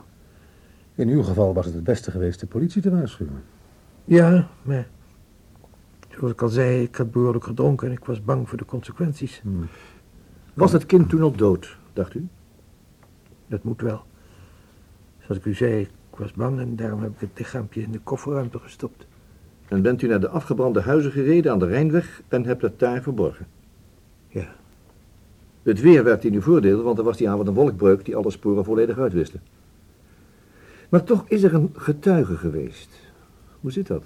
In 0.94 1.08
uw 1.08 1.22
geval 1.22 1.54
was 1.54 1.64
het 1.64 1.74
het 1.74 1.84
beste 1.84 2.10
geweest 2.10 2.40
de 2.40 2.46
politie 2.46 2.82
te 2.82 2.90
waarschuwen. 2.90 3.42
Ja, 4.04 4.48
maar 4.62 4.88
zoals 6.08 6.32
ik 6.32 6.42
al 6.42 6.48
zei, 6.48 6.82
ik 6.82 6.96
had 6.96 7.10
behoorlijk 7.10 7.44
gedronken 7.44 7.86
en 7.86 7.92
ik 7.92 8.04
was 8.04 8.24
bang 8.24 8.48
voor 8.48 8.58
de 8.58 8.64
consequenties. 8.64 9.42
Was 10.54 10.72
het 10.72 10.86
kind 10.86 11.08
toen 11.08 11.22
al 11.22 11.32
dood, 11.32 11.78
dacht 11.98 12.14
u? 12.14 12.28
Dat 13.46 13.62
moet 13.62 13.80
wel. 13.80 14.02
Zoals 15.18 15.38
ik 15.38 15.44
u 15.44 15.54
zei, 15.54 15.80
ik 15.80 16.16
was 16.18 16.32
bang 16.32 16.60
en 16.60 16.76
daarom 16.76 17.02
heb 17.02 17.12
ik 17.12 17.20
het 17.20 17.38
lichaampje 17.38 17.82
in 17.82 17.90
de 17.90 18.00
kofferruimte 18.00 18.58
gestopt. 18.58 19.06
En 19.68 19.82
bent 19.82 20.02
u 20.02 20.06
naar 20.06 20.20
de 20.20 20.28
afgebrande 20.28 20.80
huizen 20.80 21.12
gereden 21.12 21.52
aan 21.52 21.58
de 21.58 21.66
Rijnweg 21.66 22.22
en 22.28 22.44
hebt 22.44 22.62
het 22.62 22.78
daar 22.78 23.02
verborgen? 23.02 23.46
Ja. 24.28 24.54
Het 25.62 25.80
weer 25.80 26.04
werd 26.04 26.24
in 26.24 26.34
uw 26.34 26.40
voordeel, 26.40 26.82
want 26.82 26.98
er 26.98 27.04
was 27.04 27.16
die 27.16 27.28
avond 27.28 27.48
een 27.48 27.54
wolkbreuk 27.54 28.04
die 28.04 28.16
alle 28.16 28.30
sporen 28.30 28.64
volledig 28.64 28.98
uitwiste. 28.98 29.38
Maar 30.88 31.04
toch 31.04 31.24
is 31.28 31.42
er 31.42 31.54
een 31.54 31.70
getuige 31.76 32.36
geweest. 32.36 32.90
Hoe 33.60 33.72
zit 33.72 33.86
dat? 33.86 34.02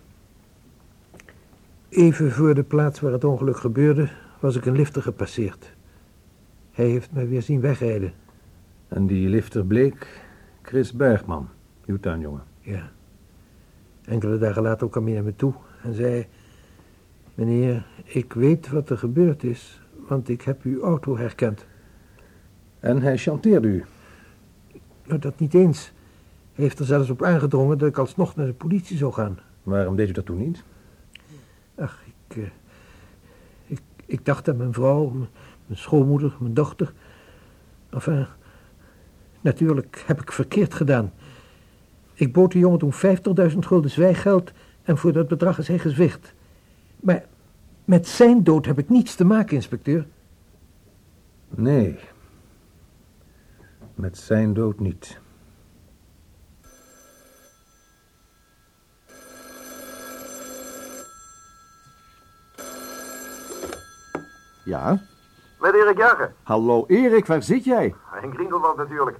Even 1.88 2.32
voor 2.32 2.54
de 2.54 2.62
plaats 2.62 3.00
waar 3.00 3.12
het 3.12 3.24
ongeluk 3.24 3.56
gebeurde, 3.56 4.08
was 4.40 4.56
ik 4.56 4.66
een 4.66 4.76
lifter 4.76 5.02
gepasseerd. 5.02 5.72
Hij 6.72 6.86
heeft 6.86 7.12
me 7.12 7.26
weer 7.26 7.42
zien 7.42 7.60
wegrijden. 7.60 8.12
En 8.88 9.06
die 9.06 9.28
lifter 9.28 9.64
bleek 9.64 10.24
Chris 10.62 10.92
Bergman, 10.92 11.48
uw 11.86 12.00
tuinjongen. 12.00 12.42
Ja. 12.60 12.90
Enkele 14.04 14.38
dagen 14.38 14.62
later 14.62 14.88
kwam 14.88 15.04
hij 15.04 15.14
naar 15.14 15.22
me 15.22 15.36
toe 15.36 15.54
en 15.82 15.94
zei... 15.94 16.26
Meneer, 17.34 17.86
ik 18.04 18.32
weet 18.32 18.68
wat 18.68 18.90
er 18.90 18.98
gebeurd 18.98 19.44
is, 19.44 19.80
want 20.08 20.28
ik 20.28 20.42
heb 20.42 20.62
uw 20.62 20.82
auto 20.82 21.16
herkend. 21.16 21.66
En 22.80 23.02
hij 23.02 23.18
chanteerde 23.18 23.68
u? 23.68 23.84
Nou, 25.06 25.20
dat 25.20 25.38
niet 25.38 25.54
eens. 25.54 25.92
Hij 26.52 26.64
heeft 26.64 26.78
er 26.78 26.84
zelfs 26.84 27.10
op 27.10 27.22
aangedrongen 27.22 27.78
dat 27.78 27.88
ik 27.88 27.98
alsnog 27.98 28.36
naar 28.36 28.46
de 28.46 28.52
politie 28.52 28.96
zou 28.96 29.12
gaan. 29.12 29.38
Waarom 29.62 29.96
deed 29.96 30.08
u 30.08 30.12
dat 30.12 30.26
toen 30.26 30.38
niet? 30.38 30.64
Ach, 31.74 32.02
ik, 32.06 32.36
eh, 32.36 32.42
ik, 33.66 33.80
ik 34.06 34.24
dacht 34.24 34.48
aan 34.48 34.56
mijn 34.56 34.72
vrouw, 34.72 35.28
mijn 35.72 35.84
schoonmoeder, 35.84 36.36
mijn 36.38 36.54
dochter. 36.54 36.92
Enfin, 37.90 38.26
natuurlijk 39.40 40.02
heb 40.06 40.20
ik 40.20 40.32
verkeerd 40.32 40.74
gedaan. 40.74 41.12
Ik 42.14 42.32
bood 42.32 42.52
de 42.52 42.58
jongen 42.58 42.78
toen 42.78 42.92
50.000 43.52 43.58
gulden 43.58 43.90
zwijggeld 43.90 44.52
en 44.82 44.98
voor 44.98 45.12
dat 45.12 45.28
bedrag 45.28 45.58
is 45.58 45.68
hij 45.68 45.78
gezwicht. 45.78 46.34
Maar 47.00 47.24
met 47.84 48.08
zijn 48.08 48.44
dood 48.44 48.66
heb 48.66 48.78
ik 48.78 48.88
niets 48.88 49.14
te 49.14 49.24
maken, 49.24 49.56
inspecteur. 49.56 50.06
Nee. 51.48 51.98
Met 53.94 54.18
zijn 54.18 54.54
dood 54.54 54.80
niet. 54.80 55.20
Ja? 64.64 65.10
Met 65.62 65.74
Erik 65.74 65.96
Jager. 65.96 66.34
Hallo 66.42 66.84
Erik, 66.86 67.26
waar 67.26 67.42
zit 67.42 67.64
jij? 67.64 67.94
In 68.22 68.32
Grindelwald 68.32 68.76
natuurlijk. 68.76 69.18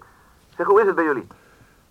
Zeg, 0.56 0.66
hoe 0.66 0.80
is 0.80 0.86
het 0.86 0.94
bij 0.94 1.04
jullie? 1.04 1.26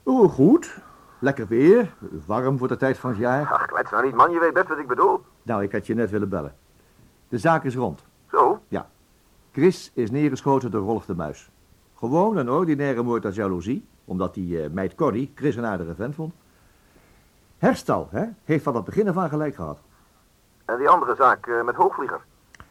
Oeh, 0.06 0.32
goed. 0.32 0.78
Lekker 1.20 1.48
weer. 1.48 1.94
Warm 2.26 2.58
voor 2.58 2.68
de 2.68 2.78
tijd 2.78 2.98
van 2.98 3.10
het 3.10 3.20
jaar. 3.20 3.52
Ach, 3.52 3.66
klets 3.66 3.92
nou 3.92 4.06
niet, 4.06 4.16
man. 4.16 4.32
Je 4.32 4.40
weet 4.40 4.54
best 4.54 4.68
wat 4.68 4.78
ik 4.78 4.88
bedoel. 4.88 5.22
Nou, 5.44 5.64
ik 5.64 5.72
had 5.72 5.88
je 5.88 5.94
net 5.94 6.10
willen 6.10 6.30
bellen. 6.30 6.56
De 7.28 7.38
zaak 7.38 7.64
is 7.64 7.76
rond. 7.76 8.04
Zo? 8.32 8.62
Ja. 8.68 8.90
Chris 9.52 9.92
is 9.94 10.12
neergeschoten 10.12 10.72
door 10.72 10.82
Rolf 10.82 11.06
de 11.06 11.16
Muis. 11.16 11.50
Gewoon 11.96 12.38
een 12.38 12.50
ordinaire 12.50 13.04
moord 13.04 13.26
uit 13.26 13.36
jaloezie, 13.36 13.88
omdat 14.06 14.34
die 14.34 14.64
eh, 14.64 14.70
meid 14.70 14.96
Corrie 14.96 15.32
Chris 15.36 15.56
een 15.56 15.66
aardige 15.66 15.96
vent 15.96 16.16
vond. 16.16 16.34
Herstal, 17.58 18.08
hè, 18.12 18.26
heeft 18.44 18.64
van 18.64 18.76
het 18.76 18.84
begin 18.84 19.10
af 19.10 19.18
aan 19.18 19.30
gelijk 19.30 19.56
gehad. 19.56 19.80
En 20.66 20.78
die 20.78 20.90
andere 20.90 21.16
zaak 21.16 21.48
eh, 21.48 21.64
met 21.64 21.76
Hoogvlieger? 21.76 22.22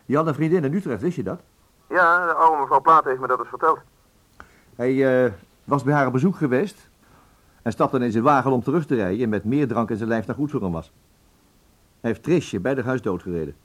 Die 0.07 0.17
had 0.17 0.27
een 0.27 0.35
vriendin 0.35 0.65
in 0.65 0.75
Utrecht, 0.75 1.03
wist 1.03 1.17
je 1.17 1.23
dat? 1.23 1.41
Ja, 1.91 2.27
de 2.27 2.35
oude 2.35 2.61
mevrouw 2.61 2.81
Plaat 2.81 3.05
heeft 3.05 3.21
me 3.21 3.27
dat 3.27 3.39
eens 3.39 3.49
verteld. 3.49 3.79
Hij 4.75 5.25
eh, 5.25 5.33
was 5.65 5.83
bij 5.83 5.95
haar 5.95 6.07
op 6.07 6.13
bezoek 6.13 6.37
geweest 6.37 6.89
en 7.63 7.73
stapte 7.73 7.99
in 7.99 8.13
zijn 8.13 8.25
wagen 8.25 8.51
om 8.51 8.63
terug 8.63 8.87
te 8.87 8.95
rijden 8.95 9.29
met 9.29 9.45
meer 9.45 9.69
drank 9.69 9.91
in 9.91 9.97
zijn 9.97 10.09
lijf 10.09 10.25
dan 10.25 10.35
goed 10.35 10.51
voor 10.51 10.63
hem 10.63 10.73
was. 10.73 10.93
Hij 12.01 12.11
heeft 12.11 12.23
Trisje 12.23 12.61
bij 12.61 12.75
de 12.75 12.83
huis 12.83 13.03
doodgereden. 13.03 13.57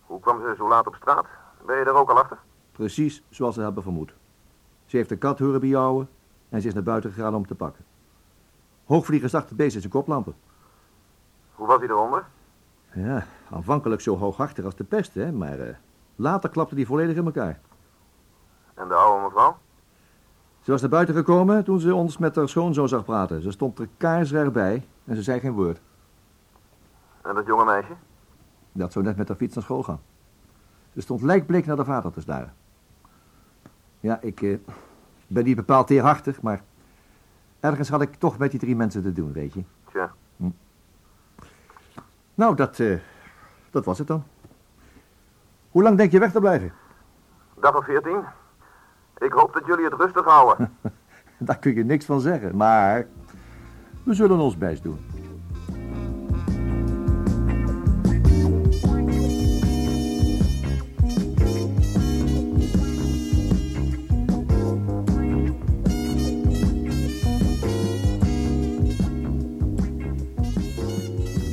Hoe 0.00 0.20
kwam 0.20 0.40
ze 0.40 0.54
zo 0.56 0.68
laat 0.68 0.86
op 0.86 0.94
straat? 0.94 1.26
Ben 1.66 1.78
je 1.78 1.84
daar 1.84 1.94
ook 1.94 2.10
al 2.10 2.18
achter? 2.18 2.38
Precies 2.72 3.22
zoals 3.28 3.54
ze 3.54 3.60
hebben 3.60 3.82
vermoed. 3.82 4.14
Ze 4.84 4.96
heeft 4.96 5.08
de 5.08 5.16
kat 5.16 5.38
horen 5.38 5.60
bijouwen 5.60 6.08
en 6.48 6.60
ze 6.60 6.68
is 6.68 6.74
naar 6.74 6.82
buiten 6.82 7.12
gegaan 7.12 7.34
om 7.34 7.46
te 7.46 7.54
pakken. 7.54 7.84
Hoogvlieger 8.84 9.28
zag 9.28 9.46
de 9.48 9.54
beest 9.54 9.74
in 9.74 9.80
zijn 9.80 9.92
koplampen. 9.92 10.34
Hoe 11.54 11.66
was 11.66 11.78
hij 11.78 11.88
eronder? 11.88 12.24
Ja, 12.92 13.26
aanvankelijk 13.50 14.00
zo 14.00 14.16
hooghartig 14.16 14.64
als 14.64 14.76
de 14.76 14.84
pest, 14.84 15.14
hè, 15.14 15.32
maar 15.32 15.58
eh, 15.58 15.74
later 16.16 16.50
klapte 16.50 16.74
die 16.74 16.86
volledig 16.86 17.16
in 17.16 17.24
elkaar. 17.24 17.60
En 18.74 18.88
de 18.88 18.94
oude 18.94 19.24
mevrouw? 19.24 19.56
Ze 20.60 20.70
was 20.70 20.80
naar 20.80 20.90
buiten 20.90 21.14
gekomen 21.14 21.64
toen 21.64 21.80
ze 21.80 21.94
ons 21.94 22.18
met 22.18 22.36
haar 22.36 22.48
schoonzoon 22.48 22.88
zag 22.88 23.04
praten. 23.04 23.42
Ze 23.42 23.50
stond 23.50 23.78
er 23.78 23.88
kaarsrecht 23.96 24.52
bij 24.52 24.86
en 25.04 25.16
ze 25.16 25.22
zei 25.22 25.40
geen 25.40 25.52
woord. 25.52 25.80
En 27.22 27.34
dat 27.34 27.46
jonge 27.46 27.64
meisje? 27.64 27.92
Dat 28.72 28.92
zou 28.92 29.04
net 29.04 29.16
met 29.16 29.28
haar 29.28 29.36
fiets 29.36 29.54
naar 29.54 29.64
school 29.64 29.82
gaan. 29.82 30.00
Ze 30.92 31.00
stond 31.00 31.22
lijkbleek 31.22 31.66
naar 31.66 31.76
de 31.76 31.84
vader 31.84 32.12
te 32.12 32.20
staren. 32.20 32.54
Ja, 34.00 34.20
ik 34.20 34.42
eh, 34.42 34.58
ben 35.26 35.44
niet 35.44 35.56
bepaald 35.56 35.86
teerhartig, 35.86 36.42
maar 36.42 36.62
ergens 37.60 37.88
had 37.88 38.02
ik 38.02 38.14
toch 38.14 38.38
met 38.38 38.50
die 38.50 38.60
drie 38.60 38.76
mensen 38.76 39.02
te 39.02 39.12
doen, 39.12 39.32
weet 39.32 39.54
je. 39.54 39.64
Tja. 39.90 40.12
Nou, 42.34 42.56
dat, 42.56 42.78
eh, 42.78 42.98
dat 43.70 43.84
was 43.84 43.98
het 43.98 44.06
dan. 44.06 44.24
Hoe 45.76 45.84
lang 45.84 45.96
denk 45.96 46.12
je 46.12 46.18
weg 46.18 46.32
te 46.32 46.40
blijven? 46.40 46.72
Dag 47.60 47.76
of 47.76 47.84
veertien. 47.84 48.24
Ik 49.18 49.32
hoop 49.32 49.52
dat 49.52 49.66
jullie 49.66 49.84
het 49.84 49.94
rustig 49.94 50.24
houden. 50.24 50.76
Daar 51.38 51.58
kun 51.58 51.74
je 51.74 51.84
niks 51.84 52.04
van 52.04 52.20
zeggen, 52.20 52.56
maar 52.56 53.06
we 54.02 54.14
zullen 54.14 54.38
ons 54.38 54.58
best 54.58 54.82
doen. 54.82 54.98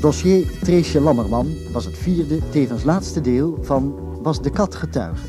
Dossier 0.02 0.60
Treesje 0.60 1.02
Lammerman 1.02 1.48
was 1.74 1.86
het 1.86 1.98
vierde, 1.98 2.50
tevens 2.50 2.84
laatste 2.84 3.22
deel 3.22 3.58
van 3.62 4.12
Was 4.24 4.42
de 4.42 4.50
kat 4.50 4.76
getuige? 4.76 5.28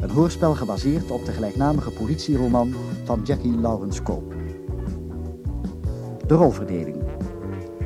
Een 0.00 0.10
hoorspel 0.10 0.54
gebaseerd 0.54 1.10
op 1.10 1.24
de 1.24 1.32
gelijknamige 1.32 1.90
politieroman 1.90 2.74
van 3.04 3.20
Jackie 3.24 3.58
Lawrence 3.58 4.02
Koop. 4.02 4.34
De 6.26 6.34
rolverdeling. 6.34 6.96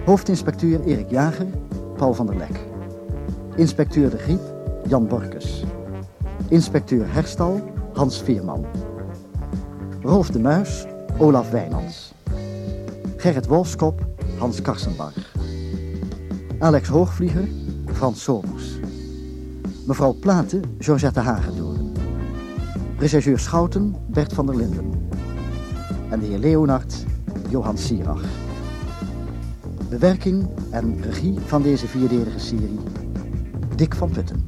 Hoofdinspecteur 0.05 0.85
Erik 0.85 1.11
Jager, 1.11 1.47
Paul 1.97 2.15
van 2.15 2.27
der 2.27 2.37
Lek. 2.37 2.61
Inspecteur 3.57 4.11
de 4.11 4.19
Griep, 4.19 4.41
Jan 4.89 5.07
Borkes. 5.07 5.65
Inspecteur 6.49 7.13
Herstal, 7.13 7.63
Hans 7.93 8.23
Veerman. 8.23 8.67
Rolf 10.03 10.31
de 10.31 10.39
Muis, 10.39 10.85
Olaf 11.19 11.51
Wijnands. 11.51 12.13
Gerrit 13.17 13.47
Wolfskop, 13.47 14.07
Hans 14.39 14.63
Karsenbarg. 14.63 15.35
Alex 16.59 16.89
Hoogvlieger, 16.89 17.49
Frans 17.93 18.23
Somers. 18.23 18.76
Mevrouw 19.87 20.13
Platen, 20.13 20.63
Georgette 20.79 21.21
Hagendoorn. 21.21 21.93
Rechercheur 22.99 23.39
Schouten, 23.39 23.95
Bert 24.09 24.33
van 24.33 24.47
der 24.47 24.57
Linden. 24.57 25.09
En 26.11 26.21
de 26.21 26.27
heer 26.27 26.39
Leonard, 26.39 27.05
Johan 27.49 27.79
Sierach. 27.79 28.25
Bewerking 29.89 30.49
en 30.71 31.03
regie 31.03 31.39
van 31.47 31.63
deze 31.63 31.87
vierdelige 31.87 32.39
serie, 32.39 32.79
Dick 33.77 33.95
van 33.95 34.11
Putten. 34.11 34.47